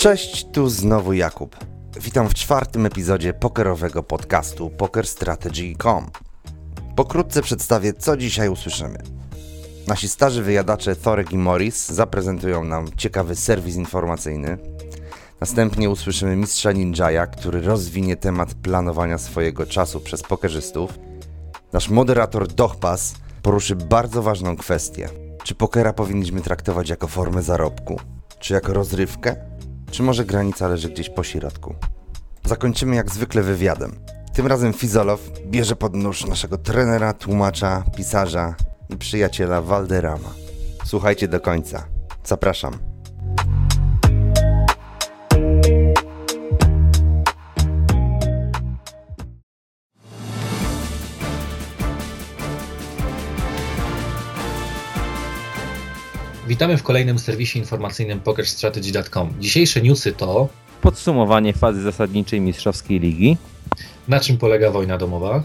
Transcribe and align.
Cześć, 0.00 0.46
tu 0.52 0.68
znowu 0.68 1.12
Jakub. 1.12 1.56
Witam 2.00 2.28
w 2.28 2.34
czwartym 2.34 2.86
epizodzie 2.86 3.34
pokerowego 3.34 4.02
podcastu 4.02 4.70
PokerStrategy.com. 4.70 6.10
Pokrótce 6.96 7.42
przedstawię, 7.42 7.92
co 7.92 8.16
dzisiaj 8.16 8.48
usłyszymy. 8.48 8.98
Nasi 9.86 10.08
starzy 10.08 10.42
wyjadacze 10.42 10.96
Thorek 10.96 11.32
i 11.32 11.38
Morris 11.38 11.88
zaprezentują 11.88 12.64
nam 12.64 12.88
ciekawy 12.96 13.36
serwis 13.36 13.76
informacyjny. 13.76 14.58
Następnie 15.40 15.90
usłyszymy 15.90 16.36
mistrza 16.36 16.72
Ninjaya, 16.72 17.26
który 17.26 17.60
rozwinie 17.60 18.16
temat 18.16 18.54
planowania 18.54 19.18
swojego 19.18 19.66
czasu 19.66 20.00
przez 20.00 20.22
pokerzystów. 20.22 20.98
Nasz 21.72 21.88
moderator 21.88 22.48
Dochpas 22.48 23.14
poruszy 23.42 23.76
bardzo 23.76 24.22
ważną 24.22 24.56
kwestię. 24.56 25.08
Czy 25.44 25.54
pokera 25.54 25.92
powinniśmy 25.92 26.40
traktować 26.40 26.88
jako 26.88 27.06
formę 27.06 27.42
zarobku? 27.42 28.00
Czy 28.38 28.54
jako 28.54 28.72
rozrywkę? 28.72 29.36
Czy 29.90 30.02
może 30.02 30.24
granica 30.24 30.68
leży 30.68 30.88
gdzieś 30.88 31.10
po 31.10 31.24
środku? 31.24 31.74
Zakończymy 32.44 32.96
jak 32.96 33.10
zwykle 33.10 33.42
wywiadem. 33.42 33.92
Tym 34.34 34.46
razem 34.46 34.72
Fizolow 34.72 35.20
bierze 35.46 35.76
pod 35.76 35.94
nóż 35.94 36.26
naszego 36.26 36.58
trenera, 36.58 37.12
tłumacza, 37.12 37.84
pisarza 37.96 38.54
i 38.88 38.96
przyjaciela 38.96 39.62
Valderama. 39.62 40.34
Słuchajcie 40.84 41.28
do 41.28 41.40
końca. 41.40 41.84
Zapraszam. 42.24 42.78
Witamy 56.50 56.76
w 56.76 56.82
kolejnym 56.82 57.18
serwisie 57.18 57.58
informacyjnym 57.58 58.20
PokerStrategy.com. 58.20 59.34
Dzisiejsze 59.40 59.82
newsy 59.82 60.12
to 60.12 60.48
podsumowanie 60.80 61.52
fazy 61.52 61.82
zasadniczej 61.82 62.40
Mistrzowskiej 62.40 63.00
Ligi. 63.00 63.36
na 64.08 64.20
czym 64.20 64.36
polega 64.36 64.70
wojna 64.70 64.98
domowa 64.98 65.42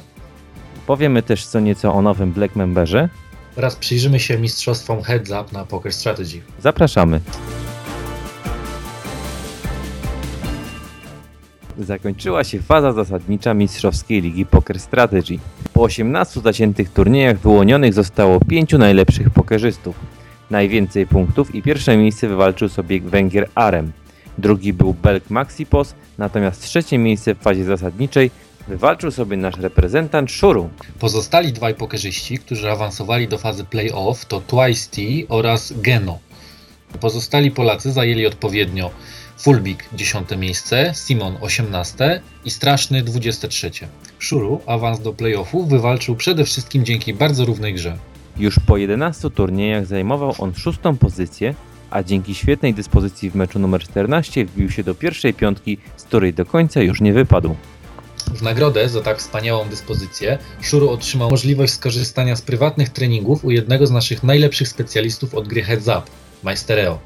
Powiemy 0.87 1.23
też 1.23 1.45
co 1.45 1.59
nieco 1.59 1.93
o 1.93 2.01
nowym 2.01 2.31
Black 2.31 2.55
Memberze. 2.55 3.09
oraz 3.55 3.75
przyjrzymy 3.75 4.19
się 4.19 4.37
mistrzostwom 4.37 5.01
Heads 5.03 5.29
Up 5.29 5.45
na 5.51 5.65
Poker 5.65 5.93
Strategy. 5.93 6.41
Zapraszamy. 6.59 7.21
Zakończyła 11.77 12.43
się 12.43 12.61
faza 12.61 12.93
zasadnicza 12.93 13.53
Mistrzowskiej 13.53 14.21
Ligi 14.21 14.45
Poker 14.45 14.79
Strategy. 14.79 15.39
Po 15.73 15.81
18 15.81 16.41
zaciętych 16.41 16.89
turniejach 16.89 17.39
wyłonionych 17.39 17.93
zostało 17.93 18.39
pięciu 18.39 18.77
najlepszych 18.77 19.29
pokerzystów. 19.29 19.95
Najwięcej 20.49 21.07
punktów 21.07 21.55
i 21.55 21.61
pierwsze 21.61 21.97
miejsce 21.97 22.27
wywalczył 22.27 22.69
sobie 22.69 23.01
Węgier 23.01 23.49
Arem. 23.55 23.91
Drugi 24.37 24.73
był 24.73 24.93
Belk 24.93 25.29
Maxipos, 25.29 25.95
natomiast 26.17 26.61
trzecie 26.61 26.97
miejsce 26.97 27.35
w 27.35 27.39
fazie 27.39 27.65
zasadniczej 27.65 28.31
wywalczył 28.67 29.11
sobie 29.11 29.37
nasz 29.37 29.57
reprezentant 29.57 30.31
Shuru. 30.31 30.69
Pozostali 30.99 31.53
dwaj 31.53 31.75
pokerzyści, 31.75 32.37
którzy 32.37 32.71
awansowali 32.71 33.27
do 33.27 33.37
fazy 33.37 33.63
playoff 33.63 34.25
to 34.25 34.41
Twice 34.41 35.01
oraz 35.29 35.73
Geno. 35.81 36.19
Pozostali 36.99 37.51
Polacy 37.51 37.91
zajęli 37.91 38.25
odpowiednio 38.25 38.91
Fulbik 39.37 39.85
10 39.93 40.29
miejsce, 40.37 40.93
Simon 40.95 41.37
18 41.41 42.21
i 42.45 42.51
Straszny 42.51 43.03
23. 43.03 43.71
Shuru 44.19 44.61
awans 44.65 44.99
do 44.99 45.13
playoffów 45.13 45.69
wywalczył 45.69 46.15
przede 46.15 46.45
wszystkim 46.45 46.85
dzięki 46.85 47.13
bardzo 47.13 47.45
równej 47.45 47.73
grze. 47.73 47.97
Już 48.37 48.59
po 48.59 48.77
11 48.77 49.29
turniejach 49.29 49.85
zajmował 49.85 50.35
on 50.39 50.53
szóstą 50.53 50.97
pozycję, 50.97 51.55
a 51.89 52.03
dzięki 52.03 52.35
świetnej 52.35 52.73
dyspozycji 52.73 53.29
w 53.29 53.35
meczu 53.35 53.59
numer 53.59 53.83
14 53.83 54.45
wbił 54.45 54.71
się 54.71 54.83
do 54.83 54.95
pierwszej 54.95 55.33
piątki, 55.33 55.77
z 55.97 56.03
której 56.03 56.33
do 56.33 56.45
końca 56.45 56.81
już 56.81 57.01
nie 57.01 57.13
wypadł. 57.13 57.55
W 58.33 58.41
nagrodę 58.41 58.89
za 58.89 59.01
tak 59.01 59.17
wspaniałą 59.17 59.69
dyspozycję 59.69 60.37
Shuru 60.61 60.89
otrzymał 60.89 61.29
możliwość 61.29 61.73
skorzystania 61.73 62.35
z 62.35 62.41
prywatnych 62.41 62.89
treningów 62.89 63.45
u 63.45 63.51
jednego 63.51 63.87
z 63.87 63.91
naszych 63.91 64.23
najlepszych 64.23 64.67
specjalistów 64.67 65.35
od 65.35 65.47
gry 65.47 65.63
Heads 65.63 65.87
Up, 65.87 66.01
Majstereo. 66.43 66.99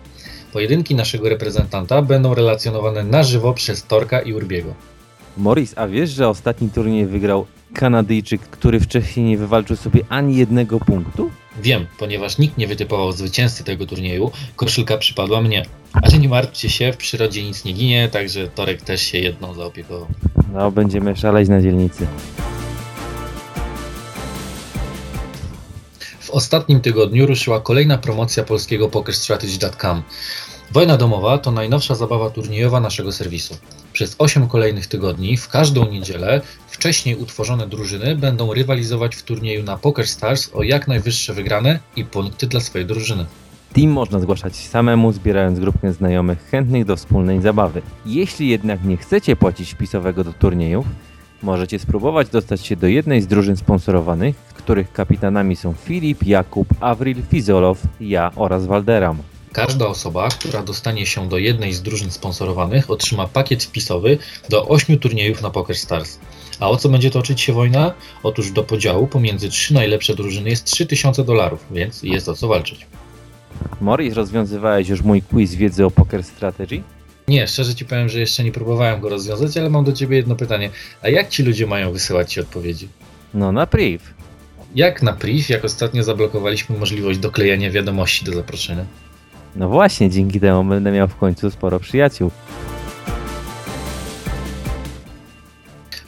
Pojedynki 0.53 0.95
naszego 0.95 1.29
reprezentanta 1.29 2.01
będą 2.01 2.33
relacjonowane 2.33 3.03
na 3.03 3.23
żywo 3.23 3.53
przez 3.53 3.83
Torka 3.83 4.21
i 4.21 4.33
Urbiego. 4.33 4.73
Morris, 5.39 5.73
a 5.77 5.87
wiesz, 5.87 6.09
że 6.09 6.29
ostatni 6.29 6.69
turniej 6.69 7.05
wygrał 7.05 7.45
Kanadyjczyk, 7.73 8.41
który 8.41 8.79
wcześniej 8.79 9.25
nie 9.25 9.37
wywalczył 9.37 9.75
sobie 9.75 10.01
ani 10.09 10.35
jednego 10.37 10.79
punktu? 10.79 11.31
Wiem, 11.61 11.87
ponieważ 11.99 12.37
nikt 12.37 12.57
nie 12.57 12.67
wytypował 12.67 13.11
zwycięzcy 13.11 13.63
tego 13.63 13.85
turnieju, 13.85 14.31
koszulka 14.55 14.97
przypadła 14.97 15.41
mnie. 15.41 15.65
Ale 15.93 16.17
nie 16.17 16.29
martwcie 16.29 16.69
się, 16.69 16.93
w 16.93 16.97
przyrodzie 16.97 17.43
nic 17.43 17.65
nie 17.65 17.73
ginie, 17.73 18.09
także 18.09 18.47
Torek 18.47 18.81
też 18.81 19.01
się 19.01 19.17
jedną 19.17 19.53
zaopiekował. 19.53 20.07
No, 20.53 20.71
będziemy 20.71 21.15
szaleć 21.15 21.49
na 21.49 21.61
dzielnicy. 21.61 22.07
W 26.19 26.29
ostatnim 26.29 26.81
tygodniu 26.81 27.25
ruszyła 27.25 27.59
kolejna 27.59 27.97
promocja 27.97 28.43
polskiego 28.43 28.89
PokerStrategy.com. 28.89 30.03
Wojna 30.71 30.97
domowa 30.97 31.37
to 31.37 31.51
najnowsza 31.51 31.95
zabawa 31.95 32.29
turniejowa 32.29 32.79
naszego 32.79 33.11
serwisu. 33.11 33.57
Przez 33.99 34.15
8 34.17 34.47
kolejnych 34.47 34.87
tygodni, 34.87 35.37
w 35.37 35.47
każdą 35.47 35.91
niedzielę, 35.91 36.41
wcześniej 36.67 37.15
utworzone 37.15 37.67
drużyny 37.67 38.15
będą 38.15 38.53
rywalizować 38.53 39.15
w 39.15 39.23
turnieju 39.23 39.63
na 39.63 39.77
PokerStars 39.77 40.49
o 40.53 40.63
jak 40.63 40.87
najwyższe 40.87 41.33
wygrane 41.33 41.79
i 41.95 42.05
punkty 42.05 42.47
dla 42.47 42.59
swojej 42.59 42.87
drużyny. 42.87 43.25
Team 43.73 43.89
można 43.89 44.19
zgłaszać 44.19 44.55
samemu, 44.55 45.11
zbierając 45.11 45.59
grupkę 45.59 45.93
znajomych 45.93 46.49
chętnych 46.51 46.85
do 46.85 46.95
wspólnej 46.95 47.41
zabawy. 47.41 47.81
Jeśli 48.05 48.49
jednak 48.49 48.83
nie 48.83 48.97
chcecie 48.97 49.35
płacić 49.35 49.73
wpisowego 49.73 50.23
do 50.23 50.33
turniejów, 50.33 50.85
możecie 51.43 51.79
spróbować 51.79 52.29
dostać 52.29 52.65
się 52.65 52.75
do 52.75 52.87
jednej 52.87 53.21
z 53.21 53.27
drużyn 53.27 53.57
sponsorowanych, 53.57 54.35
których 54.35 54.93
kapitanami 54.93 55.55
są 55.55 55.73
Filip, 55.73 56.23
Jakub, 56.23 56.67
Avril, 56.79 57.17
Fizolow, 57.29 57.81
ja 58.01 58.31
oraz 58.35 58.65
Valderam. 58.65 59.17
Każda 59.51 59.87
osoba, 59.87 60.29
która 60.29 60.63
dostanie 60.63 61.05
się 61.05 61.29
do 61.29 61.37
jednej 61.37 61.73
z 61.73 61.81
drużyn 61.81 62.11
sponsorowanych, 62.11 62.89
otrzyma 62.89 63.27
pakiet 63.27 63.63
wpisowy 63.63 64.17
do 64.49 64.67
8 64.67 64.99
turniejów 64.99 65.41
na 65.41 65.49
PokerStars. 65.49 66.19
A 66.59 66.69
o 66.69 66.77
co 66.77 66.89
będzie 66.89 67.11
toczyć 67.11 67.41
się 67.41 67.53
wojna? 67.53 67.93
Otóż 68.23 68.51
do 68.51 68.63
podziału 68.63 69.07
pomiędzy 69.07 69.49
trzy 69.49 69.73
najlepsze 69.73 70.15
drużyny 70.15 70.49
jest 70.49 70.65
3000 70.65 71.23
dolarów, 71.23 71.65
więc 71.71 72.03
jest 72.03 72.29
o 72.29 72.35
co 72.35 72.47
walczyć. 72.47 72.87
Morris, 73.81 74.13
rozwiązywałeś 74.13 74.89
już 74.89 75.01
mój 75.01 75.21
quiz 75.21 75.55
wiedzy 75.55 75.85
o 75.85 75.91
Poker 75.91 76.23
Strategy? 76.23 76.83
Nie, 77.27 77.47
szczerze 77.47 77.75
ci 77.75 77.85
powiem, 77.85 78.09
że 78.09 78.19
jeszcze 78.19 78.43
nie 78.43 78.51
próbowałem 78.51 79.01
go 79.01 79.09
rozwiązać, 79.09 79.57
ale 79.57 79.69
mam 79.69 79.83
do 79.83 79.93
ciebie 79.93 80.17
jedno 80.17 80.35
pytanie. 80.35 80.69
A 81.01 81.09
jak 81.09 81.29
ci 81.29 81.43
ludzie 81.43 81.67
mają 81.67 81.91
wysyłać 81.91 82.33
ci 82.33 82.39
odpowiedzi? 82.39 82.87
No 83.33 83.51
na 83.51 83.67
priv. 83.67 84.03
Jak 84.75 85.03
na 85.03 85.13
priv, 85.13 85.53
jak 85.53 85.65
ostatnio 85.65 86.03
zablokowaliśmy 86.03 86.77
możliwość 86.77 87.19
doklejania 87.19 87.71
wiadomości 87.71 88.25
do 88.25 88.33
zaproszenia? 88.33 88.85
No 89.55 89.69
właśnie, 89.69 90.09
dzięki 90.09 90.39
temu 90.39 90.63
będę 90.63 90.91
miał 90.91 91.07
w 91.07 91.15
końcu 91.15 91.51
sporo 91.51 91.79
przyjaciół. 91.79 92.31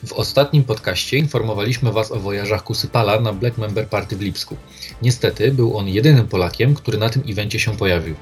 W 0.05 0.13
ostatnim 0.13 0.63
podcaście 0.63 1.17
informowaliśmy 1.17 1.91
Was 1.91 2.11
o 2.11 2.19
wojażach 2.19 2.63
Kusypala 2.63 3.19
na 3.19 3.33
Black 3.33 3.57
Member 3.57 3.87
Party 3.87 4.17
w 4.17 4.21
Lipsku. 4.21 4.57
Niestety 5.01 5.51
był 5.51 5.77
on 5.77 5.87
jedynym 5.87 6.27
Polakiem, 6.27 6.73
który 6.73 6.97
na 6.97 7.09
tym 7.09 7.23
evencie 7.29 7.59
się 7.59 7.77
pojawił. 7.77 8.15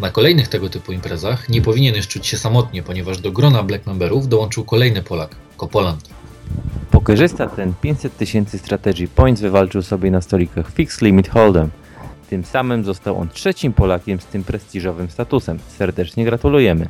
Na 0.00 0.10
kolejnych 0.10 0.48
tego 0.48 0.68
typu 0.68 0.92
imprezach 0.92 1.48
nie 1.48 1.62
powinien 1.62 1.94
już 1.94 2.08
czuć 2.08 2.26
się 2.26 2.38
samotnie, 2.38 2.82
ponieważ 2.82 3.18
do 3.18 3.32
grona 3.32 3.62
Black 3.62 3.86
Memberów 3.86 4.28
dołączył 4.28 4.64
kolejny 4.64 5.02
Polak, 5.02 5.36
Kopoland. 5.56 6.08
Pokerzysta 6.90 7.46
ten 7.46 7.74
500 7.82 8.16
tysięcy 8.16 8.58
strategy 8.58 9.08
points 9.08 9.40
wywalczył 9.40 9.82
sobie 9.82 10.10
na 10.10 10.20
stolikach 10.20 10.72
Fixed 10.72 11.02
Limit 11.02 11.30
Hold'em. 11.30 11.68
Tym 12.34 12.44
samym 12.44 12.84
został 12.84 13.18
on 13.18 13.28
trzecim 13.28 13.72
Polakiem 13.72 14.20
z 14.20 14.24
tym 14.24 14.44
prestiżowym 14.44 15.10
statusem. 15.10 15.58
Serdecznie 15.78 16.24
gratulujemy. 16.24 16.88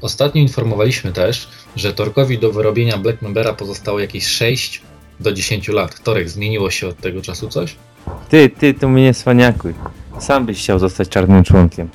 Ostatnio 0.00 0.42
informowaliśmy 0.42 1.12
też, 1.12 1.48
że 1.76 1.92
Torkowi 1.92 2.38
do 2.38 2.52
wyrobienia 2.52 2.98
Black 2.98 3.22
Membera 3.22 3.52
pozostało 3.52 4.00
jakieś 4.00 4.26
6 4.26 4.82
do 5.20 5.32
10 5.32 5.68
lat. 5.68 6.02
Torek, 6.02 6.28
zmieniło 6.28 6.70
się 6.70 6.88
od 6.88 7.00
tego 7.00 7.22
czasu 7.22 7.48
coś? 7.48 7.76
Ty, 8.28 8.50
ty, 8.50 8.74
tu 8.74 8.88
mnie 8.88 9.02
nie 9.02 9.14
swaniakuj. 9.14 9.74
Sam 10.18 10.46
byś 10.46 10.58
chciał 10.58 10.78
zostać 10.78 11.08
czarnym 11.08 11.44
członkiem. 11.44 11.88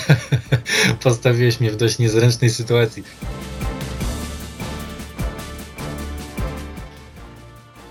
Postawiłeś 1.04 1.60
mnie 1.60 1.70
w 1.70 1.76
dość 1.76 1.98
niezręcznej 1.98 2.50
sytuacji. 2.50 3.02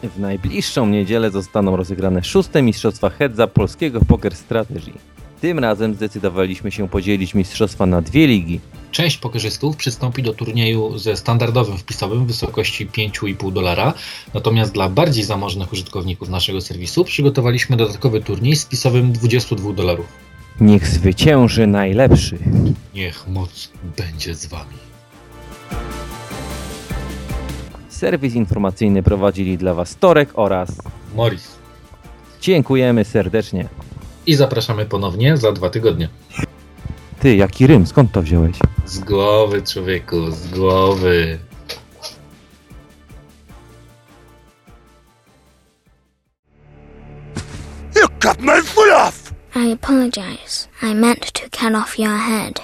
W 0.03 0.19
najbliższą 0.19 0.87
niedzielę 0.87 1.31
zostaną 1.31 1.75
rozegrane 1.75 2.23
szóste 2.23 2.61
mistrzostwa 2.61 3.09
Hedza 3.09 3.47
polskiego 3.47 3.99
Poker 4.07 4.35
Strategy. 4.35 4.91
Tym 5.41 5.59
razem 5.59 5.93
zdecydowaliśmy 5.93 6.71
się 6.71 6.89
podzielić 6.89 7.35
mistrzostwa 7.35 7.85
na 7.85 8.01
dwie 8.01 8.27
ligi. 8.27 8.59
Część 8.91 9.17
pokerzystów 9.17 9.75
przystąpi 9.75 10.23
do 10.23 10.33
turnieju 10.33 10.97
ze 10.97 11.17
standardowym 11.17 11.77
wpisowym 11.77 12.25
w 12.25 12.27
wysokości 12.27 12.87
5,5 12.87 13.53
dolara, 13.53 13.93
natomiast 14.33 14.73
dla 14.73 14.89
bardziej 14.89 15.23
zamożnych 15.23 15.73
użytkowników 15.73 16.29
naszego 16.29 16.61
serwisu 16.61 17.05
przygotowaliśmy 17.05 17.77
dodatkowy 17.77 18.21
turniej 18.21 18.55
z 18.55 18.65
wpisowym 18.65 19.11
22 19.11 19.73
dolarów. 19.73 20.05
Niech 20.61 20.87
zwycięży 20.87 21.67
najlepszy. 21.67 22.37
Niech 22.93 23.27
moc 23.27 23.69
będzie 23.97 24.35
z 24.35 24.45
wami. 24.45 24.75
Serwis 27.99 28.35
informacyjny 28.35 29.03
prowadzili 29.03 29.57
dla 29.57 29.73
Was 29.73 29.95
Torek 29.95 30.29
oraz 30.33 30.69
Morris. 31.15 31.55
dziękujemy 32.41 33.05
serdecznie. 33.05 33.69
I 34.25 34.35
zapraszamy 34.35 34.85
ponownie 34.85 35.37
za 35.37 35.51
dwa 35.51 35.69
tygodnie. 35.69 36.09
Ty, 37.19 37.35
jaki 37.35 37.67
rym, 37.67 37.87
skąd 37.87 38.11
to 38.11 38.21
wziąłeś? 38.21 38.57
Z 38.85 38.99
głowy, 38.99 39.61
człowieku, 39.61 40.31
z 40.31 40.47
głowy. 40.47 41.39
You 47.95 48.07
cut 48.19 48.41
my 48.41 48.63
foot 48.63 48.91
off! 49.07 49.33
I 49.55 49.71
apologize. 49.73 50.67
I 50.83 50.95
meant 50.95 51.31
to 51.31 51.41
cut 51.51 51.75
off 51.75 51.99
your 51.99 52.17
head. 52.17 52.61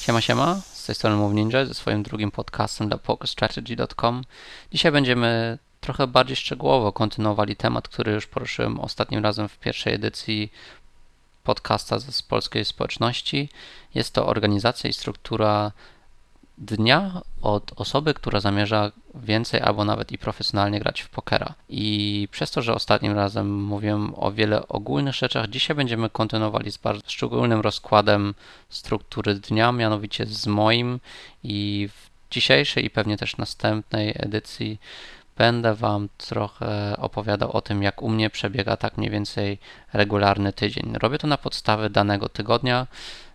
Siema, 0.00 0.20
siema, 0.20 0.60
z 0.84 0.86
tej 0.86 0.94
strony 0.94 1.16
Move 1.16 1.34
Ninja 1.34 1.66
ze 1.66 1.74
swoim 1.74 2.02
drugim 2.02 2.30
podcastem 2.30 2.88
dla 2.88 2.98
PokerStrategy.com. 2.98 4.24
Dzisiaj 4.72 4.92
będziemy 4.92 5.58
trochę 5.80 6.06
bardziej 6.06 6.36
szczegółowo 6.36 6.92
kontynuowali 6.92 7.56
temat, 7.56 7.88
który 7.88 8.12
już 8.12 8.26
poruszyłem 8.26 8.80
ostatnim 8.80 9.22
razem 9.22 9.48
w 9.48 9.58
pierwszej 9.58 9.94
edycji 9.94 10.52
podcasta 11.44 11.98
z 11.98 12.22
polskiej 12.22 12.64
społeczności. 12.64 13.48
Jest 13.94 14.14
to 14.14 14.26
organizacja 14.26 14.90
i 14.90 14.92
struktura 14.92 15.72
dnia 16.58 17.22
od 17.42 17.72
osoby, 17.76 18.14
która 18.14 18.40
zamierza 18.40 18.92
więcej 19.14 19.60
albo 19.60 19.84
nawet 19.84 20.12
i 20.12 20.18
profesjonalnie 20.18 20.80
grać 20.80 21.00
w 21.00 21.08
pokera. 21.08 21.54
I 21.68 22.28
przez 22.30 22.50
to, 22.50 22.62
że 22.62 22.74
ostatnim 22.74 23.12
razem 23.12 23.62
mówiłem 23.62 24.12
o 24.16 24.32
wiele 24.32 24.68
ogólnych 24.68 25.14
rzeczach, 25.14 25.48
dzisiaj 25.48 25.76
będziemy 25.76 26.10
kontynuowali 26.10 26.72
z 26.72 26.76
bardzo 26.76 27.02
szczególnym 27.06 27.60
rozkładem 27.60 28.34
struktury 28.68 29.34
dnia, 29.34 29.72
mianowicie 29.72 30.26
z 30.26 30.46
moim 30.46 31.00
i 31.42 31.88
w 31.92 32.10
dzisiejszej 32.30 32.84
i 32.84 32.90
pewnie 32.90 33.16
też 33.16 33.36
następnej 33.36 34.14
edycji 34.16 34.78
będę 35.36 35.74
Wam 35.74 36.08
trochę 36.16 36.96
opowiadał 36.96 37.52
o 37.52 37.60
tym, 37.60 37.82
jak 37.82 38.02
u 38.02 38.08
mnie 38.08 38.30
przebiega 38.30 38.76
tak 38.76 38.96
mniej 38.98 39.10
więcej 39.10 39.58
regularny 39.92 40.52
tydzień. 40.52 40.94
Robię 41.02 41.18
to 41.18 41.26
na 41.26 41.38
podstawie 41.38 41.90
danego 41.90 42.28
tygodnia. 42.28 42.86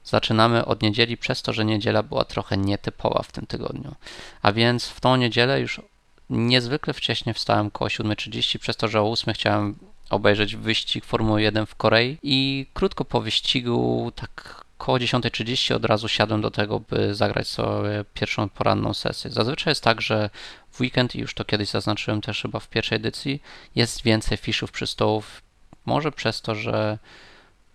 Zaczynamy 0.03 0.65
od 0.65 0.81
niedzieli, 0.81 1.17
przez 1.17 1.41
to, 1.41 1.53
że 1.53 1.65
niedziela 1.65 2.03
była 2.03 2.25
trochę 2.25 2.57
nietypowa 2.57 3.23
w 3.23 3.31
tym 3.31 3.45
tygodniu. 3.45 3.95
A 4.41 4.51
więc 4.51 4.87
w 4.87 4.99
tą 4.99 5.15
niedzielę 5.15 5.59
już 5.59 5.81
niezwykle 6.29 6.93
wcześnie 6.93 7.33
wstałem 7.33 7.71
koło 7.71 7.89
7.30, 7.89 8.59
przez 8.59 8.77
to, 8.77 8.87
że 8.87 9.01
o 9.01 9.11
8 9.11 9.33
chciałem 9.33 9.75
obejrzeć 10.09 10.55
wyścig 10.55 11.05
Formuły 11.05 11.41
1 11.41 11.65
w 11.65 11.75
Korei 11.75 12.17
i 12.23 12.65
krótko 12.73 13.05
po 13.05 13.21
wyścigu, 13.21 14.11
tak 14.15 14.65
koło 14.77 14.97
10.30 14.97 15.73
od 15.73 15.85
razu 15.85 16.07
siadłem 16.07 16.41
do 16.41 16.51
tego, 16.51 16.79
by 16.79 17.15
zagrać 17.15 17.47
sobie 17.47 18.05
pierwszą 18.13 18.49
poranną 18.49 18.93
sesję. 18.93 19.31
Zazwyczaj 19.31 19.71
jest 19.71 19.83
tak, 19.83 20.01
że 20.01 20.29
w 20.71 20.81
weekend, 20.81 21.15
i 21.15 21.19
już 21.19 21.33
to 21.33 21.45
kiedyś 21.45 21.69
zaznaczyłem 21.69 22.21
też 22.21 22.41
chyba 22.41 22.59
w 22.59 22.69
pierwszej 22.69 22.95
edycji, 22.95 23.41
jest 23.75 24.01
więcej 24.03 24.37
fiszów 24.37 24.71
przy 24.71 24.87
stołów. 24.87 25.41
Może 25.85 26.11
przez 26.11 26.41
to, 26.41 26.55
że 26.55 26.97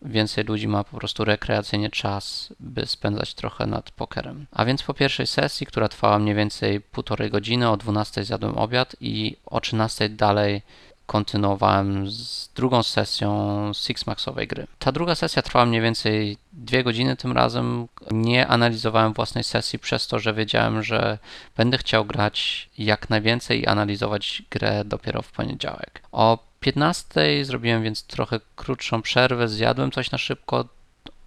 więcej 0.04 0.44
ludzi 0.44 0.68
ma 0.68 0.84
po 0.84 0.96
prostu 0.96 1.24
rekreacyjnie 1.24 1.90
czas, 1.90 2.54
by 2.60 2.86
spędzać 2.86 3.34
trochę 3.34 3.66
nad 3.66 3.90
pokerem. 3.90 4.46
A 4.52 4.64
więc 4.64 4.82
po 4.82 4.94
pierwszej 4.94 5.26
sesji, 5.26 5.66
która 5.66 5.88
trwała 5.88 6.18
mniej 6.18 6.34
więcej 6.34 6.80
półtorej 6.80 7.30
godziny, 7.30 7.70
o 7.70 7.76
12 7.76 8.24
zjadłem 8.24 8.58
obiad 8.58 8.96
i 9.00 9.36
o 9.46 9.60
13 9.60 10.08
dalej 10.08 10.62
kontynuowałem 11.06 12.10
z 12.10 12.48
drugą 12.54 12.82
sesją 12.82 13.70
Sixmaxowej 13.74 14.46
gry. 14.46 14.66
Ta 14.78 14.92
druga 14.92 15.14
sesja 15.14 15.42
trwała 15.42 15.66
mniej 15.66 15.80
więcej 15.80 16.36
dwie 16.52 16.84
godziny 16.84 17.16
tym 17.16 17.32
razem. 17.32 17.88
Nie 18.10 18.46
analizowałem 18.46 19.12
własnej 19.12 19.44
sesji 19.44 19.78
przez 19.78 20.06
to, 20.06 20.18
że 20.18 20.34
wiedziałem, 20.34 20.82
że 20.82 21.18
będę 21.56 21.78
chciał 21.78 22.04
grać 22.04 22.68
jak 22.78 23.10
najwięcej 23.10 23.60
i 23.60 23.66
analizować 23.66 24.42
grę 24.50 24.84
dopiero 24.84 25.22
w 25.22 25.32
poniedziałek. 25.32 26.02
O 26.12 26.38
15 26.64 27.44
zrobiłem 27.44 27.82
więc 27.82 28.02
trochę 28.02 28.40
krótszą 28.56 29.02
przerwę, 29.02 29.48
zjadłem 29.48 29.90
coś 29.90 30.10
na 30.10 30.18
szybko, 30.18 30.64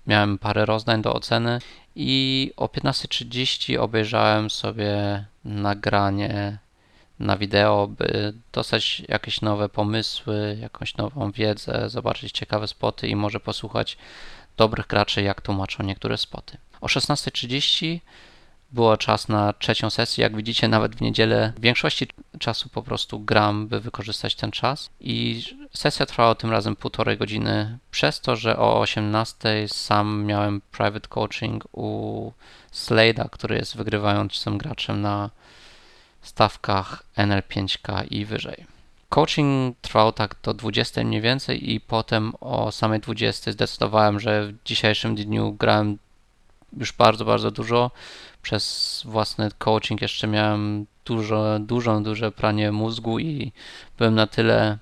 miałem 0.07 0.38
parę 0.38 0.66
rozdań 0.66 1.01
do 1.01 1.13
oceny 1.13 1.60
i 1.95 2.51
o 2.57 2.66
15.30 2.66 3.78
obejrzałem 3.80 4.50
sobie 4.50 5.25
nagranie 5.45 6.57
na 7.19 7.38
wideo, 7.38 7.88
by 7.88 8.34
dostać 8.54 9.04
jakieś 9.07 9.42
nowe 9.42 9.69
pomysły, 9.69 10.57
jakąś 10.62 10.98
nową 10.98 11.31
wiedzę, 11.31 11.89
zobaczyć 11.89 12.31
ciekawe 12.31 12.68
spoty 12.68 13.07
i 13.07 13.16
może 13.16 13.39
posłuchać 13.39 13.98
dobrych 14.57 14.88
graczy, 14.88 15.22
jak 15.22 15.42
tłumaczą 15.42 15.84
niektóre 15.84 16.18
spoty. 16.18 16.57
O 16.81 16.88
16.30 16.88 18.00
było 18.72 18.98
czas 18.98 19.28
na 19.28 19.54
trzecią 19.54 19.90
sesję. 19.90 20.24
Jak 20.24 20.36
widzicie, 20.36 20.68
nawet 20.68 20.96
w 20.96 21.02
niedzielę 21.02 21.54
w 21.58 21.62
większości 21.62 22.08
czasu 22.40 22.69
po 22.69 22.84
prostu 22.84 23.19
gram, 23.19 23.68
by 23.68 23.80
wykorzystać 23.80 24.36
ten 24.36 24.52
czas. 24.52 24.90
I 25.00 25.44
sesja 25.74 26.06
trwała 26.06 26.36
tym 26.36 26.52
razem 26.52 26.75
półtorej 26.75 27.18
godziny, 27.18 27.78
przez 27.92 28.22
to, 28.22 28.36
że 28.36 28.58
o 28.58 28.80
18 28.80 29.68
sam 29.68 30.25
miałem 30.25 30.62
private 30.72 31.08
coaching 31.08 31.64
u 31.72 32.31
Slade'a, 32.74 33.30
który 33.30 33.56
jest 33.56 33.78
wygrywającym 33.78 34.58
graczem 34.58 35.02
na 35.02 35.30
stawkach 36.22 37.04
NL5K 37.18 38.06
i 38.12 38.25
wyżej. 38.25 38.66
Coaching 39.10 39.78
trwał 39.81 40.12
tak 40.12 40.36
do 40.44 40.54
20 40.54 41.04
mniej 41.04 41.22
więcej 41.22 41.72
i 41.72 41.80
potem 41.80 42.34
o 42.40 42.72
samej 42.72 43.00
20 43.00 43.52
zdecydowałem, 43.52 44.20
że 44.20 44.48
w 44.48 44.63
dzisiejszym 44.66 45.16
dniu 45.16 45.54
grałem 45.54 45.98
już 46.78 46.94
bardzo, 46.94 47.25
bardzo 47.25 47.52
dużo. 47.52 47.92
Przez 48.48 49.02
własny 49.06 49.50
coaching 49.58 50.02
jeszcze 50.02 50.28
miałem 50.28 50.86
dużo, 51.06 51.60
dużo, 51.60 52.00
duże 52.00 52.32
pranie 52.32 52.72
mózgu 52.72 53.20
i 53.20 53.52
byłem 53.98 54.16
na 54.16 54.28
tyle 54.28 54.78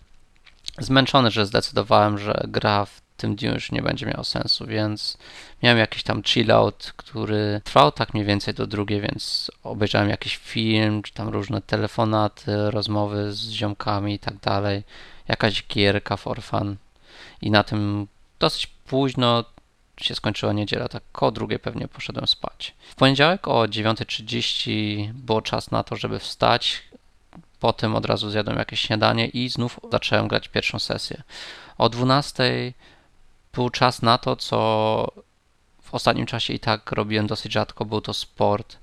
zmęczony, 0.80 1.32
że 1.32 1.46
zdecydowałem, 1.46 2.18
że 2.18 2.44
gra 2.48 2.86
w 2.86 3.02
tym 3.18 3.36
dniu 3.36 3.54
już 3.54 3.72
nie 3.72 3.82
będzie 3.82 4.06
miał 4.06 4.24
sensu, 4.24 4.66
więc 4.66 5.18
miałem 5.64 5.78
jakiś 5.78 6.04
tam 6.04 6.24
chillout, 6.24 6.94
który 6.96 7.62
trwał 7.64 7.92
tak 7.92 8.14
mniej 8.14 8.26
więcej 8.26 8.54
do 8.54 8.68
drugiej, 8.68 9.02
więc 9.02 9.52
obejrzałem 9.64 10.10
jakiś 10.10 10.38
film, 10.38 11.02
czy 11.02 11.14
tam 11.14 11.30
różne 11.30 11.62
telefonaty, 11.62 12.72
rozmowy 12.72 13.34
z 13.34 13.50
ziomkami 13.50 14.14
i 14.14 14.20
tak 14.20 14.38
dalej, 14.38 14.84
jakaś 15.28 15.68
gierka 15.68 16.18
for 16.18 16.42
fun. 16.42 16.76
I 17.42 17.52
na 17.52 17.64
tym 17.64 18.08
dosyć 18.40 18.68
późno 18.68 19.44
się 20.02 20.16
skończyła 20.16 20.54
niedziela, 20.54 20.88
tak 20.88 21.04
koło 21.12 21.32
drugiej 21.32 21.60
pewnie 21.60 21.88
poszedłem 21.88 22.28
spać. 22.28 22.76
W 22.90 22.96
poniedziałek 22.96 23.48
o 23.48 23.62
9.30 23.62 25.14
było 25.14 25.42
czas 25.42 25.72
na 25.72 25.84
to, 25.84 25.96
żeby 25.96 26.20
wstać, 26.20 26.84
potem 27.60 27.96
od 27.96 28.06
razu 28.06 28.30
zjadłem 28.30 28.58
jakieś 28.58 28.80
śniadanie 28.80 29.28
i 29.28 29.50
znów 29.50 29.80
zacząłem 29.92 30.28
grać 30.28 30.48
pierwszą 30.48 30.80
sesję. 30.80 31.24
O 31.78 31.90
12 31.90 32.74
był 33.54 33.70
czas 33.70 34.02
na 34.02 34.18
to, 34.18 34.36
co 34.36 35.08
w 35.82 35.94
ostatnim 35.94 36.26
czasie 36.26 36.54
i 36.54 36.60
tak 36.60 36.92
robiłem 36.92 37.28
dosyć 37.28 37.52
rzadko, 37.52 37.86
był 37.86 38.02
to 38.02 38.14
sport. 38.14 38.78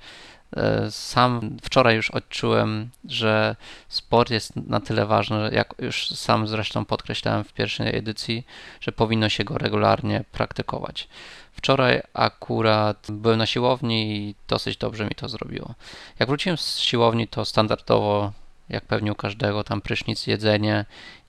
Sam 0.90 1.56
wczoraj 1.62 1.97
już 1.97 2.11
odczułem, 2.11 2.90
że 3.09 3.56
sport 3.88 4.30
jest 4.30 4.56
na 4.56 4.80
tyle 4.80 5.06
ważny, 5.06 5.50
jak 5.52 5.75
już 5.78 6.11
sam 6.11 6.47
zresztą 6.47 6.85
podkreślałem 6.85 7.44
w 7.44 7.52
pierwszej 7.52 7.97
edycji, 7.97 8.47
że 8.80 8.92
powinno 8.92 9.28
się 9.28 9.44
go 9.44 9.59
regularnie 9.59 10.25
praktykować. 10.32 11.09
Wczoraj 11.52 12.02
akurat 12.14 13.06
byłem 13.11 13.38
na 13.38 13.47
siłowni 13.47 14.16
i 14.16 14.35
dosyć 14.49 14.76
dobrze 14.76 15.04
mi 15.04 15.14
to 15.14 15.28
zrobiło. 15.28 15.75
Jak 16.18 16.28
wróciłem 16.28 16.59
z 16.59 16.78
siłowni, 16.78 17.28
to 17.28 17.44
standardowo, 17.44 18.32
jak 18.68 18.85
pewnie 18.85 19.12
u 19.12 19.14
każdego, 19.14 19.64
tam 19.64 19.80
prysznic, 19.80 20.26
jedzenie 20.26 20.85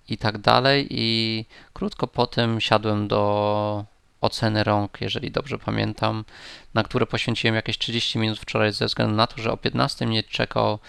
i 0.09 0.17
tak 0.17 0.37
dalej. 0.37 0.87
I 0.89 1.45
krótko 1.73 2.07
potem 2.07 2.61
siadłem 2.61 3.07
do 3.07 3.85
oceny 4.23 4.63
rąk, 4.63 5.01
jeżeli 5.01 5.31
dobrze 5.31 5.57
pamiętam, 5.57 6.25
na 6.73 6.83
które 6.83 7.05
poświęciłem 7.05 7.55
jakieś 7.55 7.77
30 7.77 8.19
minut 8.19 8.39
wczoraj 8.39 8.71
ze 8.73 8.85
względu 8.85 9.15
na 9.15 9.27
to, 9.27 9.41
że 9.41 9.51
o 9.51 9.57
15 9.57 10.07
mnie 10.07 10.23
czekał 10.23 10.79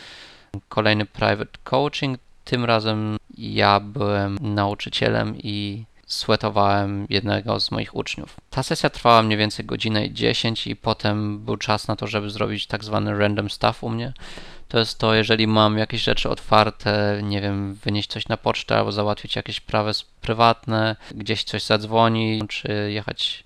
kolejny 0.68 1.06
private 1.06 1.58
coaching. 1.64 2.18
Tym 2.44 2.64
razem 2.64 3.16
ja 3.38 3.80
byłem 3.80 4.38
nauczycielem 4.40 5.36
i 5.38 5.84
sweatowałem 6.06 7.06
jednego 7.10 7.60
z 7.60 7.70
moich 7.70 7.96
uczniów. 7.96 8.36
Ta 8.50 8.62
sesja 8.62 8.90
trwała 8.90 9.22
mniej 9.22 9.38
więcej 9.38 9.64
godzinę 9.64 10.06
i 10.06 10.14
10 10.14 10.66
i 10.66 10.76
potem 10.76 11.38
był 11.38 11.56
czas 11.56 11.88
na 11.88 11.96
to, 11.96 12.06
żeby 12.06 12.30
zrobić 12.30 12.66
tak 12.66 12.84
zwany 12.84 13.18
random 13.18 13.50
stuff 13.50 13.84
u 13.84 13.88
mnie. 13.88 14.12
To 14.68 14.78
jest 14.78 14.98
to, 14.98 15.14
jeżeli 15.14 15.46
mam 15.46 15.78
jakieś 15.78 16.02
rzeczy 16.02 16.28
otwarte, 16.30 17.20
nie 17.22 17.40
wiem, 17.40 17.74
wynieść 17.74 18.10
coś 18.10 18.28
na 18.28 18.36
pocztę 18.36 18.76
albo 18.76 18.92
załatwić 18.92 19.36
jakieś 19.36 19.56
sprawy 19.56 19.92
prywatne, 20.20 20.96
gdzieś 21.14 21.44
coś 21.44 21.62
zadzwoni, 21.62 22.42
czy 22.48 22.90
jechać 22.92 23.44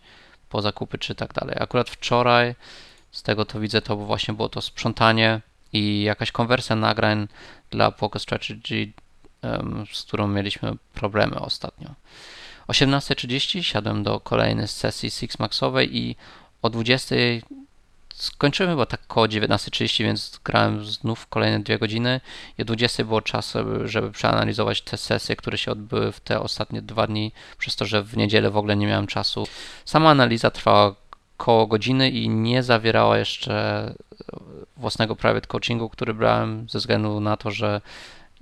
po 0.48 0.62
zakupy 0.62 0.98
czy 0.98 1.14
tak 1.14 1.32
dalej. 1.32 1.56
Akurat 1.60 1.90
wczoraj, 1.90 2.54
z 3.12 3.22
tego 3.22 3.44
to 3.44 3.60
widzę, 3.60 3.82
to 3.82 3.96
właśnie 3.96 4.34
było 4.34 4.48
to 4.48 4.62
sprzątanie 4.62 5.40
i 5.72 6.02
jakaś 6.02 6.32
konwersja 6.32 6.76
nagrań 6.76 7.28
dla 7.70 7.90
Poker 7.90 8.22
Strategy, 8.22 8.92
z 9.92 10.02
którą 10.02 10.28
mieliśmy 10.28 10.72
problemy 10.94 11.40
ostatnio. 11.40 11.94
18.30 12.68 13.62
siadłem 13.62 14.02
do 14.02 14.20
kolejnej 14.20 14.68
sesji 14.68 15.10
Six 15.10 15.38
Maxowej 15.38 15.96
i 15.96 16.16
o 16.62 16.70
20.00 16.70 17.57
skończyłem 18.18 18.72
chyba 18.72 18.86
tak 18.86 19.06
koło 19.06 19.26
19.30, 19.26 20.04
więc 20.04 20.40
grałem 20.44 20.84
znów 20.84 21.26
kolejne 21.26 21.60
dwie 21.60 21.78
godziny 21.78 22.20
i 22.58 22.62
o 22.62 22.64
20.00 22.64 23.04
było 23.04 23.22
czas, 23.22 23.54
żeby- 23.84 24.10
przeanalizować 24.12 24.82
te 24.82 24.96
sesje, 24.96 25.36
które 25.36 25.58
się 25.58 25.70
odbyły 25.72 26.12
w 26.12 26.20
te 26.20 26.40
ostatnie 26.40 26.82
dwa 26.82 27.06
dni, 27.06 27.32
przez 27.58 27.76
to, 27.76 27.84
że 27.86 28.02
w 28.02 28.16
niedzielę 28.16 28.50
w 28.50 28.56
ogóle 28.56 28.76
nie 28.76 28.86
miałem 28.86 29.06
czasu. 29.06 29.46
Sama 29.84 30.10
analiza 30.10 30.50
trwała 30.50 30.94
koło 31.36 31.66
godziny 31.66 32.10
i 32.10 32.28
nie 32.28 32.62
zawierała 32.62 33.18
jeszcze 33.18 33.94
własnego 34.76 35.16
private 35.16 35.46
coachingu, 35.46 35.88
który 35.88 36.14
brałem 36.14 36.66
ze 36.70 36.78
względu 36.78 37.20
na 37.20 37.36
to, 37.36 37.50
że 37.50 37.80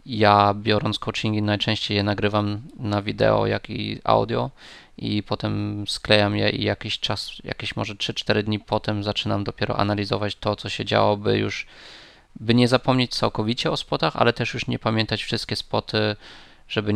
ja 0.07 0.55
biorąc 0.55 0.99
coachingi 0.99 1.43
najczęściej 1.43 1.97
je 1.97 2.03
nagrywam 2.03 2.63
na 2.79 3.03
wideo, 3.03 3.47
jak 3.47 3.71
i 3.71 4.01
audio 4.05 4.51
i 4.99 5.23
potem 5.23 5.85
sklejam 5.89 6.37
je 6.37 6.51
i 6.51 6.65
jakiś 6.65 6.99
czas, 7.01 7.33
jakieś 7.45 7.77
może 7.77 7.95
3-4 7.95 8.43
dni 8.43 8.59
potem 8.59 9.03
zaczynam 9.05 9.45
dopiero 9.45 9.77
analizować 9.77 10.37
to, 10.37 10.57
co 10.57 10.69
się 10.69 10.85
działo, 10.85 11.17
by 11.17 11.39
już 11.39 11.67
by 12.41 12.55
nie 12.55 12.69
zapomnieć 12.69 13.15
całkowicie 13.15 13.71
o 13.71 13.77
spotach, 13.77 14.17
ale 14.17 14.33
też 14.33 14.55
już 14.55 14.67
nie 14.67 14.79
pamiętać 14.79 15.23
wszystkie 15.23 15.57
spoty, 15.57 16.17
żeby 16.69 16.93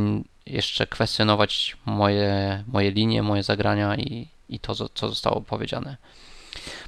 jeszcze 0.47 0.87
kwestionować 0.87 1.76
moje, 1.87 2.64
moje 2.67 2.90
linie, 2.90 3.23
moje 3.23 3.43
zagrania 3.43 3.97
i, 3.97 4.29
i 4.49 4.59
to, 4.59 4.75
co 4.75 5.09
zostało 5.09 5.40
powiedziane. 5.40 5.97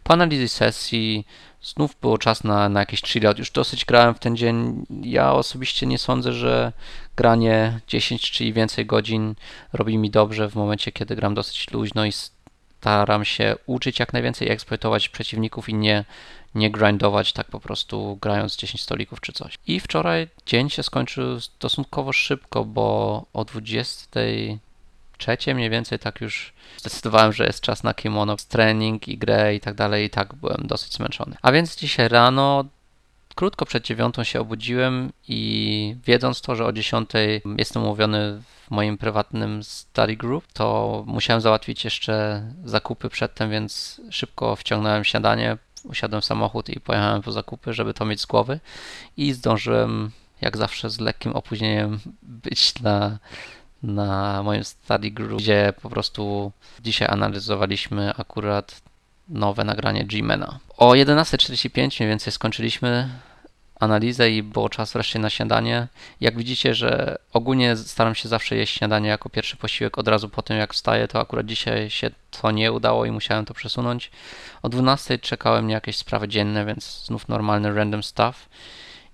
Po 0.02 0.12
analizie 0.12 0.48
sesji 0.48 1.26
znów 1.62 1.96
było 2.00 2.18
czas 2.18 2.44
na, 2.44 2.68
na 2.68 2.80
jakiś 2.80 3.02
chillout. 3.02 3.38
Już 3.38 3.50
dosyć 3.50 3.84
grałem 3.84 4.14
w 4.14 4.18
ten 4.18 4.36
dzień. 4.36 4.86
Ja 5.02 5.32
osobiście 5.32 5.86
nie 5.86 5.98
sądzę, 5.98 6.32
że 6.32 6.72
granie 7.16 7.80
10 7.88 8.30
czy 8.30 8.52
więcej 8.52 8.86
godzin 8.86 9.34
robi 9.72 9.98
mi 9.98 10.10
dobrze 10.10 10.48
w 10.48 10.54
momencie, 10.54 10.92
kiedy 10.92 11.16
gram 11.16 11.34
dosyć 11.34 11.70
luźno 11.70 12.04
i 12.04 12.12
staram 12.12 13.24
się 13.24 13.56
uczyć 13.66 13.98
jak 13.98 14.12
najwięcej, 14.12 14.48
i 14.48 14.50
eksploatować 14.50 15.08
przeciwników 15.08 15.68
i 15.68 15.74
nie, 15.74 16.04
nie 16.54 16.70
grindować 16.70 17.32
tak 17.32 17.46
po 17.46 17.60
prostu 17.60 18.18
grając 18.20 18.56
10 18.56 18.82
stolików 18.82 19.20
czy 19.20 19.32
coś. 19.32 19.54
I 19.66 19.80
wczoraj 19.80 20.28
dzień 20.46 20.70
się 20.70 20.82
skończył 20.82 21.40
stosunkowo 21.40 22.12
szybko, 22.12 22.64
bo 22.64 23.26
o 23.32 23.44
23 25.24 25.54
mniej 25.54 25.70
więcej 25.70 25.98
tak 25.98 26.20
już 26.20 26.52
zdecydowałem, 26.76 27.32
że 27.32 27.44
jest 27.44 27.60
czas 27.60 27.82
na 27.82 27.94
kimono, 27.94 28.36
trening 28.48 29.08
i 29.08 29.18
grę 29.18 29.54
i 29.54 29.60
tak 29.60 29.74
dalej 29.74 30.06
i 30.06 30.10
tak 30.10 30.34
byłem 30.34 30.66
dosyć 30.66 30.94
zmęczony. 30.94 31.36
A 31.42 31.52
więc 31.52 31.76
dzisiaj 31.76 32.08
rano 32.08 32.64
krótko 33.34 33.66
przed 33.66 33.84
dziewiątą 33.84 34.24
się 34.24 34.40
obudziłem 34.40 35.12
i 35.28 35.96
wiedząc 36.04 36.40
to, 36.40 36.56
że 36.56 36.66
o 36.66 36.72
10 36.72 37.10
jestem 37.58 37.82
umówiony 37.82 38.42
w 38.66 38.70
moim 38.70 38.98
prywatnym 38.98 39.62
study 39.62 40.16
group, 40.16 40.44
to 40.52 41.04
musiałem 41.06 41.40
załatwić 41.40 41.84
jeszcze 41.84 42.42
zakupy 42.64 43.08
przedtem, 43.08 43.50
więc 43.50 44.00
szybko 44.10 44.56
wciągnąłem 44.56 45.04
śniadanie, 45.04 45.56
usiadłem 45.84 46.22
w 46.22 46.24
samochód 46.24 46.68
i 46.68 46.80
pojechałem 46.80 47.22
po 47.22 47.32
zakupy, 47.32 47.72
żeby 47.72 47.94
to 47.94 48.04
mieć 48.04 48.20
z 48.20 48.26
głowy 48.26 48.60
i 49.16 49.32
zdążyłem, 49.32 50.10
jak 50.40 50.56
zawsze 50.56 50.90
z 50.90 51.00
lekkim 51.00 51.32
opóźnieniem, 51.32 52.00
być 52.44 52.80
na, 52.82 53.18
na 53.82 54.42
moim 54.42 54.64
study 54.64 55.10
group, 55.10 55.40
gdzie 55.40 55.72
po 55.82 55.90
prostu 55.90 56.52
dzisiaj 56.80 57.08
analizowaliśmy 57.10 58.12
akurat 58.16 58.82
nowe 59.28 59.64
nagranie 59.64 60.04
G-Mana. 60.04 60.58
O 60.76 60.90
11.45 60.90 62.00
mniej 62.00 62.08
więcej 62.08 62.32
skończyliśmy 62.32 63.08
analizę 63.80 64.30
i 64.30 64.42
było 64.42 64.68
czas 64.68 64.92
wreszcie 64.92 65.18
na 65.18 65.30
śniadanie. 65.30 65.88
Jak 66.20 66.36
widzicie, 66.36 66.74
że 66.74 67.18
ogólnie 67.32 67.76
staram 67.76 68.14
się 68.14 68.28
zawsze 68.28 68.56
jeść 68.56 68.78
śniadanie 68.78 69.08
jako 69.08 69.28
pierwszy 69.28 69.56
posiłek 69.56 69.98
od 69.98 70.08
razu 70.08 70.28
po 70.28 70.42
tym 70.42 70.56
jak 70.56 70.74
wstaję, 70.74 71.08
to 71.08 71.20
akurat 71.20 71.46
dzisiaj 71.46 71.90
się 71.90 72.10
to 72.30 72.50
nie 72.50 72.72
udało 72.72 73.04
i 73.04 73.10
musiałem 73.10 73.44
to 73.44 73.54
przesunąć. 73.54 74.10
O 74.62 74.68
12.00 74.68 75.20
czekały 75.20 75.62
mnie 75.62 75.74
jakieś 75.74 75.96
sprawy 75.96 76.28
dzienne, 76.28 76.64
więc 76.64 77.04
znów 77.06 77.28
normalny 77.28 77.74
random 77.74 78.02
stuff. 78.02 78.48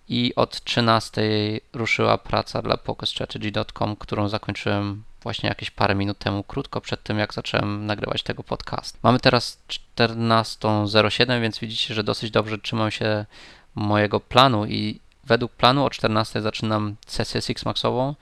I 0.08 0.34
od 0.34 0.56
13.00 0.56 1.60
ruszyła 1.72 2.18
praca 2.18 2.62
dla 2.62 2.76
PokerStrategy.com, 2.76 3.96
którą 3.96 4.28
zakończyłem 4.28 5.02
właśnie 5.22 5.48
jakieś 5.48 5.70
parę 5.70 5.94
minut 5.94 6.18
temu, 6.18 6.42
krótko 6.42 6.80
przed 6.80 7.02
tym, 7.02 7.18
jak 7.18 7.34
zacząłem 7.34 7.86
nagrywać 7.86 8.22
tego 8.22 8.42
podcast. 8.42 8.98
Mamy 9.02 9.20
teraz 9.20 9.58
14.07, 9.96 11.40
więc 11.40 11.58
widzicie, 11.58 11.94
że 11.94 12.04
dosyć 12.04 12.30
dobrze 12.30 12.58
trzymam 12.58 12.90
się 12.90 13.26
mojego 13.74 14.20
planu 14.20 14.66
i 14.66 15.00
według 15.24 15.52
planu 15.52 15.84
o 15.84 15.90
14 15.90 16.42
zaczynam 16.42 16.96
sesję 17.06 17.42
Sixmaxową. 17.42 18.14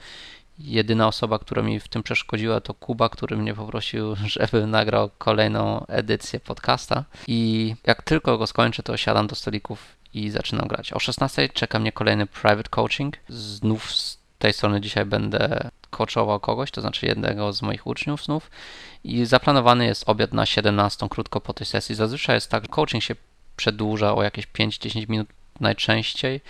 Jedyna 0.58 1.08
osoba, 1.08 1.38
która 1.38 1.62
mi 1.62 1.80
w 1.80 1.88
tym 1.88 2.02
przeszkodziła, 2.02 2.60
to 2.60 2.74
Kuba, 2.74 3.08
który 3.08 3.36
mnie 3.36 3.54
poprosił, 3.54 4.16
żeby 4.36 4.66
nagrał 4.66 5.10
kolejną 5.18 5.86
edycję 5.86 6.40
podcasta. 6.40 7.04
I 7.26 7.74
jak 7.86 8.02
tylko 8.02 8.38
go 8.38 8.46
skończę, 8.46 8.82
to 8.82 8.96
siadam 8.96 9.26
do 9.26 9.34
stolików 9.34 9.95
i 10.16 10.30
zaczynam 10.30 10.68
grać. 10.68 10.92
O 10.92 10.98
16 10.98 11.48
czeka 11.48 11.78
mnie 11.78 11.92
kolejny 11.92 12.26
private 12.26 12.68
coaching. 12.70 13.16
Znów 13.28 13.94
z 13.94 14.18
tej 14.38 14.52
strony 14.52 14.80
dzisiaj 14.80 15.04
będę 15.04 15.70
coachował 15.90 16.40
kogoś, 16.40 16.70
to 16.70 16.80
znaczy 16.80 17.06
jednego 17.06 17.52
z 17.52 17.62
moich 17.62 17.86
uczniów 17.86 18.24
znów. 18.24 18.50
I 19.04 19.24
zaplanowany 19.24 19.86
jest 19.86 20.08
obiad 20.08 20.32
na 20.32 20.46
17 20.46 21.08
krótko 21.08 21.40
po 21.40 21.52
tej 21.52 21.66
sesji. 21.66 21.94
Zazwyczaj 21.94 22.36
jest 22.36 22.50
tak, 22.50 22.62
że 22.62 22.68
coaching 22.68 23.02
się 23.02 23.14
przedłuża 23.56 24.14
o 24.14 24.22
jakieś 24.22 24.46
5-10 24.46 25.08
minut 25.08 25.28
najczęściej, 25.60 26.40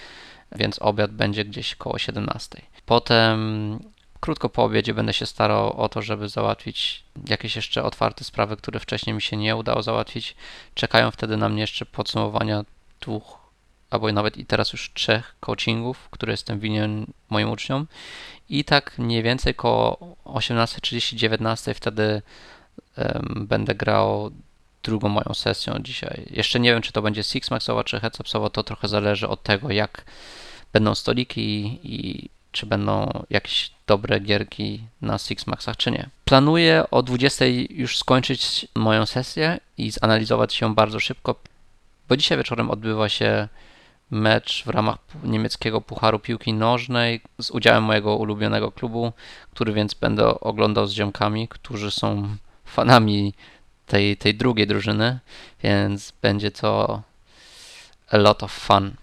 więc 0.53 0.83
obiad 0.83 1.11
będzie 1.11 1.45
gdzieś 1.45 1.75
koło 1.75 1.99
17. 1.99 2.63
Potem 2.87 3.79
krótko 4.21 4.49
po 4.49 4.65
obiedzie 4.65 4.95
będę 4.95 5.13
się 5.13 5.27
starał 5.27 5.81
o 5.81 5.89
to, 5.89 6.03
żeby 6.03 6.29
załatwić 6.29 7.05
jakieś 7.29 7.57
jeszcze 7.57 7.83
otwarte 7.83 8.25
sprawy, 8.25 8.57
które 8.57 8.81
wcześniej 8.81 9.15
mi 9.15 9.23
się 9.23 9.37
nie 9.37 9.57
udało 9.57 9.83
załatwić. 9.83 10.37
Czekają 10.75 11.11
wtedy 11.11 11.37
na 11.37 11.49
mnie 11.49 11.61
jeszcze 11.61 11.87
podsumowania 11.87 12.65
dwóch, 13.01 13.46
albo 13.91 14.13
nawet 14.13 14.37
i 14.37 14.47
teraz 14.47 14.73
już 14.73 14.91
trzech 14.95 15.35
coachingów, 15.41 16.09
które 16.11 16.33
jestem 16.33 16.61
winien 16.61 17.07
moim 17.31 17.51
uczniom. 17.51 17.87
I 18.49 18.65
tak 18.65 18.99
mniej 18.99 19.23
więcej 19.23 19.55
koło 19.55 20.17
18.30-19 20.25 21.75
wtedy 21.75 22.23
em, 22.97 23.47
będę 23.49 23.75
grał 23.75 24.31
drugą 24.83 25.09
moją 25.09 25.35
sesją 25.35 25.79
dzisiaj. 25.79 26.27
Jeszcze 26.31 26.61
nie 26.61 26.73
wiem, 26.73 26.83
czy 26.83 26.93
to 26.93 27.03
będzie 27.03 27.23
Six 27.23 27.51
Maxowa, 27.51 27.85
czy 27.85 28.01
Heads 28.01 28.21
Upsowa, 28.21 28.51
to 28.51 28.63
trochę 28.63 28.89
zależy 28.89 29.29
od 29.29 29.43
tego, 29.43 29.71
jak 29.71 30.05
będą 30.73 30.95
stoliki 30.95 31.81
i 31.83 32.29
czy 32.53 32.67
będą 32.67 33.25
jakieś 33.31 33.71
dobre 33.87 34.21
gierki 34.21 34.83
na 35.03 35.19
Six 35.19 35.47
Maxach, 35.47 35.77
czy 35.77 35.91
nie. 35.91 36.09
Planuję 36.25 36.85
o 36.91 37.03
20 37.03 37.45
już 37.71 37.99
skończyć 37.99 38.67
moją 38.75 39.07
sesję 39.07 39.59
i 39.79 39.91
zanalizować 39.91 40.61
ją 40.61 40.75
bardzo 40.75 41.01
szybko, 41.01 41.35
bo 42.09 42.17
dzisiaj 42.17 42.39
wieczorem 42.39 42.71
odbywa 42.71 43.09
się 43.09 43.49
mecz 44.11 44.65
w 44.65 44.69
ramach 44.69 44.99
niemieckiego 45.25 45.81
Pucharu 45.81 46.19
Piłki 46.19 46.53
Nożnej 46.53 47.21
z 47.41 47.51
udziałem 47.51 47.85
mojego 47.85 48.17
ulubionego 48.17 48.73
klubu, 48.73 49.13
który 49.51 49.73
więc 49.73 49.95
będę 49.95 50.41
oglądał 50.41 50.87
z 50.87 50.93
ziomkami, 50.93 51.49
którzy 51.49 51.91
są 51.91 52.37
fanami 52.65 53.35
tej, 53.87 54.17
tej 54.17 54.35
drugiej 54.35 54.67
drużyny, 54.67 55.19
więc 55.63 56.13
będzie 56.23 56.51
to 56.51 57.03
a 58.11 58.17
lot 58.17 58.43
of 58.43 58.53
fun. 58.53 58.95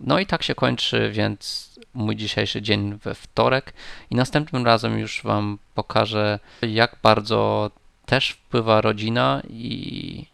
No 0.00 0.18
i 0.18 0.26
tak 0.26 0.42
się 0.42 0.54
kończy 0.54 1.10
więc 1.10 1.70
mój 1.94 2.16
dzisiejszy 2.16 2.62
dzień 2.62 2.98
we 3.02 3.14
wtorek 3.14 3.72
i 4.10 4.14
następnym 4.14 4.66
razem 4.66 4.98
już 4.98 5.22
Wam 5.22 5.58
pokażę, 5.74 6.38
jak 6.62 6.96
bardzo 7.02 7.70
też 8.06 8.30
wpływa 8.30 8.80
rodzina 8.80 9.42
i, 9.48 10.26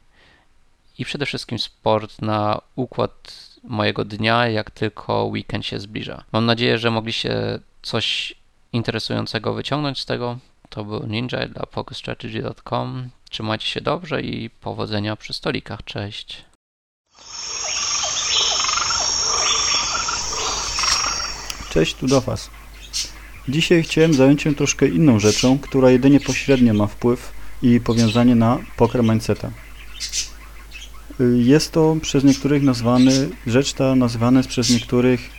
i 0.99 1.05
przede 1.05 1.27
wszystkim 1.27 1.59
sport 1.59 2.23
na 2.23 2.61
układ 2.77 3.52
mojego 3.65 4.05
dnia, 4.05 4.49
jak 4.49 4.71
tylko 4.71 5.25
weekend 5.25 5.67
się 5.67 5.81
zbliża. 5.81 6.25
Mam 6.33 6.47
nadzieję, 6.47 6.79
że 6.79 6.91
mogliście 6.91 7.59
coś 7.83 8.35
interesującego 8.73 9.55
wyciągnąć 9.55 10.01
z 10.01 10.07
tego. 10.07 10.39
To 10.69 10.85
był 10.85 11.07
Ninja 11.07 11.49
dla 11.49 11.67
PokerStrategy.com. 11.67 13.09
Trzymajcie 13.31 13.67
się 13.67 13.81
dobrze 13.81 14.23
i 14.23 14.51
powodzenia 14.51 15.17
przy 15.17 15.33
stolikach. 15.33 15.85
Cześć. 15.85 16.45
Cześć, 21.71 21.95
tu 21.95 22.07
do 22.07 22.21
Was. 22.21 22.51
Dzisiaj 23.49 23.83
chciałem 23.83 24.15
zająć 24.15 24.43
się 24.43 24.55
troszkę 24.55 24.89
inną 24.89 25.19
rzeczą, 25.19 25.59
która 25.59 25.91
jedynie 25.91 26.21
pośrednio 26.21 26.75
ma 26.75 26.87
wpływ 26.87 27.33
i 27.63 27.81
powiązanie 27.81 28.35
na 28.35 28.59
poker 28.77 29.03
mindseta. 29.03 29.51
Y, 31.21 31.43
Jest 31.43 31.73
to 31.73 31.97
przez 32.03 32.25
niektórych 32.25 32.63
nazwany, 32.63 33.29
rzecz 33.47 33.73
ta 33.73 33.95
nazywana 33.95 34.39
jest 34.39 34.49
przez 34.49 34.71
niektórych 34.71 35.31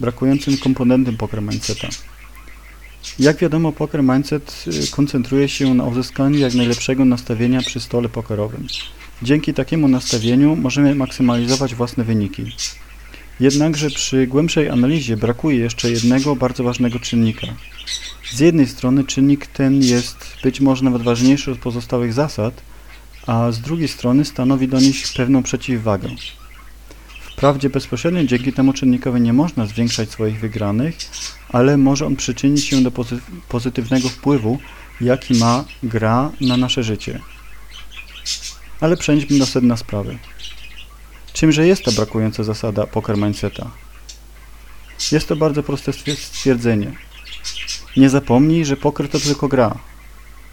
brakującym 0.00 0.56
komponentem 0.56 1.16
poker 1.16 1.42
mindseta. 1.42 1.88
Jak 3.18 3.36
wiadomo, 3.36 3.72
poker 3.72 4.02
mindset 4.02 4.64
y, 4.66 4.90
koncentruje 4.90 5.48
się 5.48 5.74
na 5.74 5.84
uzyskaniu 5.84 6.38
jak 6.38 6.54
najlepszego 6.54 7.04
nastawienia 7.04 7.60
przy 7.60 7.80
stole 7.80 8.08
pokerowym. 8.08 8.66
Dzięki 9.22 9.54
takiemu 9.54 9.88
nastawieniu 9.88 10.56
możemy 10.56 10.94
maksymalizować 10.94 11.74
własne 11.74 12.04
wyniki. 12.04 12.44
Jednakże 13.40 13.90
przy 13.90 14.26
głębszej 14.26 14.68
analizie 14.68 15.16
brakuje 15.16 15.58
jeszcze 15.58 15.90
jednego 15.90 16.36
bardzo 16.36 16.64
ważnego 16.64 16.98
czynnika. 16.98 17.46
Z 18.32 18.40
jednej 18.40 18.66
strony 18.66 19.04
czynnik 19.04 19.46
ten 19.46 19.82
jest 19.82 20.16
być 20.42 20.60
może 20.60 20.84
nawet 20.84 21.02
ważniejszy 21.02 21.50
od 21.52 21.58
pozostałych 21.58 22.12
zasad, 22.12 22.62
a 23.28 23.52
z 23.52 23.60
drugiej 23.60 23.88
strony 23.88 24.24
stanowi 24.24 24.68
do 24.68 24.80
nich 24.80 25.04
pewną 25.16 25.42
przeciwwagę. 25.42 26.08
Wprawdzie 27.20 27.70
bezpośrednio 27.70 28.24
dzięki 28.24 28.52
temu 28.52 28.72
czynnikowi 28.72 29.20
nie 29.20 29.32
można 29.32 29.66
zwiększać 29.66 30.10
swoich 30.10 30.40
wygranych, 30.40 30.96
ale 31.48 31.76
może 31.76 32.06
on 32.06 32.16
przyczynić 32.16 32.64
się 32.64 32.82
do 32.82 32.90
pozy 32.90 33.20
pozytywnego 33.48 34.08
wpływu, 34.08 34.58
jaki 35.00 35.34
ma 35.34 35.64
gra 35.82 36.30
na 36.40 36.56
nasze 36.56 36.82
życie. 36.82 37.20
Ale 38.80 38.96
przejdźmy 38.96 39.38
do 39.38 39.46
sedna 39.46 39.76
sprawy. 39.76 40.18
Czymże 41.32 41.66
jest 41.66 41.84
ta 41.84 41.92
brakująca 41.92 42.44
zasada 42.44 42.86
poker 42.86 43.18
mindseta? 43.18 43.70
Jest 45.12 45.28
to 45.28 45.36
bardzo 45.36 45.62
proste 45.62 45.92
stwierdzenie. 46.16 46.92
Nie 47.96 48.10
zapomnij, 48.10 48.64
że 48.64 48.76
poker 48.76 49.08
to 49.08 49.20
tylko 49.20 49.48
gra. 49.48 49.78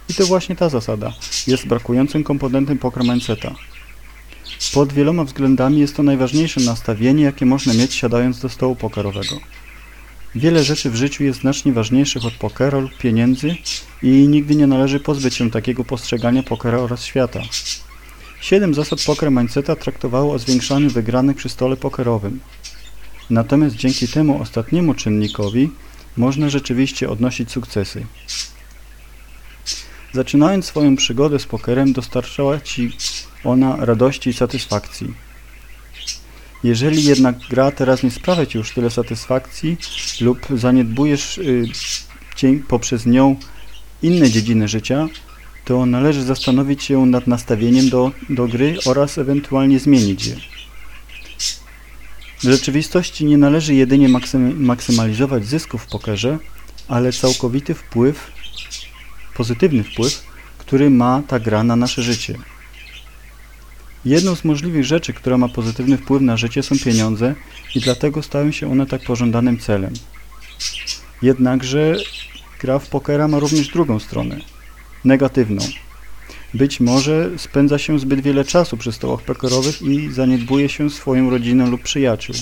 I 0.10 0.14
to 0.14 0.26
właśnie 0.26 0.56
ta 0.56 0.70
zasada 0.70 1.14
jest 1.48 1.68
brakującym 1.68 2.24
komponentem 2.24 2.80
mindseta. 3.04 3.56
Pod 4.74 4.94
wieloma 4.94 5.24
względami 5.24 5.80
jest 5.80 5.96
to 5.96 6.04
najważniejsze 6.04 6.62
nastawienie, 6.62 7.24
jakie 7.24 7.46
można 7.46 7.74
mieć 7.74 7.94
siadając 7.94 8.40
do 8.40 8.50
stołu 8.50 8.76
pokerowego. 8.76 9.40
Wiele 10.36 10.64
rzeczy 10.64 10.90
w 10.90 10.96
życiu 10.96 11.24
jest 11.24 11.40
znacznie 11.40 11.74
ważniejszych 11.74 12.26
od 12.26 12.34
pokera 12.34 12.80
lub 12.80 12.98
pieniędzy 12.98 13.56
i 14.04 14.10
nigdy 14.10 14.56
nie 14.56 14.68
należy 14.68 15.00
pozbyć 15.00 15.36
się 15.36 15.52
takiego 15.52 15.84
postrzegania 15.84 16.44
pokera 16.44 16.78
oraz 16.78 17.06
świata. 17.06 17.42
Siedem 18.42 18.74
zasad 18.74 19.04
poker 19.06 19.32
mindseta 19.32 19.76
traktowało 19.76 20.34
o 20.34 20.40
zwiększaniu 20.40 20.90
wygranych 20.90 21.38
przy 21.38 21.50
stole 21.50 21.78
pokerowym. 21.78 22.40
Natomiast 23.30 23.76
dzięki 23.76 24.08
temu 24.08 24.42
ostatniemu 24.42 24.94
czynnikowi 24.94 25.70
można 26.18 26.50
rzeczywiście 26.50 27.10
odnosić 27.10 27.52
sukcesy. 27.52 28.06
Zaczynając 30.16 30.66
swoją 30.66 30.96
przygodę 30.96 31.40
z 31.40 31.46
pokerem 31.46 31.94
dostarczała 31.94 32.62
Ci 32.62 32.92
ona 33.44 33.86
radości 33.86 34.30
i 34.30 34.34
satysfakcji. 34.34 35.14
Jeżeli 36.64 37.04
jednak 37.04 37.36
gra 37.50 37.72
teraz 37.72 38.04
nie 38.04 38.12
sprawia 38.12 38.46
Ci 38.46 38.58
już 38.58 38.72
tyle 38.72 38.90
satysfakcji 38.90 39.78
lub 40.22 40.40
zaniedbujesz 40.56 41.38
y, 41.38 42.64
poprzez 42.68 43.06
nią 43.06 43.36
inne 44.02 44.30
dziedziny 44.30 44.68
życia, 44.68 45.08
to 45.66 45.86
należy 45.86 46.24
zastanowić 46.24 46.84
się 46.84 47.06
nad 47.06 47.28
nastawieniem 47.28 47.90
do, 47.90 48.12
do 48.30 48.48
gry 48.48 48.78
oraz 48.86 49.18
ewentualnie 49.18 49.80
zmienić 49.80 50.28
je. 50.28 50.36
W 52.40 52.44
rzeczywistości 52.44 53.26
nie 53.26 53.38
należy 53.38 53.74
jedynie 53.74 54.10
maksymalizować 54.56 55.46
zysków 55.46 55.84
w 55.84 55.88
pokerze, 55.88 56.40
ale 56.88 57.14
całkowity 57.14 57.74
wpływ, 57.74 58.35
pozytywny 59.36 59.84
wpływ, 59.84 60.24
który 60.58 60.90
ma 60.90 61.22
ta 61.28 61.40
gra 61.40 61.64
na 61.64 61.76
nasze 61.76 62.04
życie. 62.04 62.38
Jedną 64.06 64.36
z 64.36 64.44
możliwych 64.44 64.86
rzeczy, 64.86 65.14
która 65.14 65.38
ma 65.38 65.50
pozytywny 65.50 65.98
wpływ 65.98 66.22
na 66.22 66.38
życie 66.38 66.64
są 66.64 66.76
pieniądze 66.80 67.36
i 67.76 67.80
dlatego 67.82 68.24
stają 68.24 68.52
się 68.52 68.72
one 68.72 68.86
tak 68.86 69.02
pożądanym 69.04 69.60
celem. 69.60 69.94
Jednakże 71.22 71.96
gra 72.62 72.80
w 72.80 72.90
pokera 72.90 73.28
ma 73.28 73.40
również 73.40 73.68
drugą 73.68 74.00
stronę, 74.00 74.42
negatywną. 75.06 75.62
Być 76.54 76.80
może 76.80 77.30
spędza 77.38 77.78
się 77.78 78.00
zbyt 78.00 78.20
wiele 78.22 78.46
czasu 78.46 78.78
przy 78.78 78.92
stołach 78.92 79.22
pokerowych 79.22 79.82
i 79.82 80.12
zaniedbuje 80.12 80.70
się 80.70 80.90
swoją 80.90 81.30
rodzinę 81.30 81.68
lub 81.68 81.82
przyjaciół. 81.82 82.36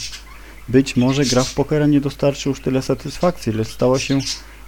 Być 0.70 0.96
może 0.96 1.26
gra 1.26 1.44
w 1.44 1.54
pokera 1.54 1.88
nie 1.88 2.02
dostarczy 2.02 2.50
już 2.50 2.60
tyle 2.60 2.82
satysfakcji, 2.82 3.54
lecz 3.54 3.68
stała 3.68 4.00
się 4.00 4.20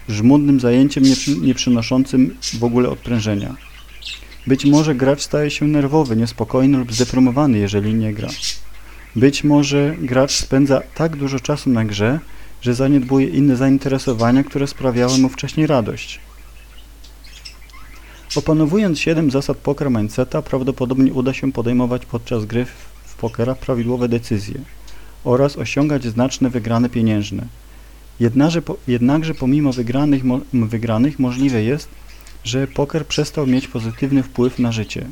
żmudnym 0.09 0.60
zajęciem 0.60 1.03
nie 1.41 1.56
przynoszącym 1.56 2.36
w 2.60 2.63
ogóle 2.63 2.89
odprężenia. 2.89 3.56
Być 4.47 4.65
może 4.65 4.95
gracz 4.95 5.21
staje 5.21 5.51
się 5.51 5.65
nerwowy, 5.65 6.15
niespokojny 6.15 6.77
lub 6.77 6.93
zdeprymowany, 6.93 7.58
jeżeli 7.58 7.93
nie 7.93 8.13
gra. 8.13 8.30
Być 9.15 9.43
może 9.43 9.95
gracz 9.99 10.32
spędza 10.32 10.82
tak 10.95 11.15
dużo 11.15 11.39
czasu 11.39 11.69
na 11.69 11.86
grze, 11.86 12.19
że 12.62 12.75
zaniedbuje 12.75 13.27
inne 13.27 13.56
zainteresowania, 13.56 14.43
które 14.43 14.67
sprawiały 14.67 15.17
mu 15.17 15.30
wcześniej 15.30 15.67
radość. 15.67 16.19
Opanowując 18.36 18.99
7 18.99 19.32
zasad 19.32 19.58
poker 19.58 19.91
mindseta, 19.91 20.41
prawdopodobnie 20.41 21.13
uda 21.13 21.34
się 21.34 21.51
podejmować 21.51 22.06
podczas 22.06 22.45
gry 22.45 22.65
w 23.06 23.15
pokera 23.15 23.56
prawidłowe 23.56 24.10
decyzje 24.10 24.56
oraz 25.23 25.58
osiągać 25.58 26.03
znaczne 26.03 26.49
wygrane 26.49 26.89
pieniężne. 26.89 27.47
Jednakże, 28.19 28.62
jednakże 28.88 29.34
pomimo 29.34 29.73
wygranych, 29.73 30.23
mo, 30.23 30.39
wygranych 30.54 31.19
możliwe 31.19 31.63
jest, 31.63 31.89
że 32.43 32.67
poker 32.67 33.08
przestał 33.08 33.47
mieć 33.47 33.67
pozytywny 33.67 34.23
wpływ 34.23 34.60
na 34.60 34.71
życie. 34.71 35.08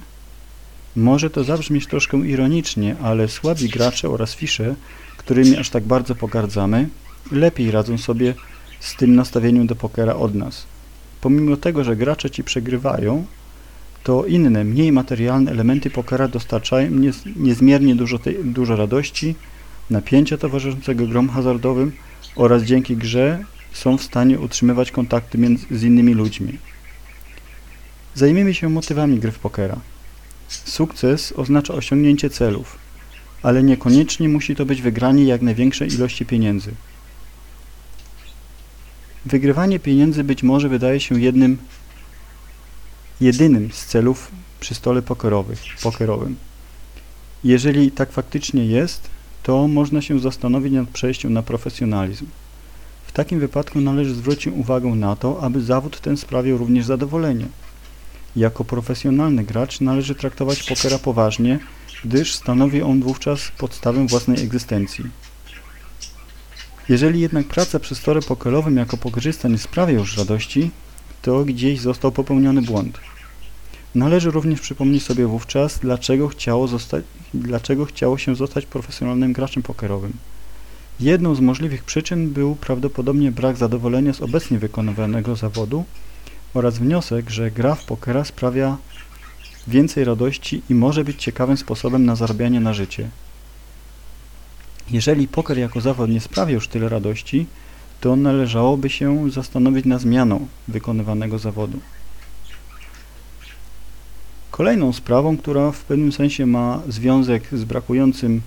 Może 0.96 1.30
to 1.30 1.44
zabrzmieć 1.44 1.88
troszkę 1.88 2.18
ironicznie, 2.18 2.96
ale 3.02 3.28
słabi 3.28 3.70
gracze 3.70 4.10
oraz 4.10 4.36
fisze, 4.36 4.76
którymi 5.18 5.58
aż 5.58 5.70
tak 5.70 5.84
bardzo 5.84 6.16
pogardzamy, 6.16 6.90
lepiej 7.32 7.72
radzą 7.72 7.98
sobie 7.98 8.34
z 8.80 8.96
tym 8.96 9.16
nastawieniem 9.16 9.68
do 9.68 9.76
pokera 9.76 10.16
od 10.16 10.36
nas. 10.36 10.66
Pomimo 11.22 11.58
tego, 11.58 11.84
że 11.84 11.96
gracze 11.96 12.30
ci 12.30 12.44
przegrywają, 12.44 13.26
to 14.04 14.26
inne, 14.26 14.64
mniej 14.64 14.92
materialne 14.92 15.52
elementy 15.52 15.90
pokera 15.90 16.28
dostarczają 16.28 16.92
niez, 16.92 17.24
niezmiernie 17.36 17.96
dużo, 17.96 18.20
tej, 18.20 18.44
dużo 18.44 18.76
radości, 18.76 19.36
napięcia 19.90 20.38
towarzyszącego 20.38 21.08
grom 21.08 21.30
hazardowym 21.30 21.92
oraz 22.36 22.64
dzięki 22.64 22.98
grze 22.98 23.44
są 23.74 23.98
w 23.98 24.04
stanie 24.04 24.40
utrzymywać 24.40 24.92
kontakty 24.92 25.38
między, 25.38 25.66
z 25.72 25.84
innymi 25.84 26.14
ludźmi. 26.14 26.58
Zajmiemy 28.16 28.54
się 28.54 28.70
motywami 28.70 29.20
gry 29.20 29.32
w 29.32 29.40
pokera. 29.40 29.80
Sukces 30.48 31.34
oznacza 31.36 31.74
osiągnięcie 31.74 32.30
celów, 32.30 32.78
ale 33.44 33.64
niekoniecznie 33.64 34.30
musi 34.30 34.56
to 34.56 34.66
być 34.66 34.82
wygranie 34.82 35.24
jak 35.24 35.42
największej 35.42 35.94
ilości 35.94 36.26
pieniędzy. 36.26 36.72
Wygrywanie 39.26 39.80
pieniędzy 39.80 40.24
być 40.24 40.44
może 40.44 40.70
wydaje 40.70 41.00
się 41.00 41.22
jednym, 41.22 41.58
jedynym 43.22 43.72
z 43.72 43.86
celów 43.86 44.32
przy 44.60 44.76
stole 44.76 45.02
pokerowych, 45.02 45.60
pokerowym. 45.84 46.36
Jeżeli 47.44 47.92
tak 47.92 48.12
faktycznie 48.12 48.66
jest, 48.66 49.10
to 49.44 49.68
można 49.68 50.02
się 50.02 50.20
zastanowić 50.20 50.74
nad 50.74 50.90
przejściem 50.90 51.34
na 51.34 51.44
profesjonalizm. 51.44 52.26
W 53.08 53.12
takim 53.12 53.40
wypadku 53.40 53.82
należy 53.82 54.16
zwrócić 54.16 54.54
uwagę 54.54 54.90
na 54.90 55.16
to, 55.16 55.42
aby 55.42 55.62
zawód 55.62 56.02
ten 56.02 56.18
sprawiał 56.18 56.58
również 56.58 56.86
zadowolenie. 56.86 57.46
Jako 58.36 58.64
profesjonalny 58.64 59.44
gracz 59.44 59.82
należy 59.82 60.16
traktować 60.16 60.64
pokera 60.64 61.00
poważnie, 61.00 61.60
gdyż 62.06 62.36
stanowi 62.36 62.82
on 62.82 63.02
wówczas 63.02 63.52
podstawę 63.58 64.08
własnej 64.08 64.44
egzystencji. 64.44 65.06
Jeżeli 66.90 67.20
jednak 67.20 67.48
praca 67.48 67.80
przy 67.80 67.96
stole 67.96 68.22
pokerowym 68.22 68.78
jako 68.78 68.98
pokerzysta 68.98 69.48
nie 69.48 69.58
sprawia 69.58 69.94
już 69.94 70.18
radości, 70.18 70.72
to 71.22 71.46
gdzieś 71.46 71.80
został 71.80 72.12
popełniony 72.12 72.62
błąd. 72.62 73.00
Należy 73.96 74.32
również 74.32 74.62
przypomnieć 74.62 75.04
sobie 75.04 75.28
wówczas, 75.28 75.80
dlaczego 75.80 76.28
chciało, 76.28 76.68
zostać, 76.68 77.04
dlaczego 77.34 77.86
chciało 77.86 78.18
się 78.18 78.36
zostać 78.36 78.66
profesjonalnym 78.66 79.34
graczem 79.34 79.64
pokerowym. 79.64 80.14
Jedną 81.00 81.36
z 81.36 81.40
możliwych 81.40 81.84
przyczyn 81.84 82.30
był 82.30 82.56
prawdopodobnie 82.56 83.32
brak 83.32 83.58
zadowolenia 83.58 84.14
z 84.14 84.22
obecnie 84.22 84.60
wykonywanego 84.60 85.36
zawodu 85.36 85.86
oraz 86.54 86.78
wniosek, 86.78 87.30
że 87.30 87.52
gra 87.52 87.76
w 87.76 87.86
pokera 87.86 88.24
sprawia 88.24 88.78
więcej 89.68 90.04
radości 90.04 90.62
i 90.70 90.76
może 90.76 91.04
być 91.04 91.24
ciekawym 91.24 91.58
sposobem 91.58 92.06
na 92.06 92.16
zarabianie 92.16 92.60
na 92.60 92.74
życie. 92.74 93.10
Jeżeli 94.92 95.28
poker 95.28 95.58
jako 95.58 95.82
zawód 95.82 96.10
nie 96.10 96.22
sprawia 96.22 96.54
już 96.54 96.68
tyle 96.68 96.90
radości, 96.90 97.46
to 98.02 98.16
należałoby 98.16 98.90
się 98.90 99.32
zastanowić 99.32 99.86
nad 99.86 100.02
zmianą 100.02 100.48
wykonywanego 100.68 101.40
zawodu. 101.40 101.80
Kolejną 104.54 104.94
sprawą, 104.94 105.38
która 105.38 105.72
w 105.72 105.84
pewnym 105.84 106.12
sensie 106.12 106.46
ma 106.46 106.82
związek 106.88 107.44
z 107.52 107.64
brakującym 107.64 108.42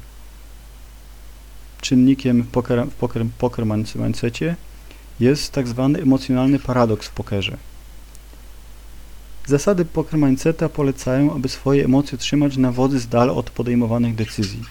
czynnikiem 1.81 2.42
w 2.42 2.47
poker, 2.47 2.87
poker, 3.01 3.27
poker 3.38 3.66
mindsetie 3.97 4.57
jest 5.21 5.53
tak 5.53 5.69
zwany 5.69 6.03
emocjonalny 6.03 6.59
paradoks 6.59 7.09
w 7.09 7.11
pokerze. 7.11 7.57
Zasady 9.47 9.85
poker 9.85 10.19
mindseta 10.19 10.69
polecają, 10.69 11.35
aby 11.35 11.49
swoje 11.49 11.85
emocje 11.85 12.19
trzymać 12.19 12.57
na 12.57 12.73
wodzy 12.73 13.01
z 13.01 13.09
dala 13.09 13.33
od 13.33 13.51
podejmowanych 13.51 14.14
decyzji. 14.14 14.62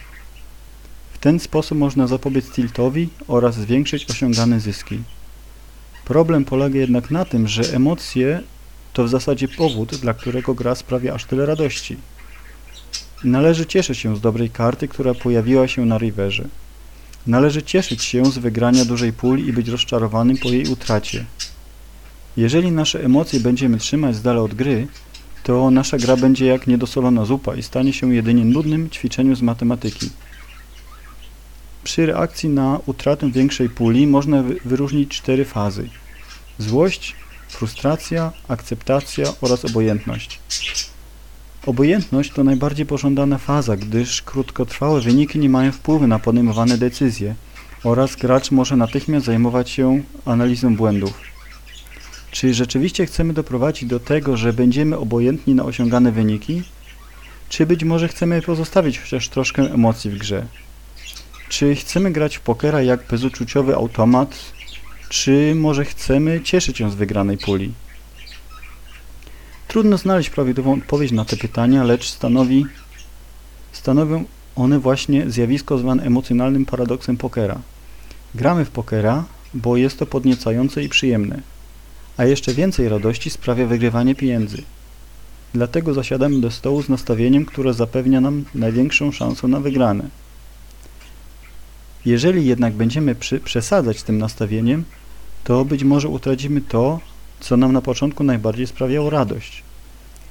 W 1.13 1.17
ten 1.17 1.39
sposób 1.39 1.77
można 1.77 2.07
zapobiec 2.07 2.51
tiltowi 2.51 3.09
oraz 3.27 3.55
zwiększyć 3.55 4.09
osiągane 4.09 4.59
zyski. 4.59 4.99
Problem 6.05 6.45
polega 6.45 6.79
jednak 6.79 7.11
na 7.11 7.25
tym, 7.25 7.47
że 7.47 7.73
emocje 7.73 8.43
to 8.95 9.03
w 9.03 9.09
zasadzie 9.09 9.47
powód, 9.47 9.95
dla 9.95 10.13
którego 10.13 10.53
gra 10.53 10.75
sprawia 10.75 11.13
aż 11.13 11.25
tyle 11.25 11.45
radości. 11.45 11.97
Należy 13.23 13.65
cieszyć 13.65 13.97
się 13.97 14.15
z 14.15 14.21
dobrej 14.21 14.49
karty, 14.49 14.87
która 14.87 15.13
pojawiła 15.13 15.67
się 15.67 15.85
na 15.85 15.97
riverze. 15.97 16.47
Należy 17.27 17.63
cieszyć 17.63 18.03
się 18.03 18.25
z 18.25 18.37
wygrania 18.37 18.85
dużej 18.85 19.13
puli 19.13 19.47
i 19.47 19.53
być 19.53 19.67
rozczarowanym 19.67 20.37
po 20.37 20.49
jej 20.49 20.67
utracie. 20.67 21.25
Jeżeli 22.37 22.71
nasze 22.71 23.03
emocje 23.03 23.39
będziemy 23.39 23.77
trzymać 23.77 24.15
z 24.15 24.21
dala 24.21 24.41
od 24.41 24.53
gry, 24.53 24.87
to 25.43 25.71
nasza 25.71 25.97
gra 25.97 26.17
będzie 26.17 26.45
jak 26.45 26.67
niedosolona 26.67 27.25
zupa 27.25 27.55
i 27.55 27.63
stanie 27.63 27.93
się 27.93 28.15
jedynie 28.15 28.45
nudnym 28.45 28.89
ćwiczeniem 28.89 29.35
z 29.35 29.41
matematyki. 29.41 30.09
Przy 31.83 32.05
reakcji 32.05 32.49
na 32.49 32.79
utratę 32.85 33.31
większej 33.31 33.69
puli 33.69 34.07
można 34.07 34.43
wy- 34.43 34.59
wyróżnić 34.65 35.09
cztery 35.09 35.45
fazy. 35.45 35.89
Złość, 36.59 37.15
frustracja, 37.55 38.31
akceptacja 38.47 39.25
oraz 39.41 39.65
obojętność. 39.65 40.39
Obojętność 41.65 42.31
to 42.31 42.43
najbardziej 42.43 42.85
pożądana 42.85 43.37
faza, 43.37 43.77
gdyż 43.77 44.21
krótkotrwałe 44.21 45.01
wyniki 45.01 45.39
nie 45.39 45.49
mają 45.49 45.71
wpływu 45.71 46.07
na 46.07 46.19
podejmowane 46.19 46.77
decyzje 46.77 47.35
oraz 47.83 48.15
gracz 48.15 48.51
może 48.51 48.75
natychmiast 48.77 49.25
zajmować 49.25 49.69
się 49.69 50.01
analizą 50.25 50.75
błędów. 50.75 51.13
Czy 52.31 52.53
rzeczywiście 52.53 53.05
chcemy 53.05 53.33
doprowadzić 53.33 53.89
do 53.89 53.99
tego, 53.99 54.37
że 54.37 54.53
będziemy 54.53 54.97
obojętni 54.97 55.55
na 55.55 55.63
osiągane 55.63 56.11
wyniki? 56.11 56.63
Czy 57.49 57.65
być 57.65 57.83
może 57.83 58.07
chcemy 58.07 58.41
pozostawić 58.41 58.99
chociaż 58.99 59.29
troszkę 59.29 59.61
emocji 59.61 60.11
w 60.11 60.17
grze? 60.17 60.45
Czy 61.49 61.75
chcemy 61.75 62.11
grać 62.11 62.37
w 62.37 62.41
pokera 62.41 62.81
jak 62.81 63.07
bezuczuciowy 63.07 63.75
automat, 63.75 64.35
czy 65.09 65.55
może 65.55 65.85
chcemy 65.85 66.41
cieszyć 66.41 66.77
się 66.77 66.91
z 66.91 66.95
wygranej 66.95 67.37
puli? 67.37 67.73
Trudno 69.67 69.97
znaleźć 69.97 70.29
prawidłową 70.29 70.73
odpowiedź 70.73 71.11
na 71.11 71.25
te 71.25 71.37
pytania, 71.37 71.83
lecz 71.83 72.09
stanowi, 72.09 72.65
stanowią 73.71 74.25
one 74.55 74.79
właśnie 74.79 75.29
zjawisko 75.29 75.77
zwane 75.77 76.03
emocjonalnym 76.03 76.65
paradoksem 76.65 77.17
pokera. 77.17 77.59
Gramy 78.35 78.65
w 78.65 78.69
pokera, 78.69 79.25
bo 79.53 79.77
jest 79.77 79.99
to 79.99 80.05
podniecające 80.05 80.83
i 80.83 80.89
przyjemne, 80.89 81.41
a 82.17 82.25
jeszcze 82.25 82.53
więcej 82.53 82.89
radości 82.89 83.29
sprawia 83.29 83.65
wygrywanie 83.65 84.15
pieniędzy. 84.15 84.63
Dlatego 85.53 85.93
zasiadamy 85.93 86.41
do 86.41 86.51
stołu 86.51 86.83
z 86.83 86.89
nastawieniem, 86.89 87.45
które 87.45 87.73
zapewnia 87.73 88.21
nam 88.21 88.45
największą 88.55 89.11
szansę 89.11 89.47
na 89.47 89.59
wygrane. 89.59 90.09
Jeżeli 92.05 92.45
jednak 92.45 92.73
będziemy 92.73 93.15
przy, 93.15 93.39
przesadzać 93.39 94.03
tym 94.03 94.17
nastawieniem, 94.17 94.83
to 95.43 95.65
być 95.65 95.83
może 95.83 96.09
utracimy 96.09 96.61
to, 96.61 96.99
co 97.39 97.57
nam 97.57 97.73
na 97.73 97.81
początku 97.81 98.23
najbardziej 98.23 98.67
sprawiało 98.67 99.09
radość. 99.09 99.63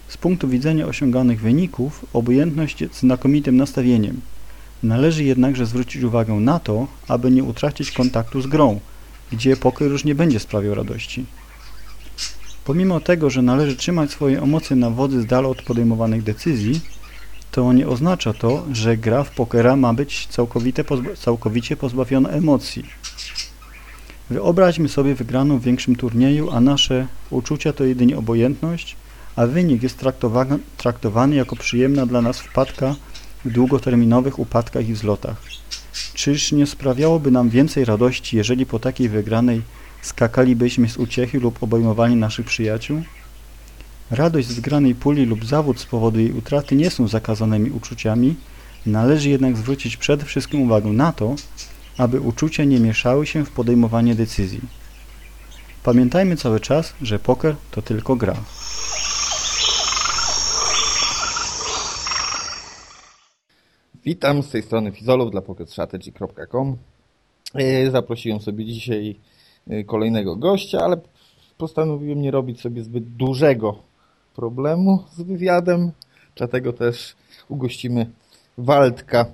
Z 0.08 0.16
punktu 0.16 0.48
widzenia 0.48 0.86
osiąganych 0.86 1.40
wyników, 1.40 2.06
obojętność 2.12 2.80
jest 2.80 2.98
znakomitym 2.98 3.56
nastawieniem. 3.56 4.20
Należy 4.82 5.24
jednakże 5.24 5.66
zwrócić 5.66 6.02
uwagę 6.02 6.34
na 6.34 6.60
to, 6.60 6.86
aby 7.08 7.30
nie 7.30 7.44
utracić 7.44 7.90
kontaktu 7.90 8.40
z 8.40 8.46
grą, 8.46 8.80
gdzie 9.32 9.56
poker 9.56 9.90
już 9.90 10.04
nie 10.04 10.14
będzie 10.14 10.40
sprawiał 10.40 10.74
radości. 10.74 11.24
Pomimo 12.64 13.00
tego, 13.00 13.30
że 13.30 13.42
należy 13.42 13.76
trzymać 13.76 14.10
swoje 14.10 14.42
emocje 14.42 14.76
na 14.76 14.90
wodzy 14.90 15.22
z 15.22 15.26
dala 15.26 15.48
od 15.48 15.62
podejmowanych 15.62 16.22
decyzji, 16.22 16.80
to 17.54 17.72
nie 17.72 17.88
oznacza 17.88 18.32
to, 18.32 18.64
że 18.72 18.96
gra 18.96 19.24
w 19.24 19.30
pokera 19.30 19.76
ma 19.76 19.94
być 19.94 20.26
całkowite 20.26 20.84
pozba 20.84 21.10
całkowicie 21.16 21.76
pozbawiona 21.76 22.28
emocji. 22.28 22.84
Wyobraźmy 24.30 24.88
sobie 24.88 25.14
wygraną 25.14 25.58
w 25.58 25.62
większym 25.62 25.96
turnieju, 25.96 26.50
a 26.50 26.60
nasze 26.60 27.06
uczucia 27.30 27.72
to 27.72 27.84
jedynie 27.84 28.18
obojętność, 28.18 28.96
a 29.36 29.46
wynik 29.46 29.82
jest 29.82 29.98
traktowany, 29.98 30.58
traktowany 30.76 31.34
jako 31.36 31.56
przyjemna 31.56 32.06
dla 32.06 32.22
nas 32.22 32.40
wpadka 32.40 32.94
w 33.44 33.50
długoterminowych 33.50 34.38
upadkach 34.38 34.88
i 34.88 34.92
wzlotach. 34.92 35.36
Czyż 36.14 36.52
nie 36.52 36.66
sprawiałoby 36.66 37.30
nam 37.30 37.50
więcej 37.50 37.84
radości, 37.84 38.36
jeżeli 38.36 38.66
po 38.66 38.78
takiej 38.78 39.08
wygranej 39.08 39.62
skakalibyśmy 40.02 40.88
z 40.88 40.96
uciechy 40.96 41.40
lub 41.40 41.62
obejmowali 41.62 42.16
naszych 42.16 42.46
przyjaciół? 42.46 43.02
Radość 44.10 44.48
z 44.48 44.54
wygranej 44.54 44.94
puli 44.94 45.26
lub 45.26 45.44
zawód 45.44 45.80
z 45.80 45.86
powodu 45.86 46.20
jej 46.20 46.32
utraty 46.32 46.76
nie 46.76 46.90
są 46.90 47.08
zakazanymi 47.08 47.70
uczuciami, 47.70 48.34
należy 48.86 49.30
jednak 49.30 49.56
zwrócić 49.56 49.96
przede 49.96 50.24
wszystkim 50.24 50.62
uwagę 50.62 50.90
na 50.90 51.12
to, 51.12 51.34
aby 51.98 52.20
uczucia 52.20 52.64
nie 52.64 52.80
mieszały 52.80 53.26
się 53.26 53.44
w 53.44 53.50
podejmowanie 53.50 54.14
decyzji. 54.14 54.60
Pamiętajmy 55.82 56.36
cały 56.36 56.60
czas, 56.60 56.94
że 57.02 57.18
poker 57.18 57.56
to 57.70 57.82
tylko 57.82 58.16
gra. 58.16 58.34
Witam 64.04 64.42
z 64.42 64.50
tej 64.50 64.62
strony 64.62 64.92
Fizolów 64.92 65.30
dla 65.30 65.42
pocketstrategy.com. 65.42 66.76
E, 67.54 67.90
Zaprosiłem 67.90 68.40
sobie 68.40 68.64
dzisiaj 68.64 69.20
e, 69.70 69.84
kolejnego 69.84 70.36
gościa, 70.36 70.78
ale 70.78 70.96
postanowiłem 71.58 72.22
nie 72.22 72.30
robić 72.30 72.60
sobie 72.60 72.82
zbyt 72.82 73.04
dużego 73.04 73.93
problemu 74.34 75.04
z 75.12 75.22
wywiadem, 75.22 75.92
dlatego 76.36 76.72
też 76.72 77.16
ugościmy 77.48 78.10
Waldka. 78.58 79.26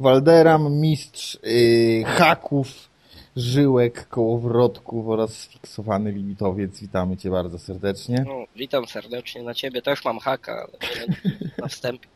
Walderam, 0.00 0.80
mistrz 0.80 1.38
yy, 1.42 2.04
haków, 2.04 2.90
żyłek, 3.36 4.08
kołowrotków 4.08 5.08
oraz 5.08 5.30
sfiksowany 5.30 6.12
limitowiec. 6.12 6.80
Witamy 6.80 7.16
Cię 7.16 7.30
bardzo 7.30 7.58
serdecznie. 7.58 8.24
No, 8.26 8.44
witam 8.56 8.86
serdecznie 8.86 9.42
na 9.42 9.54
ciebie. 9.54 9.82
Też 9.82 10.04
mam 10.04 10.18
haka, 10.18 10.52
ale 10.52 11.06
na 11.58 11.68
wstępie. 11.68 12.08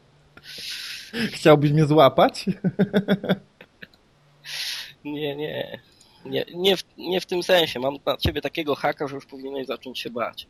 Chciałbyś 1.33 1.72
mnie 1.72 1.87
złapać? 1.87 2.46
Nie, 5.05 5.37
nie. 5.37 5.81
Nie, 6.24 6.44
nie, 6.54 6.76
w, 6.76 6.85
nie 6.98 7.20
w 7.20 7.26
tym 7.26 7.42
sensie. 7.42 7.81
Mam 7.81 7.96
na 8.07 8.16
ciebie 8.16 8.40
takiego 8.40 8.74
haka, 8.74 9.09
że 9.09 9.14
już 9.14 9.26
powinieneś 9.26 9.66
zacząć 9.66 9.98
się 9.98 10.11
bać. 10.11 10.46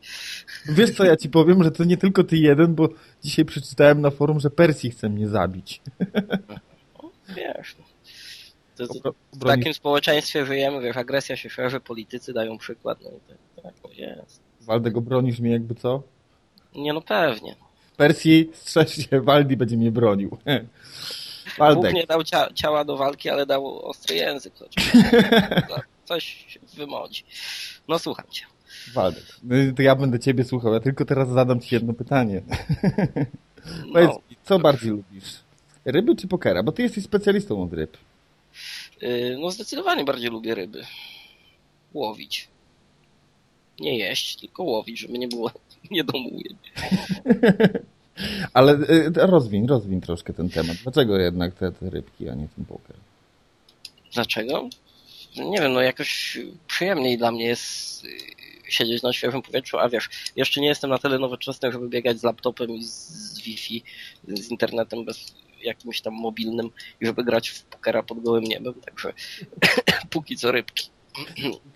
Wiesz 0.65 0.91
co 0.91 1.05
ja 1.05 1.17
Ci 1.17 1.29
powiem, 1.29 1.63
że 1.63 1.71
to 1.71 1.83
nie 1.83 1.97
tylko 1.97 2.23
Ty 2.23 2.37
jeden, 2.37 2.75
bo 2.75 2.89
dzisiaj 3.23 3.45
przeczytałem 3.45 4.01
na 4.01 4.11
forum, 4.11 4.39
że 4.39 4.49
Persji 4.49 4.91
chce 4.91 5.09
mnie 5.09 5.27
zabić. 5.27 5.81
Wiesz. 7.35 7.75
no. 7.79 7.85
To, 8.87 8.99
to, 8.99 9.13
w 9.33 9.45
takim 9.45 9.73
społeczeństwie 9.73 10.45
żyjemy, 10.45 10.81
wiesz, 10.81 10.97
agresja 10.97 11.35
się 11.35 11.49
szerzy, 11.49 11.79
politycy 11.79 12.33
dają 12.33 12.57
przykład, 12.57 12.99
no 13.03 13.09
i 13.09 13.19
tak, 13.29 13.63
tak 13.63 13.73
to 13.79 13.89
jest. 13.91 14.41
Waldek, 14.61 14.97
obronisz 14.97 15.39
mnie 15.39 15.51
jakby 15.51 15.75
co? 15.75 16.03
Nie 16.75 16.93
no 16.93 17.01
pewnie. 17.01 17.55
Persji, 17.97 18.49
strzeż 18.53 18.95
się, 19.09 19.21
Waldi 19.21 19.57
będzie 19.57 19.77
mnie 19.77 19.91
bronił. 19.91 20.37
Bóg 21.59 21.67
Waldek, 21.75 21.93
nie 21.93 22.05
dał 22.05 22.23
cia, 22.23 22.53
ciała 22.53 22.85
do 22.85 22.97
walki, 22.97 23.29
ale 23.29 23.45
dał 23.45 23.79
ostry 23.85 24.15
język. 24.15 24.53
Coś 26.05 26.45
wymodzi. 26.77 27.23
No 27.87 27.99
słucham 27.99 28.25
cię. 28.29 28.45
Waldek, 28.93 29.23
y, 29.51 29.73
to 29.75 29.81
ja 29.81 29.95
będę 29.95 30.19
Ciebie 30.19 30.43
słuchał, 30.43 30.73
ja 30.73 30.79
tylko 30.79 31.05
teraz 31.05 31.29
zadam 31.29 31.61
Ci 31.61 31.75
jedno 31.75 31.93
pytanie. 31.93 32.41
Powiedz 33.93 34.09
No, 34.09 34.21
mi, 34.29 34.37
co 34.43 34.59
bardziej 34.59 34.89
lubisz? 34.91 35.33
Ryby 35.85 36.15
czy 36.15 36.27
pokera? 36.27 36.63
Bo 36.63 36.71
Ty 36.71 36.81
jesteś 36.81 37.03
specjalistą 37.03 37.63
od 37.63 37.73
ryb. 37.73 37.97
y, 39.03 39.37
no 39.39 39.51
zdecydowanie 39.51 40.03
bardziej 40.03 40.29
lubię 40.29 40.55
ryby. 40.55 40.83
Łowić. 41.93 42.47
Nie 43.79 43.97
jeść, 43.97 44.35
tylko 44.35 44.63
łowić, 44.63 44.99
żeby 44.99 45.17
nie 45.19 45.27
było 45.27 45.51
niedomówień. 45.91 46.55
Ale 48.53 48.73
y, 48.73 49.11
rozwiń, 49.15 49.67
rozwiń 49.67 50.01
troszkę 50.01 50.33
ten 50.33 50.49
temat. 50.49 50.77
Dlaczego 50.83 51.17
jednak 51.17 51.53
te, 51.53 51.71
te 51.71 51.89
rybki, 51.89 52.29
a 52.29 52.35
nie 52.35 52.47
ten 52.55 52.65
poker? 52.65 52.95
Dlaczego? 54.13 54.69
Nie 55.37 55.59
wiem, 55.59 55.73
no 55.73 55.81
jakoś 55.81 56.37
przyjemniej 56.67 57.17
dla 57.17 57.31
mnie 57.31 57.45
jest 57.45 58.05
y, 58.05 58.09
siedzieć 58.69 59.03
na 59.03 59.13
świeżym 59.13 59.41
powietrzu, 59.41 59.77
a 59.79 59.89
wiesz, 59.89 60.09
jeszcze 60.35 60.61
nie 60.61 60.67
jestem 60.67 60.89
na 60.89 60.97
tyle 60.97 61.19
nowoczesny, 61.19 61.71
żeby 61.71 61.89
biegać 61.89 62.19
z 62.19 62.23
laptopem 62.23 62.69
i 62.71 62.83
z, 62.83 63.39
Wi-Fi, 63.39 63.83
z 64.27 64.51
internetem 64.51 65.05
bez 65.05 65.35
jakimś 65.63 66.01
tam 66.01 66.13
mobilnym 66.13 66.69
i 67.01 67.05
żeby 67.05 67.23
grać 67.23 67.49
w 67.49 67.63
pokera 67.63 68.03
pod 68.03 68.23
gołym 68.23 68.43
niebem, 68.43 68.73
także 68.73 69.13
póki 70.09 70.37
co 70.37 70.51
rybki 70.51 70.89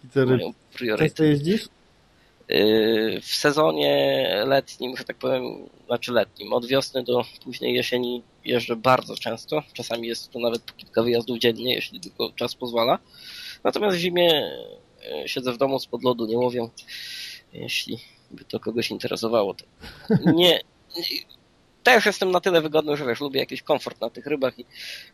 I 0.05 0.09
co, 0.09 0.25
ryb... 0.25 0.29
mają 0.29 0.53
priorytet. 0.73 1.07
Często 1.07 1.23
jeździsz? 1.23 1.67
Yy, 2.49 3.21
W 3.21 3.35
sezonie 3.35 4.27
letnim, 4.45 4.97
że 4.97 5.03
tak 5.03 5.17
powiem, 5.17 5.69
znaczy 5.85 6.11
letnim, 6.11 6.53
od 6.53 6.65
wiosny 6.65 7.03
do 7.03 7.23
późnej 7.43 7.73
jesieni 7.73 8.23
jeżdżę 8.45 8.75
bardzo 8.75 9.15
często. 9.15 9.63
Czasami 9.73 10.07
jest 10.07 10.31
to 10.31 10.39
nawet 10.39 10.61
po 10.61 10.73
kilka 10.73 11.03
wyjazdów 11.03 11.39
dziennie, 11.39 11.75
jeśli 11.75 11.99
tylko 11.99 12.31
czas 12.35 12.55
pozwala. 12.55 12.99
Natomiast 13.63 13.97
w 13.97 13.99
zimie 13.99 14.51
yy, 15.21 15.27
siedzę 15.27 15.53
w 15.53 15.57
domu 15.57 15.79
spod 15.79 16.03
lodu, 16.03 16.25
nie 16.25 16.37
łowię. 16.37 16.69
Jeśli 17.53 17.99
by 18.31 18.45
to 18.45 18.59
kogoś 18.59 18.91
interesowało, 18.91 19.53
to 19.53 19.65
nie. 20.31 20.61
Też 21.83 22.05
jestem 22.05 22.31
na 22.31 22.39
tyle 22.39 22.61
wygodny, 22.61 22.97
że 22.97 23.05
wiesz, 23.05 23.21
lubię 23.21 23.39
jakiś 23.39 23.61
komfort 23.61 24.01
na 24.01 24.09
tych 24.09 24.25
rybach 24.25 24.59
i 24.59 24.65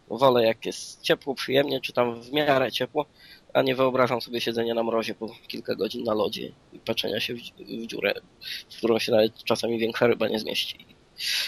wolę 0.09 0.45
jak 0.45 0.65
jest 0.65 1.01
ciepło, 1.01 1.35
przyjemnie, 1.35 1.81
czy 1.81 1.93
tam 1.93 2.21
w 2.21 2.31
miarę 2.31 2.71
ciepło, 2.71 3.05
a 3.53 3.61
nie 3.61 3.75
wyobrażam 3.75 4.21
sobie 4.21 4.41
siedzenia 4.41 4.73
na 4.73 4.83
mrozie 4.83 5.15
po 5.15 5.29
kilka 5.47 5.75
godzin 5.75 6.03
na 6.03 6.13
lodzie 6.13 6.51
i 6.73 6.79
patrzenia 6.79 7.19
się 7.19 7.33
w, 7.33 7.37
w 7.59 7.87
dziurę, 7.87 8.13
w 8.69 8.77
którą 8.77 8.99
się 8.99 9.11
nawet 9.11 9.43
czasami 9.43 9.79
większa 9.79 10.07
ryba 10.07 10.27
nie 10.27 10.39
zmieści. 10.39 10.85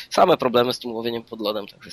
Same 0.09 0.37
problemy 0.37 0.73
z 0.73 0.79
tym 0.79 0.91
łowieniem 0.91 1.23
pod 1.23 1.41
lodem, 1.41 1.67
także 1.67 1.89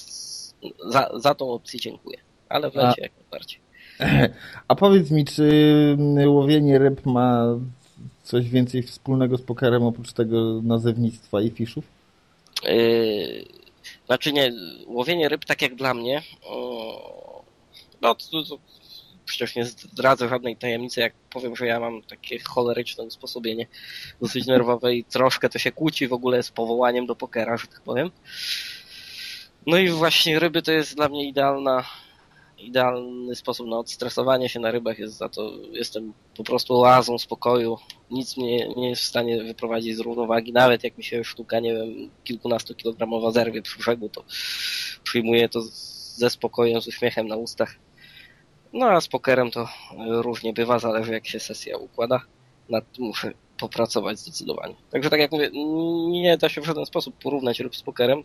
za, 0.89 1.11
za 1.15 1.35
tą 1.35 1.53
opcję 1.53 1.81
dziękuję. 1.81 2.19
Ale 2.49 2.71
w 2.71 2.75
lecie 2.75 3.03
jak 3.03 3.13
najbardziej. 3.21 3.61
A 4.69 4.75
powiedz 4.75 5.11
mi, 5.11 5.25
czy 5.25 5.97
łowienie 6.27 6.79
ryb 6.79 7.07
ma 7.07 7.45
coś 8.23 8.49
więcej 8.49 8.83
wspólnego 8.83 9.37
z 9.37 9.43
pokerem 9.43 9.83
oprócz 9.83 10.13
tego 10.13 10.63
nazewnictwa 10.63 11.41
i 11.41 11.51
fiszów? 11.51 11.98
Yy, 12.65 13.45
znaczy 14.07 14.33
nie, 14.33 14.53
łowienie 14.87 15.29
ryb 15.29 15.45
tak 15.45 15.63
jak 15.63 15.75
dla 15.75 15.95
mnie, 15.95 16.23
no 18.01 18.15
to, 18.15 18.45
to 18.45 18.59
przecież 19.25 19.55
nie 19.55 19.65
zdradzę 19.65 20.29
żadnej 20.29 20.57
tajemnicy, 20.57 21.01
jak 21.01 21.15
powiem, 21.31 21.57
że 21.57 21.67
ja 21.67 21.81
mam 21.81 22.03
takie 22.03 22.39
choleryczne 22.39 23.05
usposobienie 23.05 23.67
dosyć 24.21 24.47
nerwowe 24.47 24.95
i 24.95 25.05
troszkę 25.05 25.49
to 25.49 25.59
się 25.59 25.73
kłóci 25.73 26.09
w 26.09 26.13
ogóle 26.13 26.43
z 26.43 26.51
powołaniem 26.51 27.07
do 27.07 27.17
pokera, 27.17 27.57
że 27.57 27.67
tak 27.67 27.81
powiem. 27.81 28.11
No 29.67 29.79
i 29.79 29.89
właśnie 29.89 30.39
ryby 30.39 30.63
to 30.63 30.73
jest 30.73 30.97
dla 30.97 31.09
mnie 31.09 31.29
idealna 31.29 31.85
idealny 32.59 33.37
sposób 33.37 33.69
na 33.69 33.79
odstresowanie 33.79 34.49
się 34.49 34.61
na 34.61 34.71
rybach 34.71 34.99
jest 34.99 35.17
za 35.17 35.29
to, 35.29 35.51
jestem 35.73 36.13
po 36.37 36.45
prostu 36.45 36.81
oazą 36.81 37.19
spokoju, 37.19 37.77
nic 38.11 38.37
mnie 38.37 38.69
nie 38.69 38.91
jest 38.91 39.03
w 39.03 39.05
stanie 39.05 39.45
wyprowadzić 39.45 39.97
z 39.97 40.01
równowagi, 40.01 40.53
nawet 40.53 40.85
jak 40.85 40.99
mi 40.99 41.05
się 41.05 41.25
sztuka, 41.25 41.61
nie 41.61 41.75
wiem, 41.75 42.11
kilkunastu 42.25 42.75
kilogramowa 42.75 43.31
zerwie 43.31 43.63
przy 43.63 43.79
brzegu, 43.79 44.09
to 44.09 44.25
przyjmuję 45.03 45.49
to 45.49 45.61
ze 46.17 46.31
spokojem, 46.31 46.81
z 46.81 46.89
uśmiechem 46.89 47.29
na 47.29 47.37
ustach. 47.37 47.75
No 48.73 48.87
a 48.87 49.01
z 49.01 49.09
pokerem 49.09 49.51
to 49.51 49.69
różnie 49.99 50.53
bywa, 50.53 50.79
zależy 50.79 51.13
jak 51.13 51.27
się 51.27 51.41
sesja 51.41 51.77
układa, 51.77 52.21
nad 52.69 52.93
tym 52.93 53.05
muszę 53.05 53.33
popracować 53.59 54.19
zdecydowanie. 54.19 54.75
Także 54.91 55.11
tak 55.11 55.21
jak 55.21 55.33
mówię, 55.33 55.51
nie 56.09 56.37
da 56.37 56.49
się 56.49 56.61
w 56.61 56.65
żaden 56.65 56.87
sposób 56.87 57.19
porównać 57.23 57.61
ryb 57.61 57.77
z 57.77 57.83
pokerem, 57.83 58.23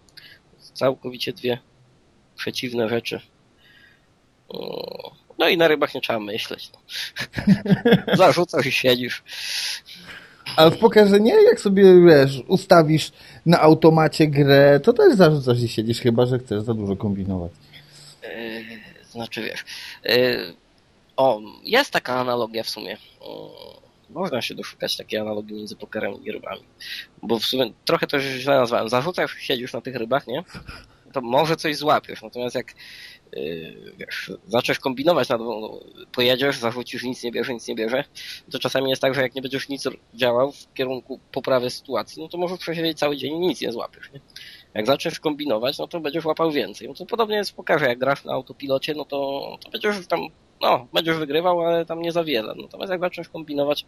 całkowicie 0.74 1.34
dwie 1.34 1.60
przeciwne 2.36 2.90
rzeczy. 2.90 3.22
No 5.40 5.50
i 5.50 5.58
na 5.58 5.68
rybach 5.68 5.96
nie 5.96 6.02
trzeba 6.02 6.20
myśleć. 6.20 6.72
No. 6.74 6.80
Zarzucasz 8.18 8.66
i 8.66 8.72
siedzisz. 8.72 9.24
Ale 10.56 10.72
w 10.72 10.78
pokerze 10.78 11.20
nie? 11.20 11.44
Jak 11.44 11.60
sobie, 11.60 11.84
wiesz, 12.06 12.44
ustawisz 12.48 13.12
na 13.46 13.62
automacie 13.62 14.28
grę, 14.28 14.80
to 14.84 14.94
też 14.94 15.16
zarzucasz 15.16 15.60
i 15.60 15.68
siedzisz, 15.68 16.00
chyba, 16.00 16.26
że 16.26 16.40
chcesz 16.40 16.64
za 16.64 16.74
dużo 16.74 16.96
kombinować. 16.96 17.52
Yy, 18.24 18.64
znaczy, 19.12 19.42
wiesz... 19.42 19.66
Yy, 20.04 20.54
o, 21.18 21.42
jest 21.64 21.92
taka 21.92 22.20
analogia 22.20 22.64
w 22.64 22.70
sumie. 22.70 22.92
Yy, 22.92 23.84
można 24.10 24.42
się 24.42 24.56
doszukać 24.56 24.98
takiej 24.98 25.20
analogii 25.20 25.56
między 25.56 25.76
pokerem 25.76 26.24
i 26.26 26.32
rybami. 26.32 26.64
Bo 27.22 27.40
w 27.40 27.46
sumie 27.46 27.72
trochę 27.86 28.08
to 28.08 28.20
źle 28.20 28.56
nazwałem. 28.56 28.90
Zarzucasz, 28.90 29.36
siedzisz 29.40 29.74
na 29.74 29.82
tych 29.82 29.96
rybach, 29.96 30.28
nie? 30.28 30.44
To 31.14 31.22
może 31.22 31.56
coś 31.56 31.78
złapiesz. 31.78 32.22
Natomiast 32.22 32.56
jak 32.56 32.74
Yy, 33.36 33.96
wiesz, 33.98 34.80
kombinować, 34.80 35.30
no, 35.30 35.80
pojedziesz, 36.12 36.58
zarzucisz, 36.58 37.04
nic 37.04 37.24
nie 37.24 37.32
bierze, 37.32 37.54
nic 37.54 37.68
nie 37.68 37.76
bierze, 37.76 38.04
to 38.52 38.60
czasami 38.60 38.90
jest 38.90 39.02
tak, 39.02 39.16
że 39.16 39.22
jak 39.22 39.36
nie 39.36 39.42
będziesz 39.42 39.70
nic 39.70 39.84
działał 40.14 40.52
w 40.52 40.74
kierunku 40.74 41.20
poprawy 41.32 41.70
sytuacji, 41.70 42.22
no 42.22 42.28
to 42.30 42.38
możesz 42.38 42.60
przesiedzieć 42.60 43.00
cały 43.00 43.18
dzień 43.18 43.36
i 43.36 43.40
nic 43.40 43.62
nie 43.62 43.72
złapiesz, 43.72 44.12
nie? 44.14 44.20
Jak 44.74 44.88
zaczniesz 44.88 45.20
kombinować, 45.20 45.78
no 45.78 45.88
to 45.88 46.00
będziesz 46.00 46.26
łapał 46.26 46.52
więcej. 46.52 46.88
No 46.88 46.94
to 46.94 47.06
podobnie 47.06 47.36
jest 47.36 47.52
w 47.52 47.54
pokarze, 47.54 47.86
jak 47.86 48.00
grasz 48.00 48.26
na 48.26 48.34
autopilocie, 48.34 48.94
no 48.94 49.06
to, 49.06 49.58
to 49.64 49.70
będziesz 49.70 50.08
tam, 50.08 50.20
no, 50.62 50.88
będziesz 50.94 51.18
wygrywał, 51.18 51.62
ale 51.62 51.86
tam 51.86 52.02
nie 52.02 52.12
za 52.12 52.24
wiele. 52.24 52.54
Natomiast 52.62 52.92
jak 52.92 53.02
zaczniesz 53.02 53.30
kombinować, 53.30 53.86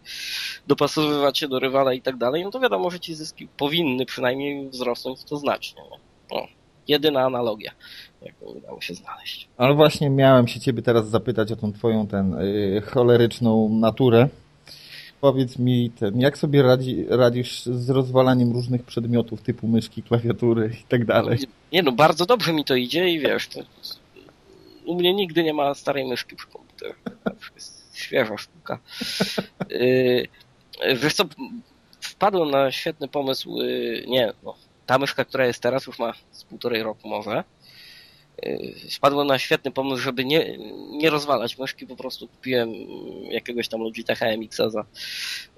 dopasowywać 0.67 1.39
się 1.39 1.47
do 1.47 1.59
rywala 1.59 1.93
i 1.93 2.01
tak 2.01 2.17
dalej, 2.17 2.43
no 2.43 2.51
to 2.51 2.59
wiadomo, 2.59 2.89
że 2.89 2.99
ci 2.99 3.15
zyski 3.15 3.47
powinny 3.47 4.05
przynajmniej 4.05 4.69
wzrosnąć 4.69 5.23
to 5.23 5.38
znacznie. 5.38 5.81
Nie? 5.83 5.99
No, 6.31 6.47
jedyna 6.88 7.21
analogia 7.21 7.71
jaką 8.26 8.45
udało 8.45 8.82
się 8.82 8.93
znaleźć. 8.93 9.48
Ale 9.58 9.74
właśnie 9.74 10.10
miałem 10.10 10.48
się 10.48 10.60
ciebie 10.60 10.82
teraz 10.82 11.10
zapytać 11.10 11.52
o 11.52 11.56
tą 11.56 11.74
twoją 11.74 12.08
ten 12.08 12.32
yy, 12.32 12.82
choleryczną 12.82 13.69
naturę. 13.69 14.30
Powiedz 15.21 15.60
mi, 15.60 15.91
ten, 16.00 16.19
jak 16.19 16.38
sobie 16.38 16.62
radzi, 16.62 17.06
radzisz 17.10 17.65
z 17.65 17.89
rozwalaniem 17.89 18.52
różnych 18.52 18.84
przedmiotów 18.84 19.41
typu 19.41 19.67
myszki, 19.67 20.04
klawiatury 20.04 20.71
i 20.82 20.84
tak 20.84 21.06
dalej? 21.06 21.39
Nie 21.71 21.84
no, 21.84 21.91
bardzo 21.91 22.26
dobrze 22.26 22.54
mi 22.54 22.65
to 22.65 22.76
idzie 22.76 23.10
i 23.10 23.19
wiesz, 23.19 23.48
to, 23.48 23.60
u 24.86 24.95
mnie 24.95 25.13
nigdy 25.13 25.43
nie 25.43 25.54
ma 25.54 25.74
starej 25.74 26.08
myszki 26.08 26.36
przy 26.36 26.48
komputerze. 26.48 26.93
świeża 27.93 28.38
sztuka. 28.38 28.80
Yy, 29.69 30.28
wiesz 30.95 31.13
co, 31.13 31.24
wpadłem 32.02 32.52
na 32.52 32.71
świetny 32.71 33.08
pomysł, 33.08 33.62
yy, 33.62 34.04
nie, 34.08 34.34
no, 34.43 34.56
ta 34.86 34.98
myszka, 34.98 35.26
która 35.26 35.45
jest 35.45 35.60
teraz, 35.60 35.88
już 35.88 36.00
ma 36.00 36.13
z 36.32 36.43
półtorej 36.43 36.84
roku 36.84 37.08
może, 37.08 37.43
Spadłem 38.89 39.28
na 39.28 39.39
świetny 39.39 39.71
pomysł, 39.71 40.02
żeby 40.02 40.26
nie, 40.26 40.58
nie 40.89 41.10
rozwalać 41.10 41.58
myszki, 41.58 41.88
po 41.88 41.95
prostu 41.95 42.28
kupiłem 42.28 42.69
jakiegoś 43.32 43.67
tam 43.67 43.82
Logitecha 43.82 44.26
MX-a 44.26 44.69
za 44.69 44.86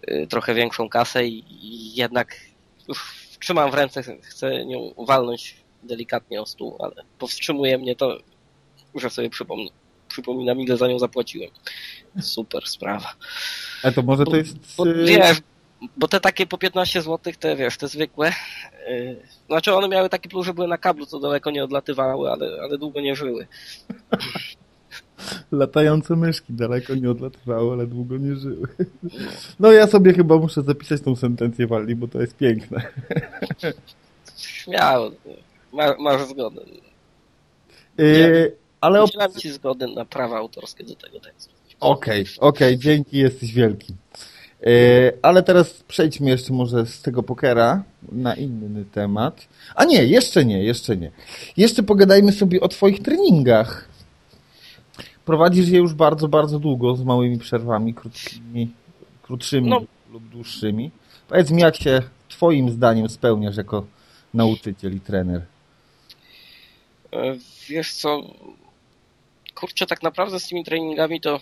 y, 0.10 0.28
trochę 0.30 0.54
większą 0.54 0.90
kasę 0.90 1.28
i, 1.28 1.96
jednak 1.96 2.36
już 2.88 3.28
trzymam 3.40 3.72
w 3.72 3.74
ręce, 3.74 4.04
chcę 4.22 4.66
nią 4.66 4.94
walnąć 4.98 5.56
delikatnie 5.84 6.42
o 6.42 6.46
stół, 6.46 6.78
ale 6.80 6.96
powstrzymuje 7.20 7.78
mnie 7.78 7.96
to, 7.96 8.18
że 8.96 9.10
sobie 9.10 9.30
przypomnę. 9.30 9.70
Przypominam, 10.08 10.62
ile 10.62 10.78
za 10.78 10.88
nią 10.88 11.00
zapłaciłem. 11.00 11.50
Super 12.22 12.68
sprawa. 12.68 13.14
A 13.84 13.92
to 13.92 14.02
może 14.02 14.24
to 14.24 14.36
jest... 14.36 14.58
Bo, 14.78 14.88
y, 14.88 15.06
wiesz, 15.06 15.38
bo 15.98 16.08
te 16.08 16.20
takie 16.20 16.48
po 16.48 16.58
15 16.58 17.02
zł, 17.02 17.34
te 17.40 17.56
wiesz, 17.56 17.78
te 17.78 17.88
zwykłe, 17.88 18.32
yy, 18.90 19.16
znaczy 19.48 19.74
one 19.74 19.88
miały 19.88 20.10
taki 20.10 20.30
plus, 20.30 20.46
że 20.46 20.54
były 20.54 20.68
na 20.68 20.78
kablu, 20.78 21.06
co 21.06 21.20
daleko 21.20 21.52
nie 21.52 21.64
odlatywały, 21.64 22.32
ale, 22.32 22.62
ale 22.62 22.78
długo 22.78 23.02
nie 23.02 23.16
żyły. 23.16 23.48
Latające 25.52 26.16
myszki 26.16 26.54
daleko 26.54 26.96
nie 26.96 27.12
odlatywały, 27.12 27.74
ale 27.74 27.88
długo 27.88 28.18
nie 28.18 28.36
żyły. 28.36 28.68
No 29.60 29.72
ja 29.72 29.88
sobie 29.88 30.14
chyba 30.14 30.38
muszę 30.38 30.62
zapisać 30.62 31.02
tą 31.02 31.16
sentencję 31.16 31.68
Walli, 31.68 31.96
bo 31.96 32.08
to 32.08 32.22
jest 32.22 32.38
piękne. 32.38 32.82
Śmiało. 34.38 35.12
Masz, 35.74 36.00
masz 36.00 36.28
zgodę. 36.28 36.62
Yy, 37.98 38.56
ale 38.82 39.04
Udzielam 39.04 39.32
ci 39.32 39.52
zgody 39.52 39.88
na 39.88 40.06
prawa 40.06 40.38
autorskie 40.38 40.84
do 40.84 40.96
tego 40.96 41.20
tekstu. 41.20 41.54
Okej, 41.80 42.22
okay, 42.22 42.48
okej, 42.50 42.68
okay, 42.68 42.78
dzięki, 42.78 43.18
jesteś 43.18 43.54
wielki. 43.54 43.94
E, 44.64 44.70
ale 45.22 45.44
teraz 45.44 45.84
przejdźmy 45.88 46.30
jeszcze 46.30 46.54
może 46.54 46.86
z 46.86 47.02
tego 47.02 47.24
pokera 47.24 47.84
na 48.12 48.36
inny 48.36 48.86
temat. 48.86 49.48
A 49.76 49.86
nie, 49.86 50.06
jeszcze 50.06 50.46
nie, 50.46 50.64
jeszcze 50.64 50.98
nie. 50.98 51.12
Jeszcze 51.58 51.84
pogadajmy 51.84 52.32
sobie 52.32 52.62
o 52.62 52.68
Twoich 52.68 53.02
treningach. 53.02 53.90
Prowadzisz 55.26 55.70
je 55.70 55.78
już 55.78 55.94
bardzo, 55.94 56.28
bardzo 56.28 56.60
długo, 56.60 56.96
z 56.96 57.04
małymi 57.04 57.38
przerwami, 57.38 57.94
krótkimi, 57.94 58.72
krótszymi 59.22 59.70
no. 59.70 59.82
lub 60.12 60.30
dłuższymi. 60.30 60.92
Powiedz 61.28 61.52
mi, 61.52 61.62
jak 61.62 61.76
się 61.76 62.02
Twoim 62.30 62.70
zdaniem 62.70 63.10
spełniasz 63.10 63.58
jako 63.58 63.86
nauczyciel 64.34 64.96
i 64.96 65.00
trener? 65.00 65.42
E, 67.14 67.36
wiesz 67.70 67.94
co, 67.94 68.22
kurczę, 69.56 69.86
tak 69.86 70.04
naprawdę 70.04 70.40
z 70.40 70.48
tymi 70.48 70.64
treningami 70.64 71.22
to 71.22 71.40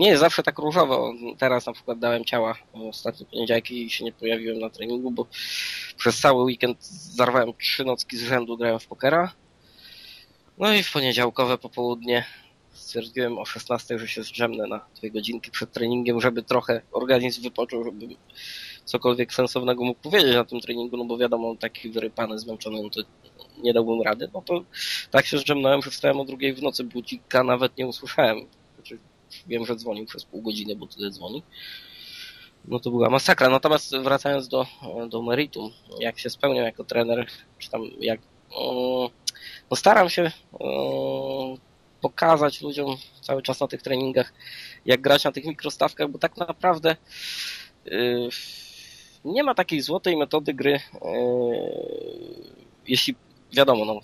nie 0.00 0.08
jest 0.08 0.20
zawsze 0.20 0.42
tak 0.42 0.58
różowo. 0.58 1.14
Teraz 1.38 1.66
na 1.66 1.72
przykład 1.72 1.98
dałem 1.98 2.24
ciała 2.24 2.54
ostatni 2.72 3.26
poniedziałek 3.26 3.70
i 3.70 3.90
się 3.90 4.04
nie 4.04 4.12
pojawiłem 4.12 4.58
na 4.58 4.70
treningu, 4.70 5.10
bo 5.10 5.26
przez 5.96 6.20
cały 6.20 6.42
weekend 6.42 6.84
zarwałem 6.86 7.52
trzy 7.58 7.84
nocki 7.84 8.16
z 8.16 8.22
rzędu, 8.22 8.56
grałem 8.56 8.78
w 8.78 8.86
pokera. 8.86 9.32
No 10.58 10.74
i 10.74 10.82
w 10.82 10.92
poniedziałkowe 10.92 11.58
popołudnie 11.58 12.24
stwierdziłem 12.72 13.38
o 13.38 13.44
16, 13.44 13.98
że 13.98 14.08
się 14.08 14.22
zdrzemnę 14.22 14.66
na 14.66 14.86
dwie 14.96 15.10
godzinki 15.10 15.50
przed 15.50 15.72
treningiem, 15.72 16.20
żeby 16.20 16.42
trochę 16.42 16.82
organizm 16.92 17.42
wypoczął, 17.42 17.84
żeby 17.84 18.06
cokolwiek 18.84 19.34
sensownego 19.34 19.84
mógł 19.84 20.00
powiedzieć 20.00 20.34
na 20.34 20.44
tym 20.44 20.60
treningu, 20.60 20.96
no 20.96 21.04
bo 21.04 21.18
wiadomo, 21.18 21.56
taki 21.56 21.90
wyrypany, 21.90 22.38
zmęczony, 22.38 22.82
no 22.82 22.90
to 22.90 23.00
nie 23.62 23.72
dałbym 23.72 24.02
rady. 24.02 24.30
No 24.34 24.42
to 24.42 24.64
tak 25.10 25.26
się 25.26 25.38
zdrzemnąłem, 25.38 25.82
że 25.82 25.90
wstałem 25.90 26.20
o 26.20 26.24
drugiej 26.24 26.54
w 26.54 26.62
nocy, 26.62 26.84
budzika 26.84 27.44
nawet 27.44 27.76
nie 27.78 27.86
usłyszałem. 27.86 28.38
Znaczy, 28.74 28.98
Wiem, 29.46 29.66
że 29.66 29.76
dzwonił 29.76 30.06
przez 30.06 30.24
pół 30.24 30.42
godziny, 30.42 30.76
bo 30.76 30.86
tyle 30.86 31.10
dzwoni. 31.10 31.42
No 32.64 32.80
to 32.80 32.90
była 32.90 33.10
masakra. 33.10 33.48
Natomiast 33.48 33.96
wracając 33.96 34.48
do, 34.48 34.66
do 35.08 35.22
meritum, 35.22 35.70
jak 36.00 36.18
się 36.18 36.30
spełniam 36.30 36.64
jako 36.64 36.84
trener, 36.84 37.26
czy 37.58 37.70
tam 37.70 37.82
jak. 38.00 38.20
No 39.70 39.76
staram 39.76 40.10
się 40.10 40.32
pokazać 42.00 42.60
ludziom 42.60 42.96
cały 43.20 43.42
czas 43.42 43.60
na 43.60 43.68
tych 43.68 43.82
treningach, 43.82 44.32
jak 44.86 45.00
grać 45.00 45.24
na 45.24 45.32
tych 45.32 45.44
mikrostawkach, 45.44 46.08
bo 46.10 46.18
tak 46.18 46.36
naprawdę 46.36 46.96
y, 47.86 48.28
nie 49.24 49.42
ma 49.42 49.54
takiej 49.54 49.80
złotej 49.80 50.16
metody 50.16 50.54
gry, 50.54 50.74
e, 50.74 50.80
jeśli 52.88 53.14
wiadomo, 53.52 53.84
no, 53.84 54.00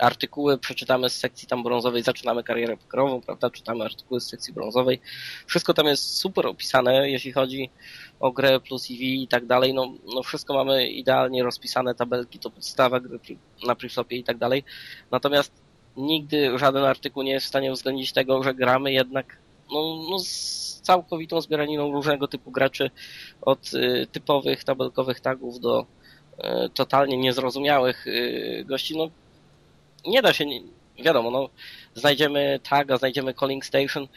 artykuły 0.00 0.58
przeczytamy 0.58 1.10
z 1.10 1.16
sekcji 1.16 1.48
tam 1.48 1.62
brązowej, 1.62 2.02
zaczynamy 2.02 2.42
karierę 2.42 2.76
pokerową, 2.76 3.20
prawda, 3.20 3.50
czytamy 3.50 3.84
artykuły 3.84 4.20
z 4.20 4.26
sekcji 4.26 4.54
brązowej, 4.54 5.00
wszystko 5.46 5.74
tam 5.74 5.86
jest 5.86 6.16
super 6.16 6.46
opisane, 6.46 7.10
jeśli 7.10 7.32
chodzi 7.32 7.70
o 8.20 8.32
grę 8.32 8.60
plus 8.60 8.90
EV 8.90 9.00
i 9.00 9.28
tak 9.28 9.46
dalej, 9.46 9.74
no, 9.74 9.92
no 10.14 10.22
wszystko 10.22 10.54
mamy 10.54 10.86
idealnie 10.86 11.42
rozpisane, 11.42 11.94
tabelki 11.94 12.38
to 12.38 12.50
podstawa 12.50 13.00
gry 13.00 13.18
na 13.66 13.74
preflopie 13.74 14.16
i 14.16 14.24
tak 14.24 14.38
dalej, 14.38 14.64
natomiast 15.10 15.52
nigdy 15.96 16.58
żaden 16.58 16.84
artykuł 16.84 17.22
nie 17.22 17.32
jest 17.32 17.46
w 17.46 17.48
stanie 17.48 17.72
uwzględnić 17.72 18.12
tego, 18.12 18.42
że 18.42 18.54
gramy 18.54 18.92
jednak 18.92 19.38
no, 19.72 20.06
no 20.10 20.18
z 20.18 20.80
całkowitą 20.82 21.40
zbieraniną 21.40 21.92
różnego 21.92 22.28
typu 22.28 22.50
graczy, 22.50 22.90
od 23.42 23.74
y, 23.74 24.06
typowych 24.12 24.64
tabelkowych 24.64 25.20
tagów 25.20 25.60
do 25.60 25.86
y, 26.38 26.68
totalnie 26.74 27.16
niezrozumiałych 27.16 28.06
y, 28.06 28.64
gości. 28.68 28.96
No, 28.96 29.10
nie 30.06 30.22
da 30.22 30.32
się, 30.32 30.44
wiadomo, 31.04 31.30
no, 31.30 31.48
znajdziemy 31.94 32.60
taga, 32.62 32.96
znajdziemy 32.96 33.34
calling 33.34 33.64
station 33.64 34.08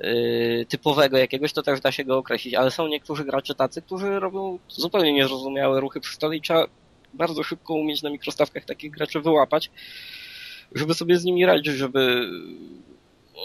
y, 0.00 0.66
typowego 0.68 1.18
jakiegoś, 1.18 1.52
to 1.52 1.62
też 1.62 1.80
da 1.80 1.92
się 1.92 2.04
go 2.04 2.18
określić, 2.18 2.54
ale 2.54 2.70
są 2.70 2.86
niektórzy 2.86 3.24
gracze 3.24 3.54
tacy, 3.54 3.82
którzy 3.82 4.20
robią 4.20 4.58
zupełnie 4.68 5.12
niezrozumiałe 5.12 5.80
ruchy 5.80 6.00
przy 6.00 6.14
stole 6.14 6.36
i 6.36 6.40
trzeba 6.40 6.66
bardzo 7.14 7.42
szybko 7.42 7.74
umieć 7.74 8.02
na 8.02 8.10
mikrostawkach 8.10 8.64
takich 8.64 8.90
graczy 8.90 9.20
wyłapać, 9.20 9.70
żeby 10.74 10.94
sobie 10.94 11.18
z 11.18 11.24
nimi 11.24 11.46
radzić, 11.46 11.74
żeby 11.74 12.30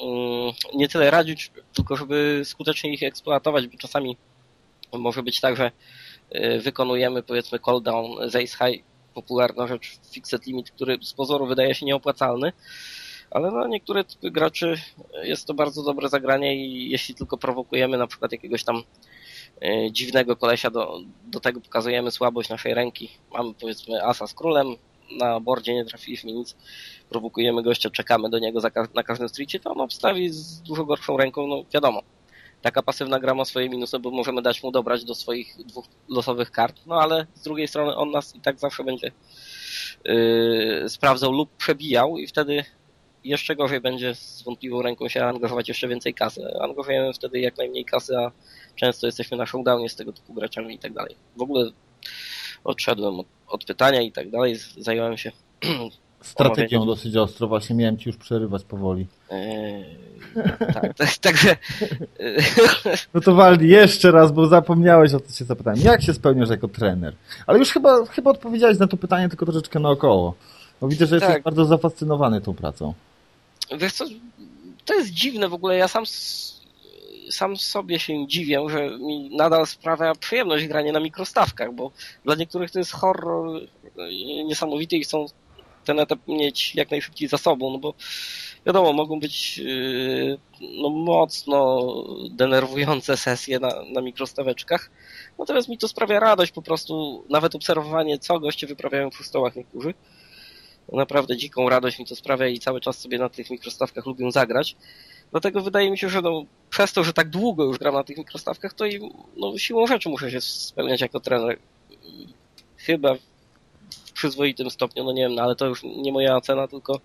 Mm, 0.04 0.54
nie 0.74 0.88
tyle 0.88 1.12
radzić, 1.12 1.52
tylko 1.74 1.96
żeby 1.96 2.42
skutecznie 2.44 2.94
ich 2.94 3.04
eksploatować, 3.04 3.68
bo 3.68 3.78
czasami 3.78 4.18
może 4.94 5.24
być 5.24 5.42
tak, 5.42 5.56
że 5.56 5.72
y, 6.36 6.60
wykonujemy 6.60 7.24
powiedzmy 7.24 7.60
call 7.60 7.82
down 7.82 8.30
z 8.30 8.36
ace 8.36 8.58
high, 8.58 8.84
popularna 9.14 9.68
rzecz, 9.68 10.00
fixed 10.12 10.46
limit, 10.46 10.72
który 10.72 10.98
z 11.02 11.14
pozoru 11.14 11.48
wydaje 11.48 11.76
się 11.76 11.86
nieopłacalny, 11.86 12.52
ale 13.32 13.52
na 13.52 13.68
niektóre 13.68 14.04
typy 14.04 14.32
graczy 14.32 14.82
jest 15.24 15.48
to 15.48 15.54
bardzo 15.54 15.84
dobre 15.84 16.10
zagranie 16.10 16.56
i 16.56 16.90
jeśli 16.90 17.16
tylko 17.16 17.38
prowokujemy 17.38 17.98
na 17.98 18.08
przykład 18.08 18.32
jakiegoś 18.32 18.64
tam 18.64 18.84
y, 19.64 19.92
dziwnego 19.92 20.36
kolesia, 20.36 20.70
do, 20.70 21.00
do 21.28 21.40
tego 21.40 21.62
pokazujemy 21.62 22.12
słabość 22.12 22.50
naszej 22.50 22.74
ręki. 22.74 23.10
Mamy 23.34 23.54
powiedzmy 23.54 24.04
asa 24.04 24.28
z 24.28 24.34
królem, 24.34 24.76
na 25.18 25.40
bordzie 25.40 25.74
nie 25.74 25.86
trafiliśmy 25.86 26.32
nic, 26.32 26.56
prowokujemy 27.10 27.64
gościa, 27.64 27.90
czekamy 27.90 28.30
do 28.30 28.40
niego 28.40 28.60
na 28.94 29.04
każdym 29.04 29.30
streetie, 29.30 29.60
to 29.60 29.72
on 29.72 29.82
obstawi 29.82 30.30
z 30.30 30.62
dużo 30.62 30.86
gorszą 30.86 31.18
ręką, 31.18 31.48
no 31.48 31.64
wiadomo. 31.74 32.02
Taka 32.62 32.82
pasywna 32.84 33.20
gra 33.20 33.34
ma 33.34 33.46
swoje 33.46 33.70
minusy, 33.70 34.00
bo 34.00 34.12
możemy 34.12 34.42
dać 34.42 34.64
mu 34.64 34.72
dobrać 34.72 35.06
do 35.06 35.16
swoich 35.16 35.58
dwóch 35.66 35.86
losowych 36.10 36.52
kart, 36.52 36.82
no 36.86 37.02
ale 37.02 37.28
z 37.34 37.42
drugiej 37.42 37.68
strony 37.68 37.96
on 37.96 38.12
nas 38.12 38.36
i 38.36 38.42
tak 38.42 38.60
zawsze 38.60 38.84
będzie 38.84 39.12
yy, 40.06 40.90
sprawdzał 40.90 41.32
lub 41.32 41.50
przebijał 41.58 42.18
i 42.18 42.28
wtedy 42.28 42.64
jeszcze 43.24 43.56
gorzej 43.56 43.82
będzie 43.82 44.16
z 44.16 44.44
wątpliwą 44.44 44.82
ręką 44.82 45.10
się 45.10 45.26
angażować 45.26 45.68
jeszcze 45.68 45.88
więcej 45.88 46.14
kasy. 46.14 46.42
Angażujemy 46.62 47.14
wtedy 47.14 47.40
jak 47.40 47.58
najmniej 47.58 47.86
kasy, 47.86 48.18
a 48.18 48.32
często 48.76 49.06
jesteśmy 49.06 49.38
na 49.38 49.46
showdownie 49.46 49.90
z 49.90 49.96
tego 49.96 50.14
typu 50.14 50.34
graczami 50.34 50.76
i 50.76 50.80
tak 50.80 50.94
dalej. 50.94 51.16
W 51.36 51.42
ogóle 51.42 51.72
odszedłem 52.64 53.20
od, 53.20 53.28
od 53.48 53.66
pytania 53.66 54.02
i 54.02 54.12
tak 54.12 54.30
dalej, 54.30 54.56
zająłem 54.78 55.18
się 55.18 55.32
strategią 56.22 56.86
dosyć 56.86 57.16
ostro, 57.16 57.48
właśnie 57.48 57.76
miałem 57.76 57.98
ci 57.98 58.10
już 58.10 58.18
przerywać 58.18 58.64
powoli. 58.64 59.08
Eee, 59.30 59.86
tak, 60.74 60.98
tak, 60.98 61.18
także... 61.22 61.56
no 63.14 63.22
to 63.22 63.36
Waldi, 63.36 63.68
jeszcze 63.68 64.12
raz, 64.12 64.32
bo 64.32 64.48
zapomniałeś 64.48 65.14
o 65.14 65.20
co 65.20 65.34
się 65.34 65.46
zapytałem. 65.46 65.80
Jak 65.80 66.02
się 66.02 66.14
spełniasz 66.14 66.50
jako 66.50 66.68
trener? 66.68 67.14
Ale 67.48 67.60
już 67.60 67.72
chyba, 67.72 68.06
chyba 68.06 68.32
odpowiedziałeś 68.32 68.80
na 68.80 68.88
to 68.88 68.98
pytanie 68.98 69.30
tylko 69.30 69.46
troszeczkę 69.46 69.80
naokoło. 69.80 70.36
Bo 70.82 70.88
widzę, 70.88 71.06
że 71.06 71.16
jesteś 71.16 71.34
tak. 71.34 71.44
bardzo 71.44 71.66
zafascynowany 71.66 72.42
tą 72.42 72.54
pracą. 72.54 72.94
Wiesz 73.78 73.94
co, 73.94 74.06
to 74.86 74.94
jest 74.94 75.10
dziwne 75.10 75.50
w 75.50 75.54
ogóle, 75.54 75.78
ja 75.78 75.88
sam 75.88 76.06
sam 77.32 77.58
sobie 77.58 78.00
się 78.00 78.28
dziwię, 78.28 78.66
że 78.70 78.98
mi 78.98 79.36
nadal 79.36 79.68
sprawia 79.68 80.16
przyjemność 80.16 80.68
granie 80.68 80.92
na 80.92 81.00
mikrostawkach, 81.00 81.74
bo 81.74 81.92
dla 82.26 82.36
niektórych 82.36 82.72
to 82.72 82.80
jest 82.80 82.92
horror 82.92 83.62
niesamowity 84.46 84.98
i 84.98 85.04
chcą 85.04 85.26
ten 85.90 86.00
etap 86.00 86.20
mieć 86.28 86.76
jak 86.76 86.92
najszybciej 86.92 87.28
za 87.28 87.38
sobą, 87.38 87.72
no 87.72 87.78
bo 87.78 87.94
wiadomo, 88.66 88.94
mogą 88.94 89.20
być 89.20 89.58
yy, 89.58 90.38
no, 90.82 90.90
mocno 90.90 91.88
denerwujące 92.32 93.18
sesje 93.18 93.60
na, 93.60 93.70
na 93.94 94.02
mikrostaweczkach, 94.02 94.92
natomiast 95.40 95.70
mi 95.70 95.78
to 95.78 95.88
sprawia 95.88 96.20
radość 96.20 96.52
po 96.52 96.62
prostu, 96.62 97.24
nawet 97.30 97.56
obserwowanie, 97.56 98.20
co 98.20 98.40
goście 98.40 98.68
wyprawiają 98.68 99.10
przy 99.10 99.24
stołach 99.24 99.56
niektórzy. 99.56 99.94
Naprawdę 100.92 101.38
dziką 101.38 101.70
radość 101.70 102.00
mi 102.00 102.06
to 102.06 102.16
sprawia 102.16 102.48
i 102.48 102.60
cały 102.60 102.82
czas 102.82 103.00
sobie 103.00 103.18
na 103.18 103.30
tych 103.30 103.50
mikrostawkach 103.50 104.06
lubię 104.06 104.32
zagrać. 104.32 104.76
Dlatego 105.32 105.62
wydaje 105.62 105.92
mi 105.92 105.98
się, 105.98 106.10
że 106.10 106.22
no, 106.22 106.46
przez 106.70 106.94
to, 106.94 107.04
że 107.04 107.14
tak 107.14 107.30
długo 107.30 107.64
już 107.64 107.78
gram 107.78 107.94
na 107.94 108.04
tych 108.04 108.18
mikrostawkach, 108.18 108.74
to 108.74 108.86
i 108.86 109.12
no, 109.38 109.58
siłą 109.58 109.88
rzeczy 109.88 110.10
muszę 110.10 110.32
się 110.32 110.42
spełniać 110.42 111.02
jako 111.02 111.20
trener. 111.20 111.60
Chyba 112.78 113.16
w 113.16 113.20
przyzwoitym 114.20 114.70
stopniu, 114.70 115.04
no 115.04 115.12
nie 115.12 115.22
wiem, 115.22 115.36
no, 115.36 115.42
ale 115.42 115.56
to 115.56 115.66
już 115.66 115.84
nie 115.84 116.12
moja 116.12 116.36
ocena, 116.36 116.68
tylko 116.68 117.00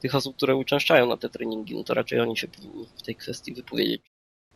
tych 0.00 0.14
osób, 0.14 0.36
które 0.36 0.56
uczęszczają 0.56 1.06
na 1.06 1.16
te 1.16 1.28
treningi, 1.28 1.76
no 1.76 1.84
to 1.84 1.94
raczej 1.94 2.20
oni 2.20 2.36
się 2.36 2.48
powinni 2.48 2.86
w 2.96 3.02
tej 3.02 3.14
kwestii 3.14 3.54
wypowiedzieć. 3.54 4.02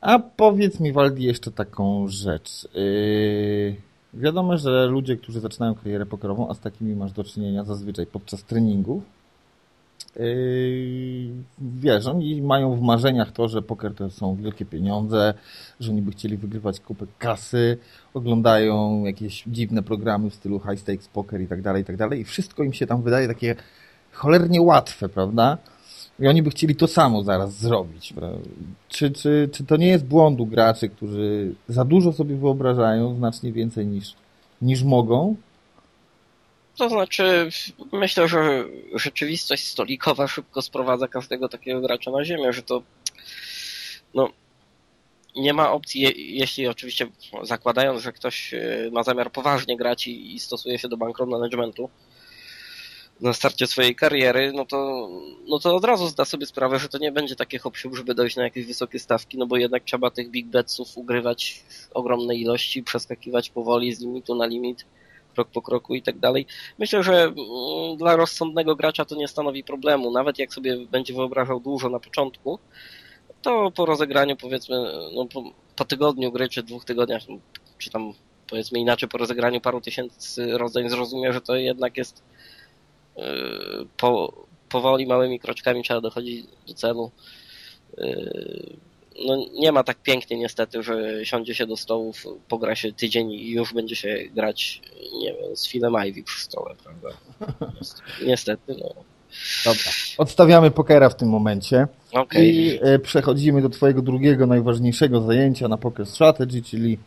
A 0.00 0.18
powiedz 0.18 0.80
mi, 0.80 0.92
Waldi, 0.92 1.24
jeszcze 1.24 1.50
taką 1.50 2.08
rzecz. 2.08 2.68
Yy, 2.74 3.76
wiadomo, 4.14 4.58
że 4.58 4.86
ludzie, 4.86 5.16
którzy 5.16 5.40
zaczynają 5.40 5.74
karierę 5.74 6.06
pokerową, 6.06 6.50
a 6.50 6.54
z 6.54 6.60
takimi 6.60 6.94
masz 6.94 7.12
do 7.12 7.24
czynienia 7.24 7.64
zazwyczaj 7.64 8.06
podczas 8.06 8.44
treningów, 8.44 9.02
wiesz, 11.58 12.06
oni 12.06 12.42
mają 12.42 12.76
w 12.76 12.80
marzeniach 12.80 13.32
to, 13.32 13.48
że 13.48 13.62
poker 13.62 13.94
to 13.94 14.10
są 14.10 14.36
wielkie 14.36 14.64
pieniądze, 14.64 15.34
że 15.80 15.92
oni 15.92 16.02
by 16.02 16.10
chcieli 16.10 16.36
wygrywać 16.36 16.80
kupę 16.80 17.06
kasy, 17.18 17.78
oglądają 18.14 19.04
jakieś 19.04 19.44
dziwne 19.46 19.82
programy 19.82 20.30
w 20.30 20.34
stylu 20.34 20.60
high 20.60 20.80
stakes 20.80 21.08
poker 21.08 21.40
i 21.40 21.46
tak 21.46 21.62
dalej, 21.62 21.82
i 21.82 21.84
tak 21.84 21.96
dalej 21.96 22.20
i 22.20 22.24
wszystko 22.24 22.62
im 22.62 22.72
się 22.72 22.86
tam 22.86 23.02
wydaje 23.02 23.28
takie 23.28 23.56
cholernie 24.12 24.62
łatwe, 24.62 25.08
prawda? 25.08 25.58
I 26.20 26.28
oni 26.28 26.42
by 26.42 26.50
chcieli 26.50 26.76
to 26.76 26.86
samo 26.86 27.22
zaraz 27.22 27.52
zrobić. 27.52 28.14
Czy, 28.88 29.10
czy, 29.10 29.48
czy 29.52 29.64
to 29.64 29.76
nie 29.76 29.88
jest 29.88 30.04
błądu 30.04 30.46
graczy, 30.46 30.88
którzy 30.88 31.54
za 31.68 31.84
dużo 31.84 32.12
sobie 32.12 32.36
wyobrażają, 32.36 33.16
znacznie 33.16 33.52
więcej 33.52 33.86
niż, 33.86 34.14
niż 34.62 34.82
mogą, 34.82 35.36
to 36.78 36.88
znaczy, 36.88 37.48
myślę, 37.92 38.28
że 38.28 38.64
rzeczywistość 38.94 39.66
stolikowa 39.66 40.28
szybko 40.28 40.62
sprowadza 40.62 41.08
każdego 41.08 41.48
takiego 41.48 41.80
gracza 41.80 42.10
na 42.10 42.24
ziemię, 42.24 42.52
że 42.52 42.62
to 42.62 42.82
no, 44.14 44.28
nie 45.36 45.52
ma 45.52 45.72
opcji, 45.72 46.34
jeśli 46.38 46.66
oczywiście 46.66 47.06
zakładając, 47.42 48.02
że 48.02 48.12
ktoś 48.12 48.54
e, 48.54 48.90
ma 48.92 49.02
zamiar 49.02 49.32
poważnie 49.32 49.76
grać 49.76 50.06
i, 50.06 50.34
i 50.34 50.40
stosuje 50.40 50.78
się 50.78 50.88
do 50.88 50.96
bankroll 50.96 51.28
managementu 51.28 51.90
na 53.20 53.32
starcie 53.32 53.66
swojej 53.66 53.96
kariery, 53.96 54.52
no 54.52 54.64
to, 54.64 55.08
no 55.48 55.58
to 55.58 55.76
od 55.76 55.84
razu 55.84 56.06
zda 56.06 56.24
sobie 56.24 56.46
sprawę, 56.46 56.78
że 56.78 56.88
to 56.88 56.98
nie 56.98 57.12
będzie 57.12 57.36
takie 57.36 57.58
hop 57.58 57.76
żeby 57.92 58.14
dojść 58.14 58.36
na 58.36 58.42
jakieś 58.42 58.66
wysokie 58.66 58.98
stawki, 58.98 59.38
no 59.38 59.46
bo 59.46 59.56
jednak 59.56 59.84
trzeba 59.84 60.10
tych 60.10 60.30
big 60.30 60.46
betsów 60.46 60.98
ugrywać 60.98 61.64
ogromne 61.94 62.36
ilości, 62.36 62.82
przeskakiwać 62.82 63.50
powoli 63.50 63.94
z 63.94 64.00
limitu 64.00 64.34
na 64.34 64.46
limit 64.46 64.84
krok 65.38 65.48
po 65.48 65.62
kroku 65.62 65.94
i 65.94 66.02
tak 66.02 66.18
dalej. 66.18 66.46
Myślę, 66.78 67.02
że 67.02 67.22
mm, 67.22 67.36
dla 67.96 68.16
rozsądnego 68.16 68.76
gracza 68.76 69.04
to 69.04 69.14
nie 69.14 69.28
stanowi 69.28 69.64
problemu. 69.64 70.10
Nawet 70.10 70.38
jak 70.38 70.54
sobie 70.54 70.76
będzie 70.76 71.14
wyobrażał 71.14 71.60
dużo 71.60 71.88
na 71.88 72.00
początku, 72.00 72.58
to 73.42 73.70
po 73.70 73.86
rozegraniu 73.86 74.36
powiedzmy, 74.36 74.76
no 75.14 75.26
po, 75.26 75.42
po 75.76 75.84
tygodniu 75.84 76.32
gry, 76.32 76.48
czy 76.48 76.62
dwóch 76.62 76.84
tygodniach, 76.84 77.22
czy 77.78 77.90
tam 77.90 78.12
powiedzmy 78.50 78.78
inaczej, 78.78 79.08
po 79.08 79.18
rozegraniu 79.18 79.60
paru 79.60 79.80
tysięcy 79.80 80.58
rozdań 80.58 80.88
zrozumie, 80.88 81.32
że 81.32 81.40
to 81.40 81.56
jednak 81.56 81.96
jest 81.96 82.22
yy, 83.16 83.24
po, 83.96 84.32
powoli, 84.68 85.06
małymi 85.06 85.40
kroczkami 85.40 85.82
trzeba 85.82 86.00
dochodzić 86.00 86.46
do 86.66 86.74
celu. 86.74 87.10
Yy, 87.98 88.76
no 89.26 89.36
nie 89.54 89.72
ma 89.72 89.84
tak 89.84 90.02
pięknie 90.02 90.38
niestety, 90.38 90.82
że 90.82 91.26
siądzie 91.26 91.54
się 91.54 91.66
do 91.66 91.76
stołów, 91.76 92.24
pogra 92.48 92.74
się 92.74 92.92
tydzień 92.92 93.30
i 93.30 93.50
już 93.50 93.74
będzie 93.74 93.96
się 93.96 94.18
grać, 94.34 94.82
nie 95.20 95.32
wiem, 95.32 95.56
z 95.56 95.68
Philem 95.68 95.94
Ivy 96.08 96.22
przy 96.22 96.40
stole, 96.40 96.74
prawda? 96.84 97.08
Niestety, 98.26 98.76
no. 98.80 98.94
Dobra, 99.64 99.92
odstawiamy 100.18 100.70
pokera 100.70 101.08
w 101.08 101.16
tym 101.16 101.28
momencie 101.28 101.86
okay. 102.12 102.46
i 102.46 102.78
e, 102.82 102.98
przechodzimy 102.98 103.62
do 103.62 103.68
twojego 103.68 104.02
drugiego 104.02 104.46
najważniejszego 104.46 105.20
zajęcia 105.20 105.68
na 105.68 105.76
Poker 105.76 106.06
Strategy, 106.06 106.62
czyli 106.62 106.98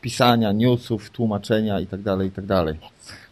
pisania 0.00 0.52
newsów, 0.52 1.10
tłumaczenia 1.10 1.80
i 1.80 1.86
tak 1.86 2.02
dalej, 2.02 2.28
i 2.28 2.30
tak 2.30 2.46
dalej. 2.46 2.74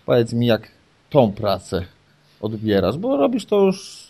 Powiedz 0.07 0.33
mi, 0.33 0.47
jak 0.47 0.69
tą 1.11 1.33
pracę 1.33 1.85
odbierasz, 2.41 2.99
bo 2.99 3.17
robisz 3.17 3.47
to 3.47 3.61
już 3.61 4.07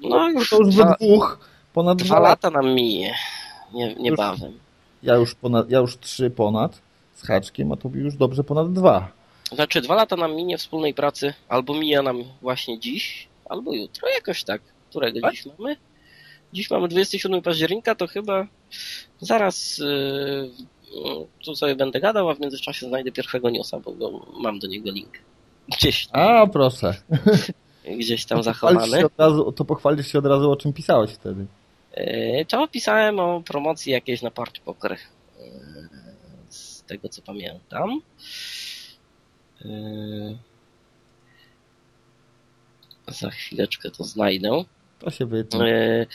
no 0.00 0.30
już, 0.30 0.50
to 0.50 0.58
już 0.58 0.76
we 0.76 0.94
dwóch 1.00 1.51
Ponad 1.72 1.98
dwa, 2.02 2.20
lata 2.20 2.50
nam 2.50 2.74
mije, 2.74 3.14
nie, 3.74 3.94
niebawem. 3.94 4.58
ja 5.02 5.14
już 5.14 5.34
ponad, 5.34 5.70
ja 5.70 5.78
już 5.78 5.98
trzy 5.98 6.30
ponad. 6.30 6.82
z 7.14 7.22
haczkiem, 7.26 7.72
a 7.72 7.76
to 7.76 7.90
już 7.94 8.14
dobrze 8.16 8.44
ponad 8.44 8.72
dwa. 8.72 9.08
Znaczy, 9.52 9.80
dwa 9.80 9.94
lata 9.94 10.16
nam 10.16 10.34
minie 10.36 10.58
wspólnej 10.58 10.94
pracy, 10.94 11.34
albo 11.48 11.74
mija 11.74 12.02
nam 12.02 12.24
właśnie 12.42 12.80
dziś, 12.80 13.28
albo 13.48 13.72
jutro, 13.74 14.08
jakoś 14.14 14.44
tak. 14.44 14.62
Którego 14.90 15.20
Tak? 15.20 15.32
dziś 15.32 15.46
mamy? 15.58 15.76
Dziś 16.52 16.70
mamy 16.70 16.88
27 16.88 17.42
października, 17.42 17.94
to 17.94 18.06
chyba 18.06 18.46
zaraz 19.20 19.78
yy, 19.78 20.50
tu 21.44 21.54
sobie 21.56 21.76
będę 21.76 22.00
gadał, 22.00 22.28
a 22.30 22.34
w 22.34 22.40
międzyczasie 22.40 22.86
znajdę 22.86 23.12
pierwszego 23.12 23.50
newsa, 23.50 23.80
bo 23.80 23.92
go, 23.92 24.26
mam 24.40 24.58
do 24.58 24.66
niego 24.66 24.90
link. 24.90 25.10
Gdzieś, 25.68 26.08
A, 26.12 26.46
proszę. 26.46 26.94
gdzieś 27.98 28.24
tam 28.24 28.42
zachowany. 28.42 29.00
się 29.00 29.08
razu, 29.18 29.52
to 29.52 29.64
pochwalisz 29.64 30.06
się 30.12 30.18
od 30.18 30.26
razu, 30.26 30.50
o 30.50 30.56
czym 30.56 30.72
pisałeś 30.72 31.10
wtedy. 31.10 31.46
Yy, 31.96 32.44
To 32.48 32.68
pisałem 32.68 33.20
o 33.20 33.42
promocji 33.42 33.92
jakiejś 33.92 34.22
na 34.22 34.30
Party 34.30 34.60
Poker. 34.60 34.92
Yy, 34.92 34.98
Z 36.48 36.82
tego 36.82 37.08
co 37.08 37.22
pamiętam. 37.22 38.00
Yy, 39.64 40.38
Za 43.08 43.30
chwileczkę 43.30 43.90
to 43.90 44.04
znajdę. 44.04 44.64
To 44.98 45.10
się 45.10 45.26
wytnie. 45.26 46.06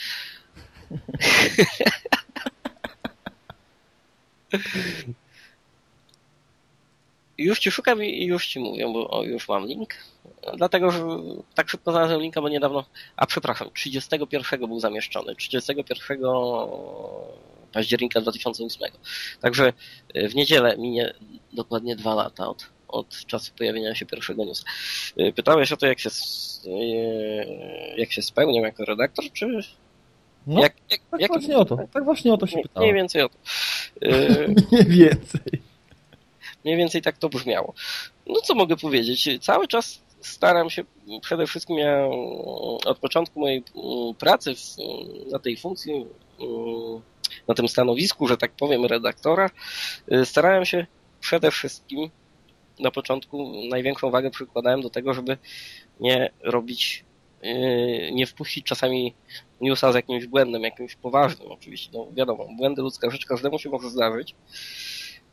Już 7.38 7.60
ci 7.60 7.72
szukam 7.72 8.04
i 8.04 8.26
już 8.26 8.48
ci 8.48 8.60
mówię, 8.60 8.86
bo 8.94 9.10
o, 9.10 9.24
już 9.24 9.48
mam 9.50 9.66
link. 9.68 9.94
Dlatego, 10.58 10.92
że 10.92 11.00
tak 11.56 11.70
szybko 11.70 11.92
znalazłem 11.92 12.22
linka, 12.22 12.42
bo 12.42 12.50
niedawno, 12.50 12.86
a 13.16 13.26
przepraszam, 13.26 13.70
31 13.74 14.60
był 14.68 14.80
zamieszczony. 14.80 15.36
31 15.36 16.20
października 17.74 18.22
2008. 18.22 18.90
Także 19.42 19.74
y, 20.16 20.30
w 20.30 20.36
niedzielę 20.36 20.78
minie 20.78 21.14
dokładnie 21.54 21.96
dwa 21.96 22.16
lata 22.16 22.48
od, 22.48 22.66
od 22.88 23.26
czasu 23.26 23.52
pojawienia 23.58 23.96
się 23.96 24.06
pierwszego 24.06 24.46
newsa. 24.46 24.64
Y, 25.20 25.34
Pytałeś 25.34 25.72
o 25.72 25.78
to, 25.78 25.88
jak 25.88 26.00
się, 26.00 26.10
y, 26.68 27.94
jak 27.98 28.12
się 28.12 28.22
spełniam 28.22 28.64
jako 28.64 28.86
redaktor, 28.86 29.26
czy 29.34 29.48
No, 30.48 30.62
jak, 30.62 30.74
jak, 30.92 31.02
tak 31.12 31.22
jak- 31.22 31.32
właśnie 31.32 31.58
o 31.58 31.66
to. 31.66 31.78
Tak 31.94 32.04
właśnie 32.04 32.34
o 32.34 32.38
to 32.38 32.48
się 32.48 32.56
Mniej 32.56 32.64
pytałem. 32.64 32.96
więcej 32.96 33.22
o 33.22 33.30
to. 33.30 33.36
Mniej 34.72 34.86
więcej. 34.86 35.62
Mniej 36.68 36.78
więcej 36.78 37.02
tak 37.02 37.18
to 37.18 37.30
brzmiało. 37.30 37.74
No 38.26 38.42
co 38.42 38.56
mogę 38.56 38.78
powiedzieć? 38.78 39.30
Cały 39.42 39.68
czas 39.68 40.02
staram 40.22 40.70
się, 40.70 40.84
przede 41.22 41.48
wszystkim 41.48 41.78
ja 41.78 42.08
od 42.86 43.00
początku 43.00 43.40
mojej 43.40 43.64
mm, 43.76 44.16
pracy 44.16 44.56
w, 44.56 44.62
na 45.32 45.40
tej 45.40 45.58
funkcji, 45.58 45.94
mm, 45.94 47.02
na 47.48 47.54
tym 47.56 47.68
stanowisku, 47.68 48.28
że 48.28 48.38
tak 48.38 48.52
powiem, 48.52 48.86
redaktora, 48.86 49.50
y, 50.12 50.26
starałem 50.26 50.66
się 50.66 50.86
przede 51.20 51.52
wszystkim 51.52 52.10
na 52.80 52.92
początku 52.92 53.52
największą 53.70 54.12
wagę 54.12 54.32
przykładałem 54.32 54.82
do 54.82 54.90
tego, 54.90 55.14
żeby 55.14 55.38
nie 56.00 56.32
robić, 56.44 57.06
y, 57.44 58.12
nie 58.14 58.28
wpuścić 58.28 58.66
czasami 58.66 59.14
newsa 59.62 59.92
z 59.92 59.96
jakimś 59.96 60.26
błędem, 60.26 60.64
jakimś 60.64 60.96
poważnym 60.96 61.52
oczywiście. 61.52 61.90
No 61.94 62.08
wiadomo, 62.12 62.48
błędy 62.58 62.82
ludzka 62.82 63.10
rzecz, 63.10 63.26
każdemu 63.26 63.60
się 63.60 63.70
może 63.70 63.90
zdarzyć. 63.90 64.36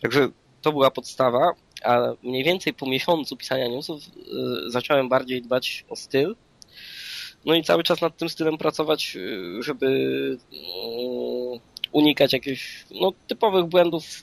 Także 0.02 0.28
to 0.64 0.72
była 0.72 0.90
podstawa, 0.90 1.52
a 1.82 2.12
mniej 2.22 2.44
więcej 2.44 2.74
po 2.74 2.86
miesiącu 2.86 3.36
pisania 3.36 3.68
newsów 3.68 4.00
y, 4.66 4.70
zacząłem 4.70 5.08
bardziej 5.08 5.42
dbać 5.42 5.84
o 5.88 5.96
styl. 5.96 6.36
No 7.44 7.54
i 7.54 7.62
cały 7.62 7.82
czas 7.82 8.00
nad 8.00 8.16
tym 8.16 8.28
stylem 8.28 8.58
pracować, 8.58 9.16
y, 9.16 9.62
żeby 9.62 9.86
y, 10.52 11.60
unikać 11.92 12.32
jakichś 12.32 12.84
no, 12.90 13.12
typowych 13.26 13.64
błędów 13.64 14.22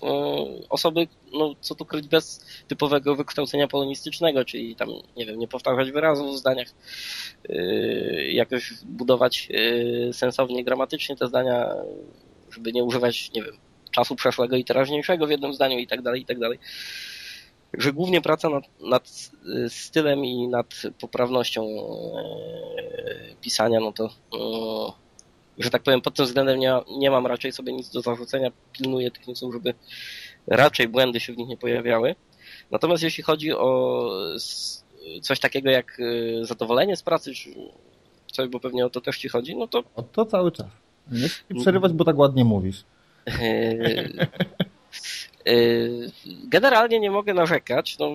osoby, 0.69 1.07
no 1.33 1.55
co 1.61 1.75
tu 1.75 1.85
kryć 1.85 2.07
bez 2.07 2.45
typowego 2.67 3.15
wykształcenia 3.15 3.67
polonistycznego, 3.67 4.45
czyli 4.45 4.75
tam, 4.75 4.89
nie 5.17 5.25
wiem, 5.25 5.39
nie 5.39 5.47
powtarzać 5.47 5.91
wyrazów 5.91 6.35
w 6.35 6.37
zdaniach, 6.37 6.67
jakoś 8.31 8.73
budować 8.85 9.49
sensownie, 10.11 10.63
gramatycznie 10.63 11.15
te 11.15 11.27
zdania, 11.27 11.69
żeby 12.51 12.73
nie 12.73 12.83
używać, 12.83 13.31
nie 13.31 13.43
wiem, 13.43 13.57
czasu 13.91 14.15
przeszłego 14.15 14.55
i 14.55 14.63
teraźniejszego 14.63 15.27
w 15.27 15.31
jednym 15.31 15.53
zdaniu 15.53 15.77
i 15.77 15.87
tak 15.87 16.01
dalej, 16.01 16.21
i 16.21 16.25
tak 16.25 16.39
dalej. 16.39 16.59
Także 17.71 17.93
głównie 17.93 18.21
praca 18.21 18.49
nad, 18.49 18.63
nad 18.79 19.31
y, 19.65 19.69
stylem 19.69 20.25
i 20.25 20.47
nad 20.47 20.67
poprawnością 21.01 21.65
e, 21.67 23.35
pisania, 23.41 23.79
no 23.79 23.91
to 23.91 24.05
e, 24.05 25.01
że 25.57 25.69
tak 25.69 25.83
powiem, 25.83 26.01
pod 26.01 26.15
tym 26.15 26.25
względem 26.25 26.59
nie, 26.59 26.73
nie 26.97 27.11
mam 27.11 27.27
raczej 27.27 27.51
sobie 27.51 27.73
nic 27.73 27.89
do 27.89 28.01
zarzucenia, 28.01 28.51
pilnuję 28.71 29.11
tych 29.11 29.27
newsów, 29.27 29.53
żeby 29.53 29.73
raczej 30.47 30.87
błędy 30.87 31.19
się 31.19 31.33
w 31.33 31.37
nich 31.37 31.47
nie 31.47 31.57
pojawiały. 31.57 32.15
Natomiast 32.71 33.03
jeśli 33.03 33.23
chodzi 33.23 33.53
o 33.53 34.11
coś 35.21 35.39
takiego 35.39 35.69
jak 35.69 35.97
zadowolenie 36.41 36.97
z 36.97 37.03
pracy, 37.03 37.33
czy 37.33 37.49
coś, 38.31 38.49
bo 38.49 38.59
pewnie 38.59 38.85
o 38.85 38.89
to 38.89 39.01
też 39.01 39.17
ci 39.17 39.29
chodzi, 39.29 39.55
no 39.55 39.67
to 39.67 39.83
O 39.95 40.03
to 40.03 40.25
cały 40.25 40.51
czas. 40.51 40.67
Nie 41.49 41.61
przerywać, 41.61 41.93
bo 41.93 42.05
tak 42.05 42.17
ładnie 42.17 42.45
mówisz. 42.45 42.83
Yy, 43.25 44.27
yy, 45.45 46.11
Generalnie 46.43 46.99
nie 46.99 47.11
mogę 47.11 47.33
narzekać. 47.33 47.97
No, 47.99 48.09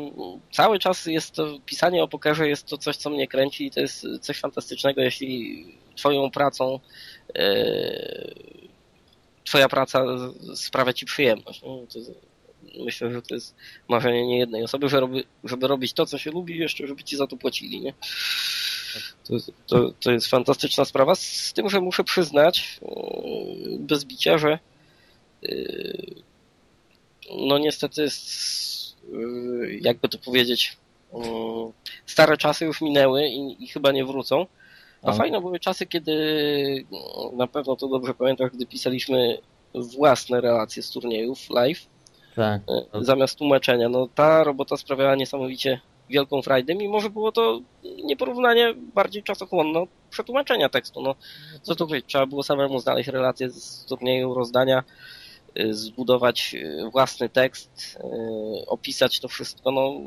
cały 0.53 0.79
czas 0.79 1.07
jest 1.07 1.33
to, 1.33 1.59
pisanie 1.67 2.03
o 2.03 2.09
pokerze 2.09 2.49
jest 2.49 2.67
to 2.67 2.79
coś, 2.79 2.97
co 2.97 3.11
mnie 3.11 3.29
kręci 3.29 3.67
i 3.67 3.71
to 3.71 3.81
jest 3.81 4.07
coś 4.21 4.41
fantastycznego, 4.41 5.03
jeśli 5.03 5.65
twoją 5.97 6.31
pracą 6.31 6.81
yy, 7.35 8.35
twoja 9.45 9.69
praca 9.69 10.05
sprawia 10.55 10.93
ci 10.93 11.07
przyjemność. 11.07 11.63
No, 11.63 11.87
myślę, 12.85 13.13
że 13.13 13.23
to 13.23 13.35
jest 13.35 13.55
marzenie 13.89 14.27
niejednej 14.27 14.65
osoby, 14.65 14.89
że 14.89 15.01
robi, 15.01 15.25
żeby 15.45 15.69
robić 15.69 15.93
to, 15.93 16.07
co 16.07 16.19
się 16.19 16.31
lubi 16.31 16.55
i 16.55 16.59
jeszcze 16.59 16.87
żeby 16.87 17.05
ci 17.05 17.17
za 17.17 17.27
to 17.27 17.37
płacili. 17.37 17.81
Nie? 17.81 17.95
To, 19.25 19.35
to, 19.67 19.93
to 20.01 20.13
jest 20.13 20.27
fantastyczna 20.27 20.85
sprawa, 20.85 21.15
z 21.15 21.53
tym, 21.53 21.69
że 21.69 21.81
muszę 21.81 22.05
przyznać 22.05 22.81
bez 23.79 24.05
bicia, 24.05 24.39
że 24.39 24.59
no 27.47 27.59
niestety 27.59 28.03
jest, 28.03 28.97
yy, 29.13 29.79
jakby 29.81 30.09
to 30.09 30.19
powiedzieć, 30.19 30.77
yy, 31.15 31.21
stare 32.07 32.37
czasy 32.37 32.65
już 32.65 32.81
minęły 32.81 33.29
i, 33.29 33.65
i 33.65 33.69
chyba 33.69 33.93
nie 33.93 34.05
wrócą. 34.05 34.47
A 35.03 35.07
Ale- 35.07 35.17
fajne 35.17 35.41
były 35.41 35.61
czasy, 35.61 35.87
kiedy 35.87 36.13
yy, 36.93 37.37
na 37.37 37.47
pewno 37.47 37.77
to 37.77 37.89
dobrze 37.89 38.15
pamiętasz, 38.15 38.51
gdy 38.51 38.67
pisaliśmy 38.67 39.39
własne 39.75 40.41
relacje 40.41 40.83
z 40.83 40.91
turniejów 40.91 41.51
live, 41.51 41.87
Tak. 42.37 42.63
yy, 42.95 43.05
zamiast 43.05 43.39
tłumaczenia. 43.39 43.89
No 43.89 44.09
ta 44.15 44.45
robota 44.45 44.77
sprawiała 44.77 45.15
niesamowicie 45.15 45.81
wielką 46.11 46.43
frajdę, 46.43 46.75
mimo 46.75 47.01
że 47.01 47.11
było 47.11 47.33
to 47.33 47.61
nieporównanie 48.05 48.75
bardziej 48.95 49.23
czasochłonne 49.23 49.81
od 49.81 49.89
przetłumaczenia 50.11 50.69
tekstu. 50.69 51.03
No, 51.03 51.15
co 51.63 51.75
tu 51.75 51.87
powiedzieć, 51.87 52.09
trzeba 52.09 52.27
było 52.27 52.43
samemu 52.43 52.79
znaleźć 52.79 53.09
relacje 53.09 53.51
z 53.51 53.85
turnieju, 53.85 54.35
rozdania, 54.35 54.85
zbudować 55.71 56.55
y, 56.55 56.91
własny 56.93 57.29
tekst, 57.29 57.99
y, 58.01 58.67
opisać 58.67 59.21
to 59.21 59.29
wszystko. 59.29 59.71
No, 59.71 60.01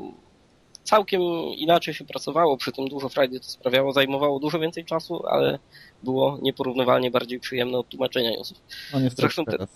całkiem 0.84 1.22
inaczej 1.56 1.94
się 1.94 2.04
pracowało, 2.04 2.56
przy 2.56 2.72
tym 2.72 2.88
dużo 2.88 3.08
frajdy 3.08 3.40
to 3.40 3.46
sprawiało, 3.46 3.92
zajmowało 3.92 4.40
dużo 4.40 4.58
więcej 4.58 4.84
czasu, 4.84 5.26
ale 5.26 5.58
było 6.02 6.38
nieporównywalnie 6.42 7.10
bardziej 7.10 7.40
przyjemne 7.40 7.78
od 7.78 7.88
tłumaczenia 7.88 8.30
newsów. 8.30 8.58
No 8.92 9.00
niestety 9.00 9.22
Zresztą 9.22 9.44
te- 9.44 9.66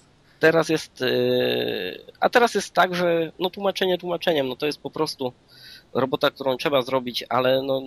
teraz. 0.41 0.69
Jest, 0.69 1.03
y, 1.03 2.05
a 2.21 2.29
teraz 2.29 2.55
jest 2.55 2.73
tak, 2.73 2.95
że 2.95 3.33
no 3.39 3.51
tłumaczenie 3.51 3.99
tłumaczeniem, 3.99 4.49
no 4.49 4.57
to 4.57 4.67
jest 4.67 4.81
po 4.81 4.91
prostu 4.91 5.33
robota, 5.93 6.31
którą 6.31 6.57
trzeba 6.57 6.83
zrobić, 6.83 7.25
ale 7.29 7.63
no 7.63 7.83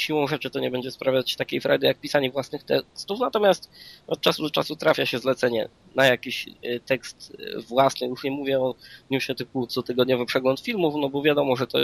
siłą 0.00 0.26
rzeczy 0.26 0.50
to 0.50 0.60
nie 0.60 0.70
będzie 0.70 0.90
sprawiać 0.90 1.36
takiej 1.36 1.60
frajdy 1.60 1.86
jak 1.86 2.00
pisanie 2.00 2.30
własnych 2.30 2.64
tekstów, 2.64 3.20
natomiast 3.20 3.70
od 4.06 4.20
czasu 4.20 4.42
do 4.42 4.50
czasu 4.50 4.76
trafia 4.76 5.06
się 5.06 5.18
zlecenie 5.18 5.68
na 5.94 6.06
jakiś 6.06 6.48
y, 6.64 6.80
tekst 6.86 7.32
y, 7.40 7.62
własny, 7.62 8.06
już 8.06 8.24
nie 8.24 8.30
mówię 8.30 8.60
o 8.60 8.74
newsie 9.10 9.34
typu 9.34 9.66
cotygodniowy 9.66 10.26
przegląd 10.26 10.60
filmów, 10.60 10.94
no 10.98 11.08
bo 11.08 11.22
wiadomo, 11.22 11.56
że 11.56 11.66
to, 11.66 11.78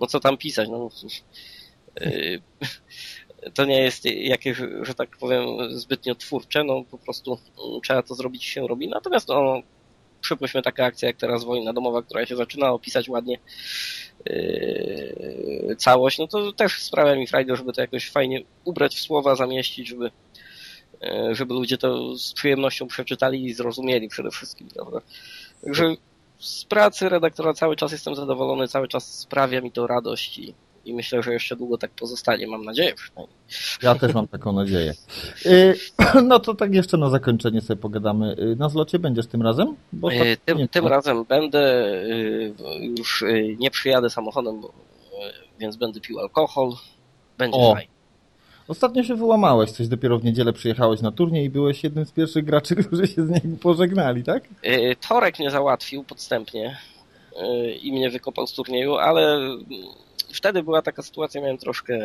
no 0.00 0.06
co 0.06 0.20
tam 0.20 0.36
pisać, 0.36 0.68
no 0.68 0.90
y, 2.00 2.40
to 3.54 3.64
nie 3.64 3.82
jest 3.82 4.04
jakieś, 4.04 4.58
że 4.82 4.94
tak 4.94 5.16
powiem, 5.16 5.44
zbytnio 5.70 6.14
twórcze, 6.14 6.64
no 6.64 6.84
po 6.90 6.98
prostu 6.98 7.38
mm, 7.68 7.80
trzeba 7.80 8.02
to 8.02 8.14
zrobić 8.14 8.44
się 8.44 8.68
robi. 8.68 8.88
Natomiast 8.88 9.28
no, 9.28 9.62
przypuśćmy 10.22 10.62
taka 10.62 10.84
akcja 10.84 11.08
jak 11.08 11.16
teraz 11.16 11.44
wojna 11.44 11.72
domowa, 11.72 12.02
która 12.02 12.26
się 12.26 12.36
zaczyna 12.36 12.70
opisać 12.70 13.08
ładnie 13.08 13.38
yy, 14.26 15.76
całość, 15.78 16.18
no 16.18 16.26
to 16.26 16.52
też 16.52 16.82
sprawia 16.82 17.16
mi 17.16 17.26
frajdę, 17.26 17.56
żeby 17.56 17.72
to 17.72 17.80
jakoś 17.80 18.10
fajnie 18.10 18.42
ubrać 18.64 18.96
w 18.96 19.00
słowa, 19.00 19.36
zamieścić, 19.36 19.88
żeby 19.88 20.10
yy, 21.00 21.34
żeby 21.34 21.54
ludzie 21.54 21.78
to 21.78 22.16
z 22.16 22.32
przyjemnością 22.32 22.86
przeczytali 22.86 23.46
i 23.46 23.54
zrozumieli 23.54 24.08
przede 24.08 24.30
wszystkim, 24.30 24.68
prawda? 24.68 25.00
Także 25.64 25.94
z 26.38 26.64
pracy 26.64 27.08
redaktora 27.08 27.54
cały 27.54 27.76
czas 27.76 27.92
jestem 27.92 28.14
zadowolony, 28.14 28.68
cały 28.68 28.88
czas 28.88 29.18
sprawia 29.18 29.60
mi 29.60 29.72
to 29.72 29.86
radość 29.86 30.38
i 30.38 30.54
i 30.84 30.94
myślę, 30.94 31.22
że 31.22 31.32
jeszcze 31.32 31.56
długo 31.56 31.78
tak 31.78 31.90
pozostanie, 31.90 32.46
mam 32.46 32.64
nadzieję 32.64 32.94
przynajmniej. 32.94 33.36
Ja 33.82 33.94
też 33.94 34.14
mam 34.14 34.28
taką 34.28 34.52
nadzieję. 34.52 34.94
Y, 35.46 35.74
No 36.28 36.40
to 36.40 36.54
tak 36.54 36.74
jeszcze 36.74 36.96
na 36.96 37.10
zakończenie 37.10 37.60
sobie 37.60 37.80
pogadamy. 37.80 38.36
Y, 38.38 38.56
Na 38.56 38.68
zlocie 38.68 38.98
będziesz 38.98 39.26
tym 39.26 39.42
razem? 39.42 39.76
Bo 39.92 40.08
tak 40.08 40.18
E, 40.20 40.36
Tym, 40.36 40.58
nie 40.58 40.68
tym 40.68 40.86
razem 40.86 41.24
będę, 41.24 41.84
y, 42.04 42.54
już 42.98 43.22
y, 43.22 43.56
nie 43.58 43.70
przyjadę 43.70 44.10
samochodem, 44.10 44.56
y, 44.56 44.60
więc 45.60 45.76
będę 45.76 46.00
pił 46.00 46.20
alkohol, 46.20 46.72
będzie 47.38 47.58
O. 47.58 47.74
fajnie. 47.74 47.92
Ostatnio 48.68 49.02
się 49.02 49.14
wyłamałeś, 49.14 49.70
coś 49.70 49.88
dopiero 49.88 50.18
w 50.18 50.24
niedzielę 50.24 50.52
przyjechałeś 50.52 51.00
na 51.00 51.12
turniej 51.12 51.44
i 51.44 51.50
byłeś 51.50 51.84
jednym 51.84 52.04
z 52.06 52.12
pierwszych 52.12 52.44
graczy, 52.44 52.76
którzy 52.84 53.06
się 53.06 53.26
z 53.26 53.30
niego 53.30 53.56
pożegnali, 53.60 54.24
tak? 54.24 54.44
Y, 54.64 54.96
Torek 55.08 55.38
mnie 55.38 55.50
załatwił 55.50 56.04
podstępnie 56.04 56.76
y, 57.42 57.72
i 57.74 57.92
mnie 57.92 58.10
wykopał 58.10 58.46
z 58.46 58.52
turnieju, 58.52 58.94
ale 58.96 59.40
wtedy 60.32 60.62
była 60.62 60.82
taka 60.82 61.02
sytuacja, 61.02 61.40
miałem 61.40 61.58
troszkę, 61.58 61.98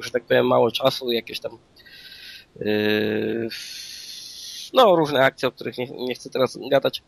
że 0.00 0.10
tak 0.10 0.24
powiem, 0.24 0.46
mało 0.46 0.70
czasu, 0.70 1.12
jakieś 1.12 1.40
tam 1.40 1.58
y, 2.60 3.48
no 4.74 4.96
różne 4.96 5.24
akcje, 5.24 5.48
o 5.48 5.52
których 5.52 5.78
nie, 5.78 5.86
nie 5.86 6.14
chcę 6.14 6.30
teraz 6.30 6.58
gadać. 6.70 7.02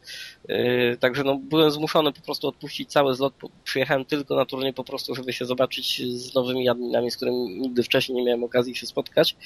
Y, 0.51 0.97
Także 1.01 1.25
no, 1.25 1.39
byłem 1.43 1.71
zmuszony 1.71 2.13
po 2.13 2.21
prostu 2.21 2.49
odpuścić 2.49 2.93
cały 2.93 3.15
zlot. 3.15 3.35
Przyjechałem 3.65 4.05
tylko 4.05 4.37
na 4.37 4.47
turniej 4.47 4.75
po 4.75 4.85
prostu, 4.85 5.15
żeby 5.15 5.33
się 5.33 5.45
zobaczyć 5.45 6.03
z 6.15 6.35
nowymi 6.35 6.69
adminami, 6.69 7.11
z 7.11 7.17
którymi 7.17 7.61
nigdy 7.61 7.83
wcześniej 7.83 8.17
nie 8.17 8.25
miałem 8.25 8.45
okazji 8.45 8.77
się 8.77 8.87
spotkać. 8.87 9.37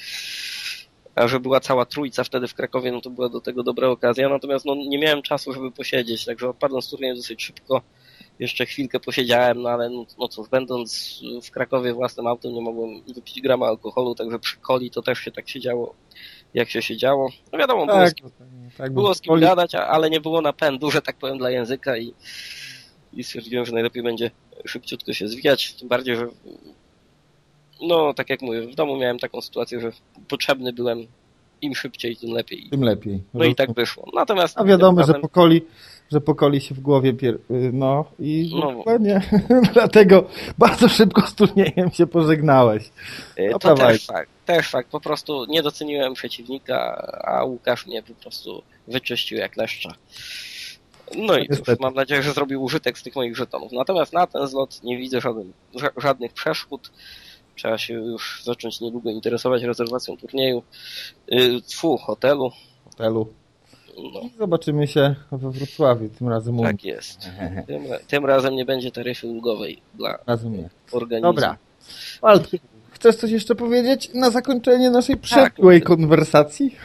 A 1.15 1.27
że 1.27 1.39
była 1.39 1.59
cała 1.59 1.85
trójca 1.85 2.23
wtedy 2.23 2.47
w 2.47 2.53
Krakowie, 2.53 2.91
no 2.91 3.01
to 3.01 3.09
była 3.09 3.29
do 3.29 3.41
tego 3.41 3.63
dobra 3.63 3.87
okazja. 3.87 4.29
Natomiast 4.29 4.65
no, 4.65 4.75
nie 4.75 4.99
miałem 4.99 5.21
czasu, 5.21 5.53
żeby 5.53 5.71
posiedzieć, 5.71 6.25
także 6.25 6.49
odpadłem 6.49 6.81
z 6.81 6.89
turnieju 6.89 7.15
dosyć 7.15 7.43
szybko. 7.43 7.81
Jeszcze 8.39 8.65
chwilkę 8.65 8.99
posiedziałem, 8.99 9.61
no 9.61 9.69
ale 9.69 9.89
no, 9.89 10.05
no 10.19 10.27
cóż, 10.27 10.49
będąc 10.49 11.21
w 11.43 11.51
Krakowie 11.51 11.93
własnym 11.93 12.27
autem 12.27 12.53
nie 12.53 12.61
mogłem 12.61 13.01
wypić 13.03 13.41
grama 13.41 13.67
alkoholu, 13.67 14.15
także 14.15 14.39
przy 14.39 14.57
coli 14.67 14.91
to 14.91 15.01
też 15.01 15.19
się 15.19 15.31
tak 15.31 15.49
siedziało, 15.49 15.95
jak 16.53 16.69
się 16.69 16.81
siedziało. 16.81 17.31
No 17.51 17.59
wiadomo, 17.59 17.85
było 17.85 18.07
z 18.07 18.13
kim, 18.13 18.29
tak 18.77 18.93
było 18.93 19.15
z 19.15 19.21
kim 19.21 19.39
gadać, 19.39 19.75
ale 19.75 20.09
nie 20.09 20.21
było 20.21 20.41
napędu, 20.41 20.91
że 20.91 21.01
tak 21.01 21.17
powiem, 21.17 21.37
dla 21.37 21.49
języka 21.49 21.97
i, 21.97 22.13
i 23.13 23.23
stwierdziłem, 23.23 23.65
że 23.65 23.73
najlepiej 23.73 24.03
będzie 24.03 24.31
szybciutko 24.65 25.13
się 25.13 25.27
zwijać, 25.27 25.73
tym 25.73 25.87
bardziej, 25.87 26.15
że 26.15 26.27
no, 27.81 28.13
tak 28.13 28.29
jak 28.29 28.41
mówię, 28.41 28.61
w 28.61 28.75
domu 28.75 28.97
miałem 28.97 29.19
taką 29.19 29.41
sytuację, 29.41 29.81
że 29.81 29.91
potrzebny 30.27 30.73
byłem 30.73 31.07
im 31.61 31.75
szybciej, 31.75 32.17
tym 32.17 32.31
lepiej. 32.31 32.67
Tym 32.71 32.81
lepiej. 32.83 33.23
No 33.33 33.45
i 33.45 33.55
tak 33.55 33.73
wyszło. 33.73 34.07
Natomiast 34.13 34.57
A 34.57 34.63
wiadomo, 34.63 34.97
tym 34.97 35.07
że 35.07 35.13
razem- 35.13 35.21
pokoli, 35.21 35.61
że 36.11 36.21
pokoli 36.21 36.61
się 36.61 36.75
w 36.75 36.79
głowie 36.79 37.13
pier... 37.13 37.35
y, 37.35 37.39
no 37.73 38.05
i 38.19 38.51
No. 38.59 38.71
dokładnie 38.73 39.21
dlatego 39.73 40.27
bardzo 40.57 40.89
szybko 40.89 41.21
z 41.21 41.35
turniejem 41.35 41.91
się 41.91 42.07
pożegnałeś. 42.07 42.89
No, 43.51 43.59
To 43.59 43.75
też 43.75 44.05
fakt, 44.05 44.29
też 44.45 44.69
fakt. 44.69 44.89
Po 44.89 44.99
prostu 44.99 45.45
nie 45.45 45.63
doceniłem 45.63 46.13
przeciwnika, 46.13 46.77
a 47.25 47.43
Łukasz 47.43 47.87
mnie 47.87 48.03
po 48.03 48.13
prostu 48.13 48.61
wyczyścił 48.87 49.37
jak 49.37 49.57
leszcza. 49.57 49.93
No 51.17 51.37
i 51.37 51.47
cóż, 51.47 51.79
mam 51.79 51.93
nadzieję, 51.93 52.23
że 52.23 52.33
zrobił 52.33 52.63
użytek 52.63 52.97
z 52.97 53.03
tych 53.03 53.15
moich 53.15 53.37
żetonów. 53.37 53.71
Natomiast 53.71 54.13
na 54.13 54.27
ten 54.27 54.47
zlot 54.47 54.83
nie 54.83 54.97
widzę 54.97 55.21
żaden, 55.21 55.53
żadnych 55.97 56.33
przeszkód. 56.33 56.91
Trzeba 57.55 57.77
się 57.77 57.93
już 57.93 58.41
zacząć 58.43 58.81
niedługo 58.81 59.09
interesować 59.09 59.63
rezerwacją 59.63 60.17
turnieju. 60.17 60.63
Yy, 61.27 61.61
Tfu, 61.61 61.97
hotelu. 61.97 62.51
Hotelu. 62.83 63.33
No, 64.13 64.19
I 64.19 64.31
zobaczymy 64.37 64.87
się 64.87 65.15
we 65.31 65.51
Wrocławiu, 65.51 66.09
tym 66.09 66.29
razem 66.29 66.59
tak 66.59 66.83
jest. 66.83 67.19
Tym, 67.67 67.83
tym 68.07 68.25
razem 68.25 68.55
nie 68.55 68.65
będzie 68.65 68.91
taryfy 68.91 69.27
ulgowej 69.27 69.81
dla 69.93 70.19
Razem 70.27 70.57
nie. 70.57 70.69
organizmu. 70.91 71.33
Dobra. 71.33 71.57
Walt, 72.21 72.49
chcesz 72.91 73.15
coś 73.15 73.31
jeszcze 73.31 73.55
powiedzieć 73.55 74.09
na 74.13 74.29
zakończenie 74.29 74.89
naszej 74.89 75.17
przeszłej 75.17 75.81
konwersacji? 75.81 76.75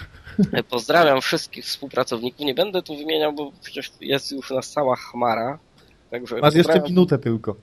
Pozdrawiam 0.70 1.20
wszystkich 1.20 1.64
współpracowników. 1.64 2.40
Nie 2.46 2.54
będę 2.54 2.82
tu 2.82 2.96
wymieniał, 2.96 3.32
bo 3.32 3.52
przecież 3.62 3.92
jest 4.00 4.32
już 4.32 4.50
nas 4.50 4.70
cała 4.70 4.96
chmara. 4.96 5.58
Także 6.10 6.36
Masz 6.40 6.54
jeszcze 6.54 6.80
minutę 6.80 7.18
tylko. 7.18 7.56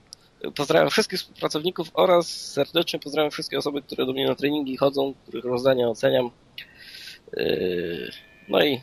Pozdrawiam 0.54 0.90
wszystkich 0.90 1.18
współpracowników 1.18 1.90
oraz 1.94 2.28
serdecznie 2.52 2.98
pozdrawiam 2.98 3.30
wszystkie 3.30 3.58
osoby, 3.58 3.82
które 3.82 4.06
do 4.06 4.12
mnie 4.12 4.26
na 4.26 4.34
treningi 4.34 4.76
chodzą, 4.76 5.14
których 5.22 5.44
rozdania 5.44 5.88
oceniam. 5.88 6.30
Yy, 7.36 8.10
No 8.48 8.64
i 8.64 8.80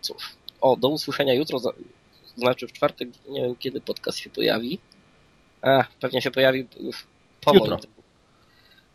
cóż. 0.00 0.36
O, 0.60 0.76
do 0.76 0.88
usłyszenia 0.88 1.34
jutro, 1.34 1.58
znaczy 2.36 2.66
w 2.66 2.72
czwartek, 2.72 3.08
nie 3.28 3.40
wiem 3.40 3.56
kiedy 3.56 3.80
podcast 3.80 4.18
się 4.18 4.30
pojawi. 4.30 4.78
A, 5.62 5.84
pewnie 6.00 6.22
się 6.22 6.30
pojawi 6.30 6.66
już 6.80 7.06
po 7.40 7.54
Jutro. 7.54 7.76
moim. 7.76 8.01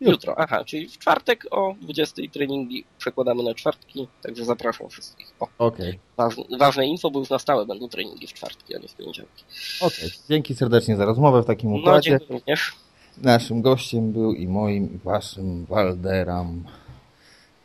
Jutro, 0.02 0.36
aha, 0.40 0.64
czyli 0.66 0.88
w 0.90 0.98
czwartek 0.98 1.46
o 1.52 1.76
20 1.82 2.22
treningi 2.34 2.84
przekładamy 2.98 3.44
na 3.44 3.54
czwartki, 3.54 4.08
także 4.22 4.46
zapraszam 4.46 4.90
wszystkich. 4.90 5.34
O, 5.40 5.48
Okej, 5.58 6.00
ważne, 6.18 6.44
ważne 6.60 6.88
info, 6.88 7.12
bo 7.12 7.20
już 7.20 7.30
na 7.30 7.40
stałe 7.40 7.66
będą 7.66 7.90
treningi 7.90 8.28
w 8.28 8.34
czwartki, 8.34 8.76
a 8.76 8.80
nie 8.80 8.88
w 8.88 8.94
poniedziałki. 8.94 9.44
okej. 9.82 10.10
Dzięki 10.30 10.56
serdecznie 10.56 10.96
za 10.96 11.06
rozmowę 11.06 11.44
w 11.44 11.46
takim 11.46 11.72
No, 11.72 11.78
układzie. 11.78 12.10
dziękuję 12.10 12.40
również. 12.40 12.76
Naszym 13.18 13.62
gościem 13.62 14.12
był 14.12 14.34
i 14.34 14.48
moim, 14.48 14.96
i 14.96 14.98
waszym 14.98 15.66
Walderam. 15.66 16.64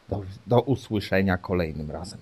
Do, 0.08 0.22
do 0.46 0.60
usłyszenia 0.60 1.36
kolejnym 1.38 1.90
razem. 1.90 2.18